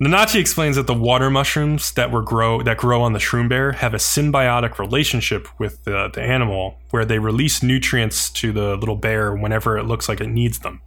[0.00, 3.72] Nanachi explains that the water mushrooms that were grow that grow on the shroom bear
[3.72, 8.96] have a symbiotic relationship with the, the animal, where they release nutrients to the little
[8.96, 10.80] bear whenever it looks like it needs them.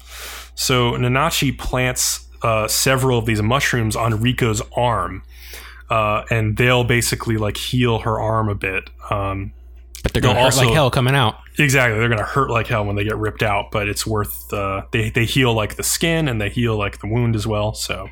[0.56, 5.24] So Nanachi plants uh, several of these mushrooms on Riko's arm,
[5.90, 8.90] uh, and they'll basically like heal her arm a bit.
[9.10, 9.54] Um,
[10.04, 11.38] But they're going to No, hurt like hell coming out.
[11.58, 14.52] Exactly, they're gonna hurt like hell when they get ripped out, but it's worth.
[14.52, 17.74] Uh, they they heal like the skin and they heal like the wound as well.
[17.74, 18.10] So,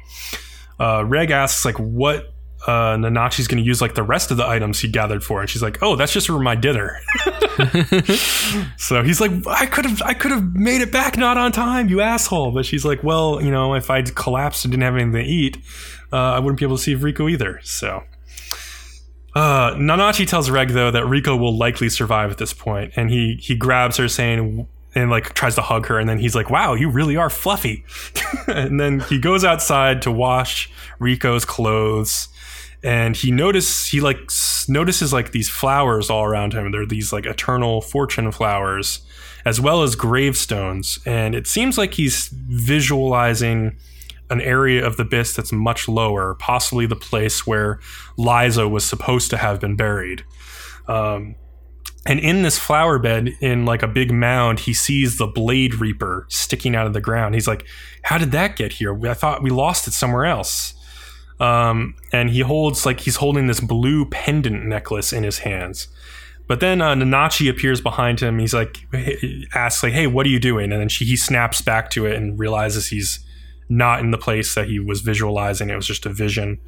[0.79, 2.33] uh, Reg asks like what
[2.67, 5.63] uh, Nanachi's gonna use like the rest of the items he gathered for, and she's
[5.63, 6.99] like, "Oh, that's just for my dinner."
[8.77, 11.89] so he's like, "I could have I could have made it back not on time,
[11.89, 15.13] you asshole." But she's like, "Well, you know, if I'd collapsed and didn't have anything
[15.13, 15.57] to eat,
[16.13, 18.03] uh, I wouldn't be able to see Riko either." So.
[19.33, 23.37] Uh, Nanachi tells Reg though that Riko will likely survive at this point, and he
[23.39, 26.73] he grabs her saying and like tries to hug her, and then he's like, "Wow,
[26.73, 27.85] you really are fluffy."
[28.47, 30.69] and then he goes outside to wash
[30.99, 32.27] Riko's clothes,
[32.83, 34.31] and he notice he like
[34.67, 36.71] notices like these flowers all around him.
[36.71, 39.01] They're these like eternal fortune flowers,
[39.45, 43.77] as well as gravestones, and it seems like he's visualizing
[44.29, 47.79] an area of the abyss that's much lower, possibly the place where
[48.17, 50.23] Lyza was supposed to have been buried.
[50.87, 51.35] Um,
[52.05, 56.25] and in this flower bed, in like a big mound, he sees the Blade Reaper
[56.29, 57.35] sticking out of the ground.
[57.35, 57.65] He's like,
[58.03, 58.97] "How did that get here?
[59.07, 60.73] I thought we lost it somewhere else."
[61.41, 65.87] Um, and he holds like he's holding this blue pendant necklace in his hands.
[66.47, 68.37] But then uh, Nanachi appears behind him.
[68.37, 68.77] He's like,
[69.55, 72.15] asks like, "Hey, what are you doing?" And then she, he snaps back to it
[72.15, 73.25] and realizes he's
[73.69, 75.71] not in the place that he was visualizing.
[75.71, 76.59] It was just a vision.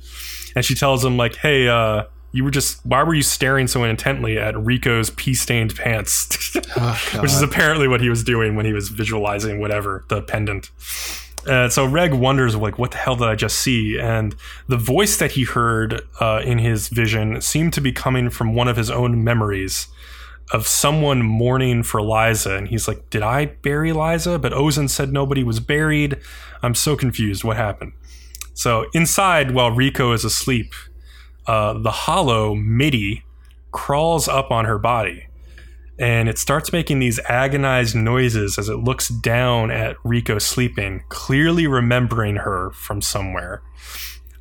[0.55, 3.83] And she tells him like, "Hey, uh, you were just why were you staring so
[3.83, 6.55] intently at Riko's pea-stained pants?"
[7.19, 10.71] Which is apparently what he was doing when he was visualizing whatever the pendant.
[11.47, 13.99] Uh, so Reg wonders like, what the hell did I just see?
[13.99, 14.35] And
[14.67, 18.67] the voice that he heard uh, in his vision seemed to be coming from one
[18.67, 19.87] of his own memories
[20.51, 22.57] of someone mourning for Lyza.
[22.57, 24.41] And he's like, Did I bury Lyza?
[24.41, 26.17] But Ozen said nobody was buried.
[26.61, 27.43] I'm so confused.
[27.43, 27.93] What happened?
[28.53, 30.73] So inside, while Riko is asleep,
[31.47, 33.23] uh, the hollow Mitty
[33.71, 35.27] crawls up on her body.
[35.99, 41.67] And it starts making these agonized noises as it looks down at Riko sleeping, clearly
[41.67, 43.61] remembering her from somewhere.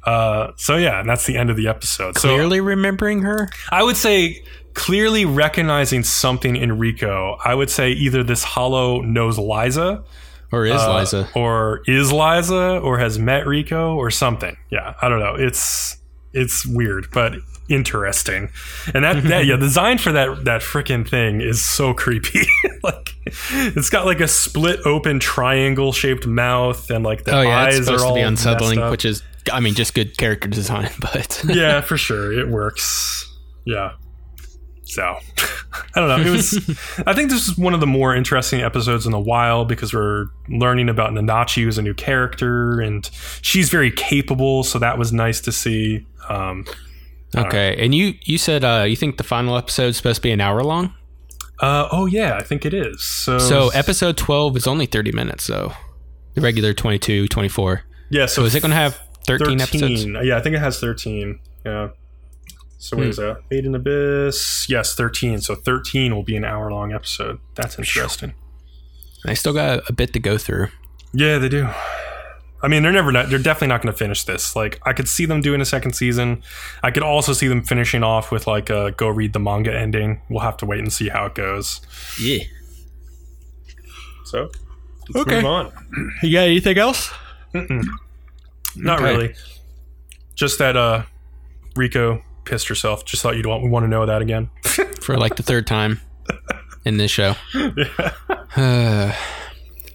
[0.05, 2.17] Uh, so yeah, and that's the end of the episode.
[2.19, 3.49] So Clearly remembering her?
[3.71, 4.43] I would say
[4.75, 7.37] clearly recognizing something in Riko.
[7.45, 10.03] I would say either this hollow knows Lyza,
[10.51, 11.37] Or is uh, Lyza?
[11.37, 14.57] or is Lyza, or has met Riko, or something.
[14.71, 15.35] Yeah, I don't know.
[15.35, 15.99] It's
[16.33, 17.35] it's weird, but
[17.69, 18.51] interesting.
[18.95, 22.47] And that, that yeah, the design for that that freaking thing is so creepy.
[22.83, 27.59] like it's got like a split open triangle shaped mouth, and like the Oh yeah,
[27.59, 29.23] eyes supposed are to all be unsettling, which is
[29.53, 32.33] I mean just good character design, but yeah, for sure.
[32.33, 33.29] It works.
[33.65, 33.93] Yeah.
[34.85, 35.03] So,
[35.95, 36.21] I don't know.
[36.21, 36.55] It was.
[37.07, 40.27] I think this is one of the more interesting episodes in a while because we're
[40.51, 43.09] learning about Nanachi, who's a new character, and
[43.41, 44.65] she's very capable.
[44.65, 46.07] So that was nice to see.
[46.29, 46.67] Um,
[47.37, 47.77] okay.
[47.83, 50.41] And you you said uh, you think the final episode is supposed to be an
[50.41, 50.95] hour long?
[51.61, 53.03] uh, oh yeah, I think it is.
[53.05, 55.73] So, So episode 12 is only 30 minutes, so
[56.35, 57.83] the regular 22, 24.
[58.11, 58.27] yeah.
[58.27, 60.05] So is it going to have 13, episodes?
[60.25, 61.39] Yeah, I think it has thirteen.
[61.65, 61.91] Yeah.
[62.79, 63.11] So what Hmm.
[63.11, 63.37] is that?
[63.51, 64.67] Made in Abyss.
[64.69, 65.41] Yes, thirteen.
[65.41, 67.39] So thirteen will be an hour long episode.
[67.55, 68.35] That's interesting.
[69.25, 70.67] I still got a bit to go through.
[71.13, 71.69] Yeah, they do.
[72.63, 73.29] I mean, they're never not.
[73.29, 74.55] They're definitely not going to finish this.
[74.55, 76.43] Like, I could see them doing a second season.
[76.83, 80.21] I could also see them finishing off with like a go read the manga ending.
[80.29, 81.81] We'll have to wait and see how it goes.
[82.21, 82.45] Yeah.
[84.25, 84.51] So,
[85.13, 85.37] let's Okay.
[85.37, 85.73] move on.
[86.23, 87.11] You got anything else?
[88.77, 89.13] Not Okay.
[89.13, 89.35] really.
[90.37, 91.03] Just that uh,
[91.75, 93.05] Riko pissed herself.
[93.05, 94.51] Just thought you'd want we want to know that again.
[95.01, 96.01] For like the third time
[96.85, 97.35] in this show.
[98.55, 99.15] Uh,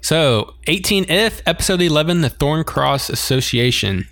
[0.07, 4.07] so, 18if, episode 11, the Thorn Cross Association.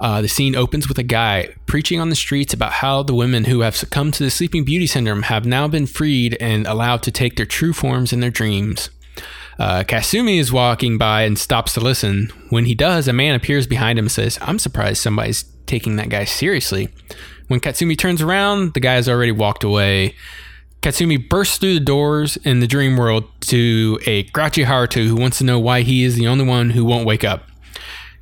[0.00, 3.44] Uh, the scene opens with a guy preaching on the streets about how the women
[3.44, 7.10] who have succumbed to the Sleeping Beauty syndrome have now been freed and allowed to
[7.10, 8.88] take their true forms in their dreams.
[9.58, 12.32] Uh, Katsumi is walking by and stops to listen.
[12.48, 16.08] When he does, a man appears behind him and says, I'm surprised somebody's taking that
[16.08, 16.88] guy seriously.
[17.48, 20.14] When Katsumi turns around, the guy has already walked away.
[20.82, 25.38] Katsumi bursts through the doors in the dream world to a grouchy Haruto who wants
[25.38, 27.44] to know why he is the only one who won't wake up.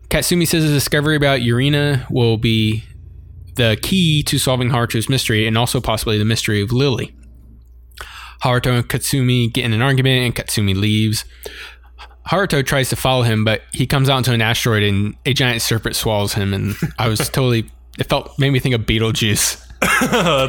[0.09, 2.85] Katsumi says his discovery about Yurina will be
[3.55, 7.15] the key to solving Haruto's mystery and also possibly the mystery of Lily.
[8.43, 11.25] Haruto and Katsumi get in an argument and Katsumi leaves.
[12.29, 15.63] Haruto tries to follow him, but he comes out into an asteroid and a giant
[15.63, 16.53] serpent swallows him.
[16.53, 19.65] And I was totally, it felt, made me think of Beetlejuice.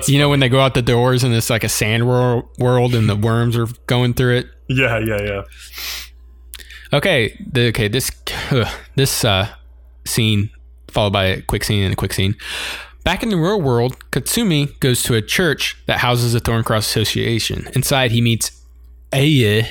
[0.08, 2.96] You know, when they go out the doors and it's like a sand wor- world
[2.96, 4.48] and the worms are going through it.
[4.68, 5.42] yeah, yeah, yeah.
[6.92, 8.10] Okay, the, okay, this
[8.96, 9.48] this uh,
[10.06, 10.50] scene
[10.88, 12.36] followed by a quick scene and a quick scene.
[13.04, 17.68] Back in the real world, Katsumi goes to a church that houses the Thorncross Association.
[17.74, 18.52] Inside, he meets
[19.14, 19.64] Aya.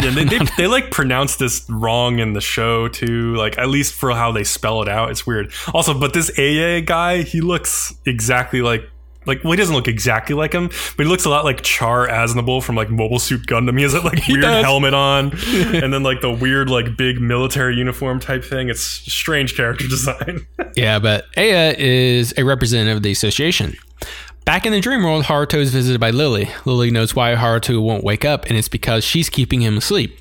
[0.00, 3.34] Yeah, they, they, they like pronounce this wrong in the show too.
[3.36, 5.52] Like at least for how they spell it out, it's weird.
[5.72, 8.88] Also, but this AA guy, he looks exactly like
[9.26, 12.06] like well, he doesn't look exactly like him, but he looks a lot like Char
[12.08, 13.76] Aznable from like Mobile Suit Gundam.
[13.76, 14.64] He has that like weird does.
[14.64, 18.68] helmet on, and then like the weird like big military uniform type thing.
[18.68, 20.46] It's strange character design.
[20.76, 23.76] Yeah, but Aya is a representative of the association.
[24.44, 26.50] Back in the dream world, Haruto is visited by Lily.
[26.66, 30.18] Lily knows why Haruto won't wake up, and it's because she's keeping him asleep.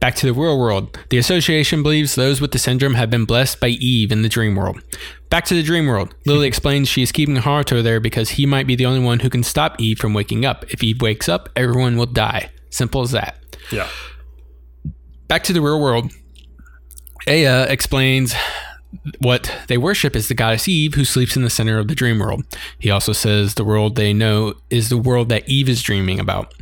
[0.00, 3.60] Back to the real world, the association believes those with the syndrome have been blessed
[3.60, 4.80] by Eve in the dream world.
[5.28, 8.66] Back to the dream world, Lily explains she is keeping Haruto there because he might
[8.66, 10.64] be the only one who can stop Eve from waking up.
[10.72, 12.50] If Eve wakes up, everyone will die.
[12.70, 13.38] Simple as that.
[13.70, 13.88] yeah,
[15.28, 16.12] Back to the real world,
[17.28, 18.34] Aya explains
[19.18, 22.18] what they worship is the goddess Eve, who sleeps in the center of the dream
[22.18, 22.44] world.
[22.78, 26.52] He also says the world they know is the world that Eve is dreaming about.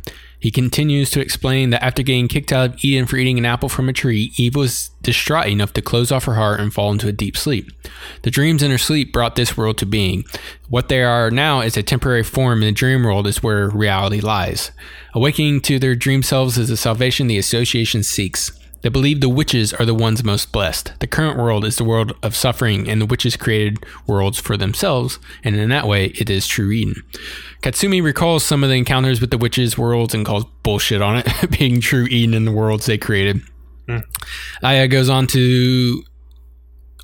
[0.45, 3.67] He continues to explain that after getting kicked out of Eden for eating an apple
[3.67, 7.07] from a tree, Eve was distraught enough to close off her heart and fall into
[7.07, 7.71] a deep sleep.
[8.21, 10.23] The dreams in her sleep brought this world to being.
[10.69, 14.19] What they are now is a temporary form, and the dream world is where reality
[14.19, 14.69] lies.
[15.15, 18.51] Awakening to their dream selves is the salvation the association seeks.
[18.85, 20.93] They believe the witches are the ones most blessed.
[20.99, 25.17] The current world is the world of suffering, and the witches created worlds for themselves,
[25.43, 27.01] and in that way, it is true Eden.
[27.63, 31.27] Katsumi recalls some of the encounters with the witches' worlds and calls bullshit on it
[31.57, 33.41] being true Eden in the worlds they created.
[33.87, 34.01] Hmm.
[34.61, 36.03] Aya goes on to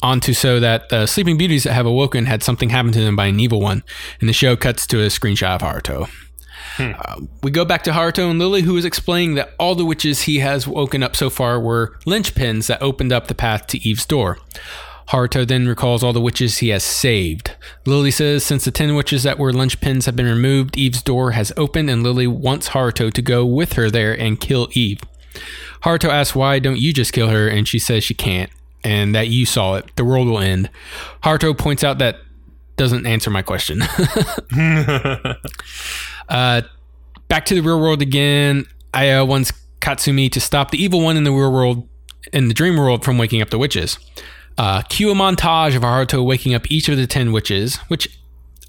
[0.03, 3.15] on to so that the sleeping beauties that have awoken had something happen to them
[3.15, 3.81] by an evil one,
[4.19, 6.07] and the show cuts to a screenshot of Haruto.
[6.81, 10.23] Uh, we go back to Haruto and Lily, who is explaining that all the witches
[10.23, 14.05] he has woken up so far were linchpins that opened up the path to Eve's
[14.05, 14.37] door.
[15.09, 17.51] Haruto then recalls all the witches he has saved.
[17.85, 21.51] Lily says since the 10 witches that were linchpins have been removed, Eve's door has
[21.57, 25.01] opened, and Lily wants Haruto to go with her there and kill Eve.
[25.83, 28.49] Haruto asks why don't you just kill her, and she says she can't,
[28.83, 29.91] and that you saw it.
[29.95, 30.69] The world will end.
[31.23, 32.17] Haruto points out that
[32.77, 33.81] doesn't answer my question.
[36.31, 36.61] Uh,
[37.27, 38.65] back to the real world again.
[38.93, 39.51] Aya wants
[39.81, 41.87] Katsumi to stop the evil one in the real world,
[42.33, 43.99] in the dream world, from waking up the witches.
[44.57, 48.19] Uh, cue a montage of Haruto waking up each of the ten witches, which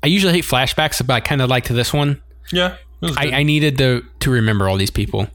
[0.03, 2.21] I usually hate flashbacks, but I kind of liked this one.
[2.53, 2.77] yeah,
[3.17, 3.31] I.
[3.31, 5.29] I needed to remember all these people.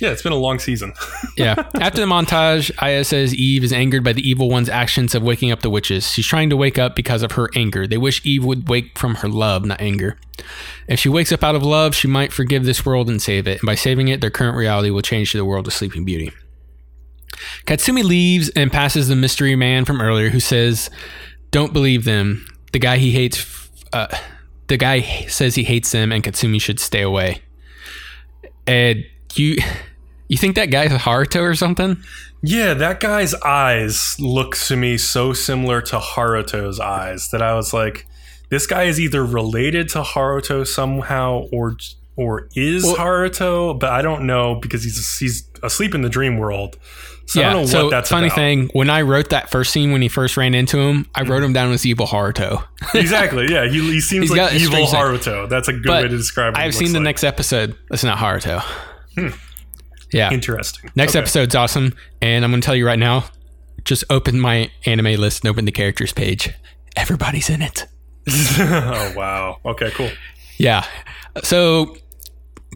[0.00, 0.10] Yeah.
[0.10, 0.92] It's been a long season.
[1.36, 1.54] Yeah.
[1.80, 5.50] After the montage, Aya says Eve is angered by the evil one's actions of waking
[5.50, 6.10] up the witches.
[6.10, 7.86] She's trying to wake up because of her anger.
[7.86, 10.18] They wish Eve would wake from her love, not anger.
[10.86, 13.60] If she wakes up out of love, she might forgive this world and save it.
[13.60, 16.30] And by saving it, their current reality will change to the world of Sleeping Beauty.
[17.66, 20.90] Katsumi leaves and passes the mystery man from earlier who says,
[21.52, 22.46] Don't believe them.
[22.72, 24.14] The guy he hates, uh,
[24.66, 27.40] the guy says he hates them and Katsumi should stay away.
[28.66, 29.04] Ed,
[29.38, 29.56] you.
[30.28, 31.96] You think that guy's Haruto or something?
[32.42, 37.74] Yeah, that guy's eyes look to me so similar to Haruto's eyes that I was
[37.74, 38.06] like,
[38.48, 41.76] this guy is either related to Haruto somehow or
[42.16, 46.38] or is Well- Haruto, but I don't know because he's he's asleep in the dream
[46.38, 46.76] world.
[47.26, 48.34] So I don't know so what that's funny about.
[48.34, 51.36] thing, when I wrote that first scene when he first ran into him, I wrote
[51.36, 51.44] mm-hmm.
[51.44, 52.64] him down as evil Haruto.
[52.94, 53.46] exactly.
[53.48, 54.84] Yeah, he, he seems He's like evil.
[54.86, 55.48] Haruto.
[55.48, 56.54] That's a good But way to describe.
[56.56, 57.04] I've seen the like.
[57.04, 57.76] next episode.
[57.88, 58.64] That's not Haruto.
[60.12, 60.32] Yeah.
[60.32, 60.90] Interesting.
[60.96, 61.20] Next Okay.
[61.20, 63.24] episode's awesome, and I'm going to tell you right now.
[63.84, 66.50] Just open my anime list and open the characters page.
[66.96, 67.86] Everybody's in it.
[68.28, 69.58] oh wow.
[69.64, 69.90] Okay.
[69.92, 70.10] Cool.
[70.58, 70.84] Yeah.
[71.42, 71.96] So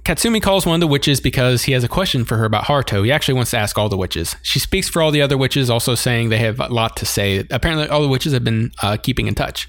[0.01, 3.05] Katsumi calls one of the witches because he has a question for her about Haruto.
[3.05, 4.37] He actually wants to ask all the witches.
[4.43, 7.45] She speaks for all the other witches, also saying they have a lot to say.
[7.51, 9.69] Apparently, all the witches have been uh, keeping in touch.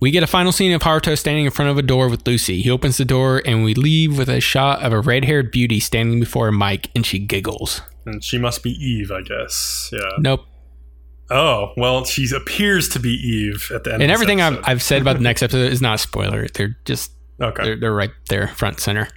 [0.00, 2.62] We get a final scene of Haruto standing in front of a door with Lucy.
[2.62, 5.80] He opens the door, and we leave with a shot of a red haired beauty
[5.80, 7.80] standing before a mic, and she giggles.
[8.06, 9.90] And she must be Eve, I guess.
[9.92, 10.10] Yeah.
[10.18, 10.46] Nope.
[11.30, 14.02] Oh well, she appears to be Eve at the end.
[14.02, 14.60] And everything I've.
[14.64, 16.46] I've said about the next episode is not a spoiler.
[16.48, 17.64] They're just okay.
[17.64, 19.08] they're, they're right there, front and center.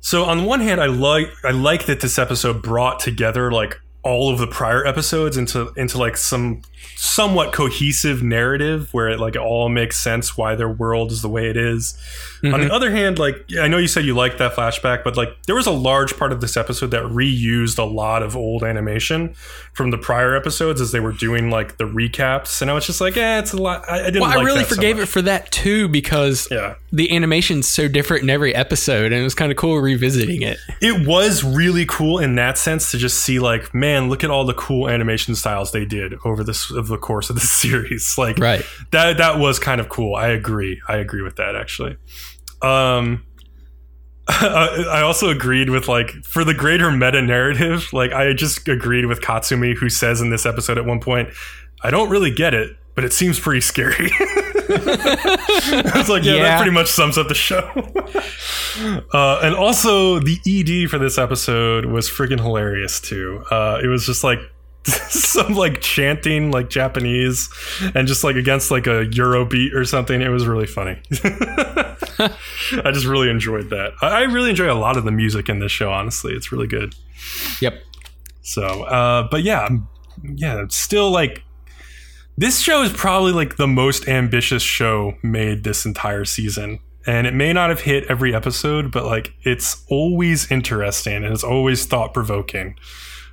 [0.00, 4.32] So on one hand, I like I like that this episode brought together like all
[4.32, 6.62] of the prior episodes into into like some
[6.96, 11.48] somewhat cohesive narrative where it like all makes sense why their world is the way
[11.48, 11.96] it is.
[12.44, 12.68] On Mm-hmm.
[12.68, 15.56] the other hand, like I know you said you liked that flashback, but like there
[15.56, 19.34] was a large part of this episode that reused a lot of old animation
[19.72, 23.00] from the prior episodes as they were doing like the recaps, and I was just
[23.00, 23.84] like, eh, it's a lot.
[23.90, 24.20] I, I didn't.
[24.20, 26.74] Well, like I really that so forgave it for that too because Yeah.
[26.92, 30.58] the animation's so different in every episode, and it was kind of cool revisiting it.
[30.80, 34.44] it was really cool in that sense to just see like man look at all
[34.44, 38.38] the cool animation styles they did over this of the course of the series like
[38.38, 38.64] Right.
[38.92, 41.96] that that was kind of cool i agree i agree with that actually
[42.62, 43.24] um
[44.30, 49.06] I I also agreed with like for the greater meta narrative like i just agreed
[49.06, 51.30] with katsumi who says in this episode at one point
[51.82, 54.10] i don't really get it but it seems pretty scary
[54.70, 57.58] I was like, yeah, that pretty much sums up the show.
[59.14, 63.42] uh, and also, the ED for this episode was freaking hilarious too.
[63.50, 64.40] Uh, it was just like
[65.10, 67.50] some like chanting like Japanese
[67.94, 70.20] and just like against like a Euro beat or something.
[70.20, 70.98] It was really funny.
[72.20, 73.92] I just really enjoyed that.
[74.00, 75.92] I, I really enjoy a lot of the music in this show.
[75.92, 76.94] Honestly, it's really good.
[77.60, 77.82] Yep.
[78.42, 79.68] So, uh, but yeah,
[80.22, 81.42] yeah, it's still like
[82.36, 86.78] this show is probably like the most ambitious show made this entire season.
[87.06, 91.44] And it may not have hit every episode, but like it's always interesting and it's
[91.44, 92.76] always thought provoking.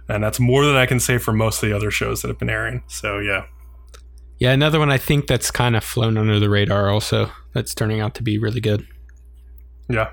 [0.08, 2.38] And that's more than I can say for most of the other shows that have
[2.40, 2.84] been airing.
[2.88, 3.46] So yeah.
[4.38, 7.32] Yeah, another one I think that's kind of flown under the radar also.
[7.54, 8.86] That's turning out to be really good.
[9.90, 10.10] Yeah.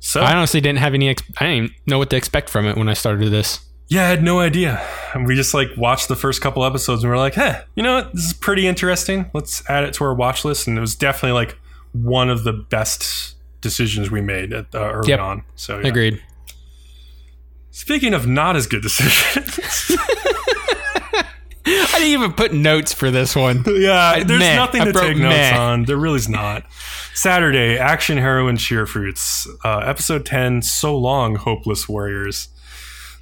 [0.00, 1.08] So I honestly didn't have any.
[1.08, 3.60] Ex- I didn't know what to expect from it when I started this.
[3.88, 4.84] Yeah, I had no idea.
[5.14, 7.82] And we just like watched the first couple episodes and we are like, hey, you
[7.82, 8.12] know what?
[8.12, 9.30] This is pretty interesting.
[9.32, 10.66] Let's add it to our watch list.
[10.66, 11.56] And it was definitely like
[11.92, 15.20] one of the best decisions we made at, uh, early Yep.
[15.20, 15.44] on.
[15.54, 15.86] So yeah.
[15.88, 16.20] Agreed.
[17.76, 19.20] Speaking of not as good decisions,
[21.66, 23.64] I didn't even put notes for this one.
[23.66, 24.56] yeah, there's meh.
[24.56, 25.84] nothing to take notes on.
[25.84, 26.64] There really's not.
[27.12, 32.48] Saturday, Action Heroine Cheer Fruits, uh, episode 10, So Long, Hopeless Warriors.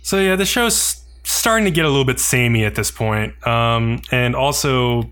[0.02, 4.02] So yeah, the show's starting to get a little bit samey at this point, um,
[4.12, 5.10] and also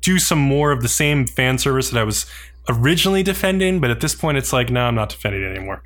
[0.00, 2.26] do some more of the same fan service that I was
[2.68, 5.84] originally defending, but at this point, it's like, no, I'm not defending it anymore.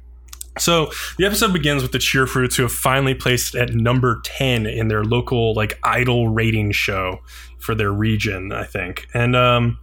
[0.59, 4.67] So the episode begins with the Cheer Fruits, who have finally placed at number 10
[4.67, 7.21] in their local like idol rating show
[7.59, 9.07] for their region, I think.
[9.15, 9.79] And um,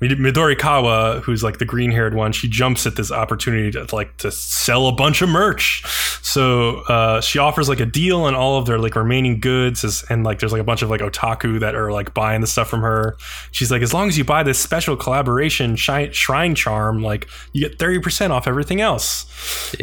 [0.00, 4.30] Midorikawa, who's like the green haired one, she jumps at this opportunity to like to
[4.30, 5.82] sell a bunch of merch.
[6.22, 10.04] So uh, she offers like a deal on all of their like remaining goods, as,
[10.10, 12.68] and like there's like a bunch of like otaku that are like buying the stuff
[12.68, 13.16] from her.
[13.52, 17.66] She's like, as long as you buy this special collaboration shi- shrine charm, like you
[17.66, 19.24] get thirty percent off everything else.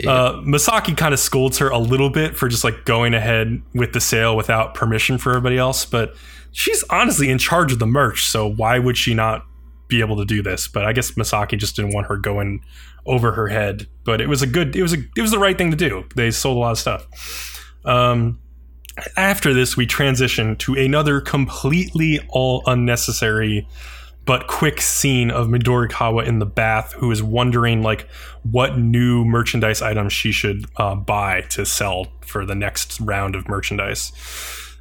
[0.07, 3.93] Uh, Misaki kind of scolds her a little bit for just like going ahead with
[3.93, 6.15] the sale without permission for everybody else, but
[6.51, 9.43] she's honestly in charge of the merch, so why would she not
[9.93, 10.67] be able to do this?
[10.67, 12.63] But I guess Misaki just didn't want her going
[13.05, 13.87] over her head.
[14.03, 16.05] But it was a good, it was a, it was the right thing to do.
[16.15, 17.71] They sold a lot of stuff.
[17.85, 18.39] Um,
[19.17, 23.67] after this, we transition to another completely all unnecessary
[24.25, 28.07] but quick scene of Midorikawa in the bath, who is wondering like
[28.43, 33.49] what new merchandise items she should uh, buy to sell for the next round of
[33.49, 34.13] merchandise.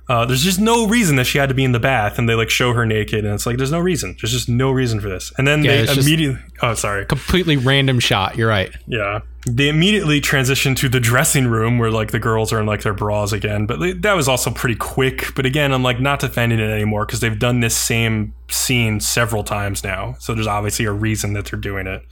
[0.09, 2.35] Uh, there's just no reason that she had to be in the bath, and they
[2.35, 4.16] like show her naked, and it's like there's no reason.
[4.20, 5.33] There's just no reason for this.
[5.39, 6.41] And then Yeah, they immediately.
[6.61, 7.07] Oh, sorry.
[7.07, 8.37] Completely random shot.
[8.37, 8.70] You're right.
[8.87, 9.20] Yeah.
[9.47, 12.95] They immediately transition to the dressing room where like the girls are in like their
[12.95, 13.66] bras again.
[13.66, 15.35] But that was also pretty quick.
[15.35, 19.43] But again, I'm like not defending it anymore because they've done this same scene several
[19.43, 20.15] times now.
[20.20, 22.05] So there's obviously a reason that they're doing it.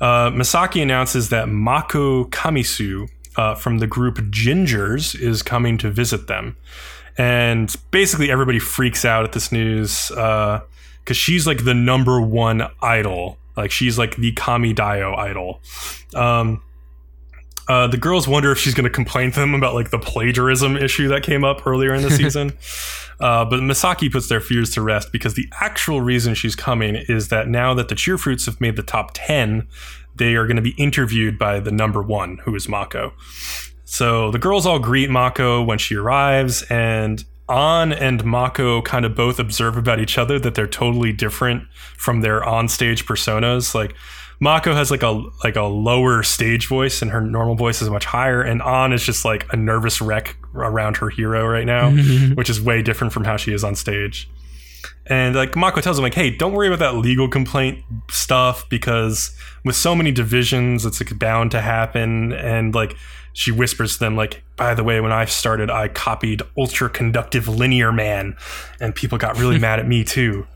[0.00, 6.26] Uh, Misaki announces that Mako Kamisu uh, from the group Gingers is coming to visit
[6.26, 6.56] them.
[7.16, 10.62] And basically everybody freaks out at this news because
[11.16, 13.38] she's like the number one idol.
[13.56, 15.60] Like she's like the Kami Dio idol.
[16.14, 16.62] Um,
[17.68, 20.76] uh, the girls wonder if she's going to complain to them about like the plagiarism
[20.76, 22.52] issue that came up earlier in the season.
[23.20, 27.28] Uh, but Misaki puts their fears to rest because the actual reason she's coming is
[27.28, 29.66] that now that the Cheer Fruits have made the top 10,
[30.16, 33.12] they are going to be interviewed by the number one, who is Mako.
[33.94, 39.14] So the girls all greet Mako when she arrives, and An and Mako kind of
[39.14, 43.72] both observe about each other that they're totally different from their onstage personas.
[43.72, 43.94] Like,
[44.40, 48.04] Mako has like a like a lower stage voice, and her normal voice is much
[48.04, 48.42] higher.
[48.42, 51.90] And An is just like a nervous wreck around her hero right now,
[52.34, 54.28] which is way different from how she is on stage.
[55.06, 59.36] And like Mako tells him, like, hey, don't worry about that legal complaint stuff because
[59.64, 62.32] with so many divisions, it's like bound to happen.
[62.32, 62.96] And like
[63.34, 67.46] she whispers to them, like, by the way, when I started, I copied ultra conductive
[67.48, 68.36] linear man,
[68.80, 70.46] and people got really mad at me too.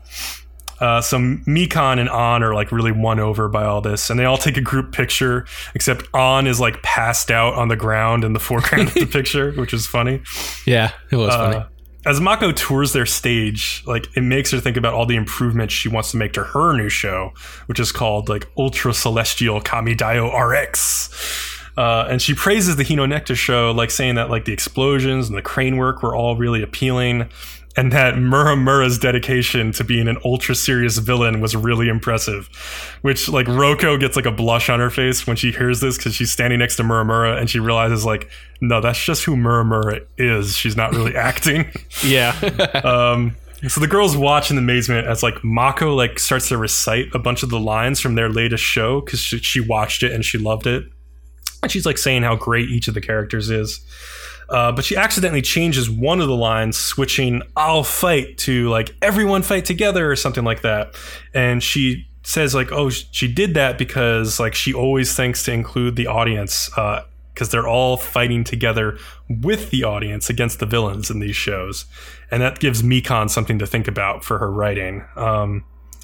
[0.79, 4.23] Uh, so Mikan and An are like really won over by all this, and they
[4.23, 5.45] all take a group picture.
[5.75, 9.51] Except An is like passed out on the ground in the foreground of the picture,
[9.53, 10.21] which is funny.
[10.65, 11.65] Yeah, it was Uh, funny.
[12.05, 15.89] as Mako tours their stage, like it makes her think about all the improvements she
[15.89, 17.33] wants to make to her new show,
[17.65, 21.57] which is called like Ultra Celestial Kamidayo RX.
[21.79, 25.37] Uh, and she praises the Hino Nectar show, like saying that like the explosions and
[25.37, 27.29] the crane work were all really appealing,
[27.77, 32.47] and that Muramura's dedication to being an ultra serious villain was really impressive.
[33.01, 36.13] Which like Roko gets like a blush on her face when she hears this because
[36.13, 38.29] she's standing next to Muramura and she realizes like,
[38.59, 40.57] no, that's just who Muramura is.
[40.57, 41.71] She's not really acting.
[42.03, 42.35] Yeah.
[42.89, 43.37] Um,
[43.67, 47.43] so the girls watch in amazement as like Mako like starts to recite a bunch
[47.43, 50.65] of the lines from their latest show because she, she watched it and she loved
[50.65, 50.85] it,
[51.61, 53.81] and she's like saying how great each of the characters is.
[54.49, 59.43] Uh, but she accidentally changes one of the lines, switching "I'll fight" to like "Everyone
[59.43, 60.95] fight together" or something like that,
[61.33, 65.95] and she says like, "Oh, she did that because like she always thinks to include
[65.95, 67.03] the audience." Uh,
[67.39, 68.97] because they're all fighting together
[69.29, 71.85] with the audience against the villains in these shows.
[72.29, 75.05] And that gives Mikan something to think about for her writing.
[75.15, 75.63] Um,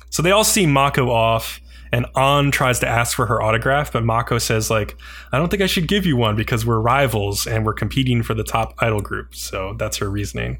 [0.10, 1.60] so they all see Mako off,
[1.92, 4.98] and An tries to ask for her autograph, but Mako says, like,
[5.32, 8.34] I don't think I should give you one because we're rivals and we're competing for
[8.34, 9.36] the top idol group.
[9.36, 10.60] So that's her reasoning.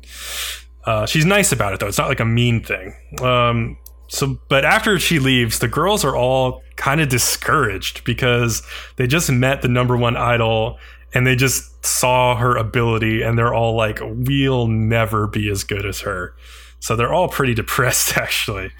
[0.86, 1.88] Uh, she's nice about it, though.
[1.88, 2.94] It's not like a mean thing.
[3.22, 3.78] Um,
[4.08, 8.62] so, but after she leaves, the girls are all kind of discouraged because
[8.98, 10.78] they just met the number one idol
[11.14, 15.86] and they just saw her ability and they're all like, we'll never be as good
[15.86, 16.36] as her.
[16.80, 18.72] So they're all pretty depressed, actually.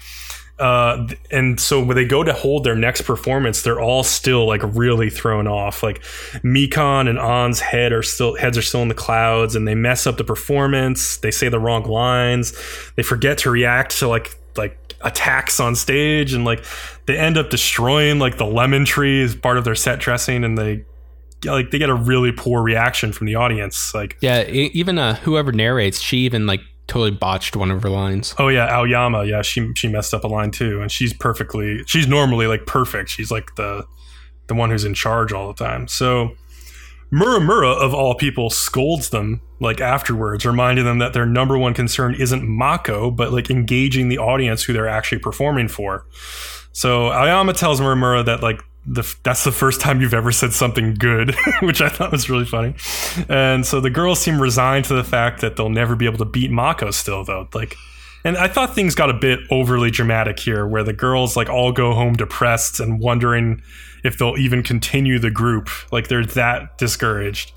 [0.58, 4.62] Uh, and so when they go to hold their next performance, they're all still like
[4.64, 5.82] really thrown off.
[5.82, 6.02] Like
[6.42, 10.06] Mikan and An's head are still heads are still in the clouds, and they mess
[10.06, 11.18] up the performance.
[11.18, 12.54] They say the wrong lines.
[12.96, 16.64] They forget to react to like like attacks on stage, and like
[17.04, 20.56] they end up destroying like the lemon tree as part of their set dressing, and
[20.56, 20.86] they
[21.44, 23.94] like they get a really poor reaction from the audience.
[23.94, 28.34] Like yeah, even uh, whoever narrates, she even like totally botched one of her lines.
[28.38, 29.24] Oh yeah, Aoyama.
[29.24, 31.82] Yeah, she she messed up a line too, and she's perfectly.
[31.86, 33.10] She's normally like perfect.
[33.10, 33.84] She's like the
[34.46, 35.88] the one who's in charge all the time.
[35.88, 36.32] So
[37.12, 42.14] Muramura of all people scolds them like afterwards, reminding them that their number one concern
[42.14, 46.06] isn't Mako, but like engaging the audience who they're actually performing for.
[46.72, 50.94] So Aoyama tells Muramura that like the, that's the first time you've ever said something
[50.94, 52.74] good, which I thought was really funny.
[53.28, 56.24] And so the girls seem resigned to the fact that they'll never be able to
[56.24, 57.48] beat Mako still, though.
[57.52, 57.76] Like,
[58.24, 61.72] and I thought things got a bit overly dramatic here, where the girls like all
[61.72, 63.62] go home depressed and wondering
[64.04, 65.68] if they'll even continue the group.
[65.92, 67.52] Like they're that discouraged.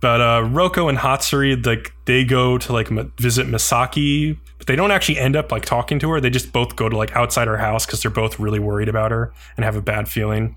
[0.00, 2.88] But uh, Roko and Hatsuri, like they go to like
[3.18, 6.20] visit Misaki, but they don't actually end up like talking to her.
[6.20, 9.10] They just both go to like outside her house because they're both really worried about
[9.10, 10.56] her and have a bad feeling.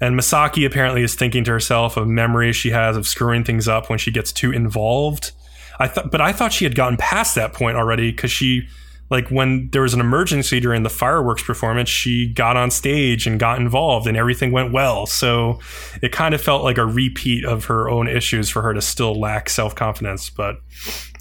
[0.00, 3.88] And Misaki apparently is thinking to herself of memories she has of screwing things up
[3.88, 5.32] when she gets too involved.
[5.78, 8.68] I thought, but I thought she had gotten past that point already because she,
[9.10, 13.40] like, when there was an emergency during the fireworks performance, she got on stage and
[13.40, 15.06] got involved, and everything went well.
[15.06, 15.58] So
[16.00, 19.18] it kind of felt like a repeat of her own issues for her to still
[19.18, 20.30] lack self confidence.
[20.30, 20.60] But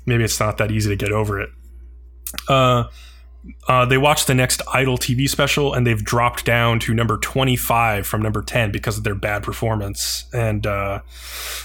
[0.05, 1.49] maybe it's not that easy to get over it.
[2.47, 2.85] Uh,
[3.68, 8.07] uh, they watched the next Idol TV special and they've dropped down to number 25
[8.07, 10.26] from number 10 because of their bad performance.
[10.34, 11.01] And uh,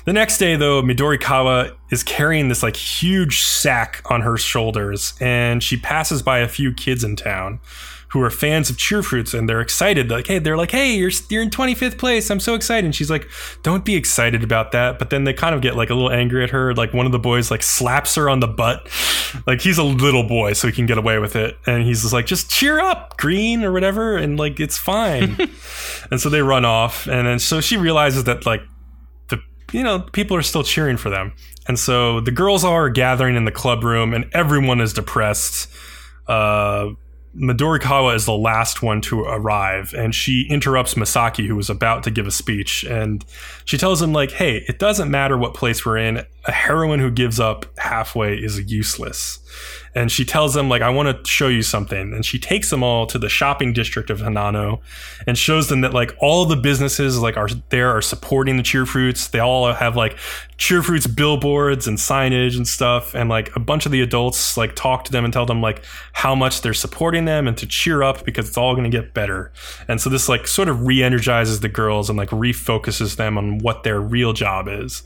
[0.04, 5.62] the next day, though, Midorikawa is carrying this like huge sack on her shoulders and
[5.62, 7.60] she passes by a few kids in town
[8.10, 10.10] who are fans of Cheerfruits and they're excited.
[10.10, 12.30] Like, hey, they're like, hey, you're you're in 25th place.
[12.30, 12.84] I'm so excited.
[12.86, 13.28] And she's like,
[13.62, 14.98] don't be excited about that.
[14.98, 16.74] But then they kind of get like a little angry at her.
[16.74, 18.88] Like one of the boys like slaps her on the butt.
[19.46, 21.56] Like he's a little boy, so he can get away with it.
[21.66, 25.36] And he's just like, just cheer up, Green or whatever, and like it's fine.
[26.10, 27.06] and so they run off.
[27.06, 28.62] And then so she realizes that like
[29.28, 29.38] the
[29.72, 31.34] you know people are still cheering for them.
[31.66, 35.70] And so the girls are gathering in the club room, and everyone is depressed.
[36.26, 36.90] Uh,
[37.38, 42.10] Midorikawa is the last one to arrive, and she interrupts Misaki, who was about to
[42.10, 43.24] give a speech, and
[43.64, 46.24] she tells him like, "Hey, it doesn't matter what place we're in.
[46.46, 49.38] A heroine who gives up halfway is useless."
[49.94, 52.82] And she tells them like, "I want to show you something," and she takes them
[52.82, 54.80] all to the shopping district of Hanano,
[55.26, 58.86] and shows them that like all the businesses like are there are supporting the cheer
[58.86, 59.28] fruits.
[59.28, 60.16] They all have like
[60.58, 64.74] cheer fruits billboards and signage and stuff, and like a bunch of the adults like
[64.74, 68.02] talk to them and tell them like how much they're supporting them and to cheer
[68.02, 69.52] up because it's all going to get better.
[69.88, 73.82] And so this like sort of re-energizes the girls and like refocuses them on what
[73.82, 75.02] their real job is.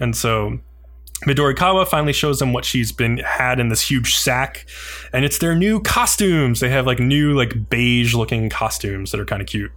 [0.00, 0.58] And so
[1.22, 4.66] Midorikawa finally shows them what she's been had in this huge sack,
[5.12, 6.60] and it's their new costumes.
[6.60, 9.72] They have like new like beige looking costumes that are kind of cute.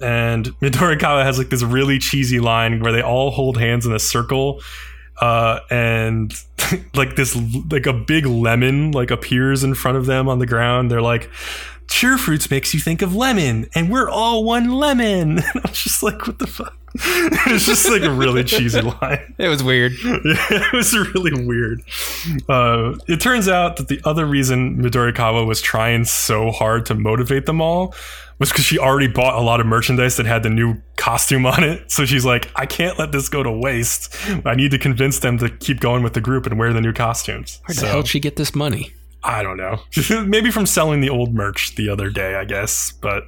[0.00, 3.98] And Midorikawa has like this really cheesy line where they all hold hands in a
[3.98, 4.62] circle,
[5.20, 6.32] uh, and
[6.94, 7.36] like this
[7.70, 10.90] like a big lemon like appears in front of them on the ground.
[10.90, 11.30] They're like,
[11.90, 15.38] cheer fruits makes you think of lemon, and we're all one lemon.
[15.50, 16.76] And I was just like, what the fuck?
[16.94, 19.34] it's just like a really cheesy line.
[19.38, 19.92] It was weird.
[20.02, 21.82] Yeah, it was really weird.
[22.48, 27.46] Uh, it turns out that the other reason Midorikawa was trying so hard to motivate
[27.46, 27.94] them all
[28.40, 31.62] was because she already bought a lot of merchandise that had the new costume on
[31.62, 31.90] it.
[31.92, 34.16] So she's like, I can't let this go to waste.
[34.44, 36.92] I need to convince them to keep going with the group and wear the new
[36.92, 37.60] costumes.
[37.66, 38.92] Where the So- hell did she get this money?
[39.22, 39.80] I don't know.
[40.24, 42.92] Maybe from selling the old merch the other day, I guess.
[42.92, 43.24] But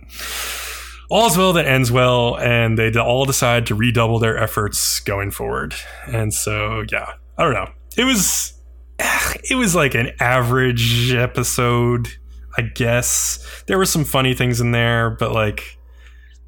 [1.10, 5.74] all's well that ends well, and they all decide to redouble their efforts going forward.
[6.06, 7.70] And so, yeah, I don't know.
[7.96, 8.54] It was,
[8.98, 12.08] it was like an average episode,
[12.56, 13.62] I guess.
[13.66, 15.78] There were some funny things in there, but like.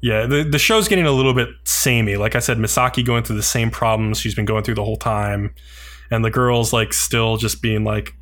[0.01, 2.15] Yeah, the, the show's getting a little bit samey.
[2.15, 4.97] Like I said, Misaki going through the same problems she's been going through the whole
[4.97, 5.55] time.
[6.11, 8.13] And the girls like still just being like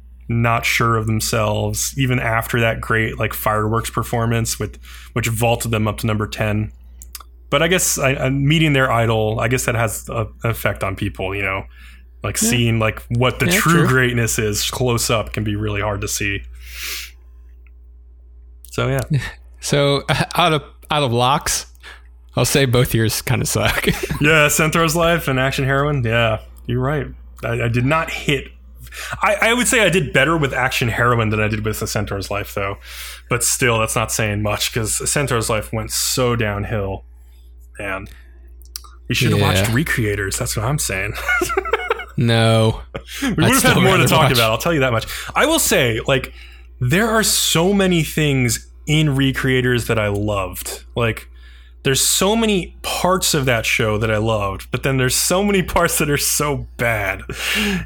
[0.41, 4.77] not sure of themselves even after that great like fireworks performance with
[5.13, 6.71] which vaulted them up to number 10
[7.49, 10.83] but i guess I, I, meeting their idol i guess that has a, an effect
[10.83, 11.63] on people you know
[12.23, 12.49] like Yeah.
[12.49, 13.87] seeing like what the Yeah, true true.
[13.87, 16.41] greatness is close up can be really hard to see
[18.71, 18.99] so yeah
[19.59, 20.03] So
[20.35, 20.61] out of
[20.91, 21.67] out of locks,
[22.35, 23.87] I'll say both yours kind of suck.
[24.21, 27.07] yeah centaur's life and action heroine yeah you're right
[27.43, 28.49] i, I did not hit
[29.21, 31.87] I, I would say I did better with Action Heroine than I did with A
[31.87, 32.77] Centaur's Life, though.
[33.29, 37.03] But still, that's not saying much because A Centaur's Life went so downhill.
[37.79, 38.07] Man,
[39.09, 39.47] we should have Yeah.
[39.47, 40.37] watched Recreators.
[40.37, 41.13] That's what I'm saying.
[42.17, 42.81] no.
[43.21, 44.31] we would have had more to talk watch.
[44.33, 44.51] about.
[44.51, 45.07] I'll tell you that much.
[45.35, 46.33] I will say, like,
[46.79, 50.83] there are so many things in Recreators that I loved.
[50.95, 51.29] Like,
[51.83, 55.61] there's so many parts of that show that I loved, but then there's so many
[55.73, 57.21] parts that are so bad.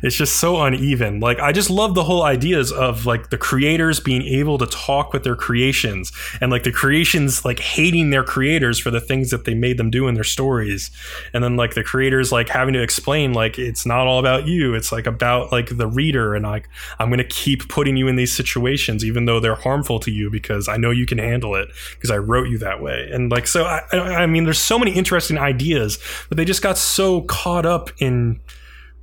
[0.04, 1.20] It's just so uneven.
[1.20, 5.14] Like, I just love the whole ideas of like the creators being able to talk
[5.14, 9.46] with their creations and like the creations like hating their creators for the things that
[9.46, 10.92] they made them do in their stories.
[11.34, 14.76] And then like the creators like having to explain like it's not all about you.
[14.76, 16.70] It's like about like the reader and like
[17.00, 20.30] I'm going to keep putting you in these situations even though they're harmful to you
[20.30, 23.10] because I know you can handle it because I wrote you that way.
[23.12, 26.00] And like so I I I mean there's so many interesting ideas,
[26.30, 28.40] but they just got so caught up in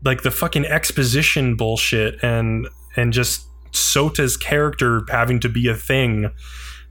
[0.04, 6.30] like the fucking exposition bullshit and and just Sota's character having to be a thing.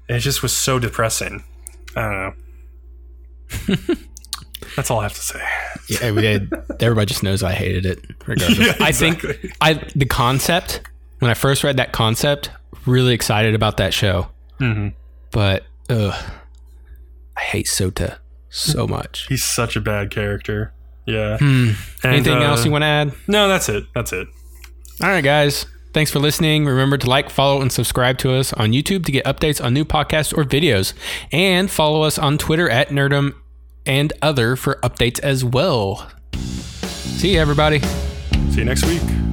[0.10, 1.44] It just was so depressing.
[1.96, 3.96] I don't know.
[4.76, 5.42] That's all I have to say.
[5.88, 6.52] Yeah, we did.
[6.80, 8.00] Everybody just knows I hated it.
[8.26, 9.24] Regardless, Yeah, I think.
[9.62, 10.82] I the concept
[11.20, 12.50] when I first read that concept,
[12.86, 14.28] really excited about that show.
[14.58, 14.90] hmm
[15.32, 16.14] But ugh,
[17.38, 18.18] I hate Sota
[18.50, 19.26] so much.
[19.28, 20.74] He's such a bad character.
[21.06, 21.38] Yeah.
[21.38, 21.72] Hmm.
[22.04, 23.14] And, Anything uh, else you want to add?
[23.28, 23.86] No, that's it.
[23.94, 24.28] That's it.
[25.02, 25.66] All right, guys.
[25.94, 26.66] Thanks for listening.
[26.66, 29.86] Remember to like, follow, and subscribe to us on YouTube to get updates on new
[29.86, 30.94] podcasts or videos.
[31.32, 33.36] And follow us on Twitter at Nerdum
[33.86, 36.10] and other for updates as well.
[36.34, 37.80] See you, everybody.
[38.50, 39.33] See you next week.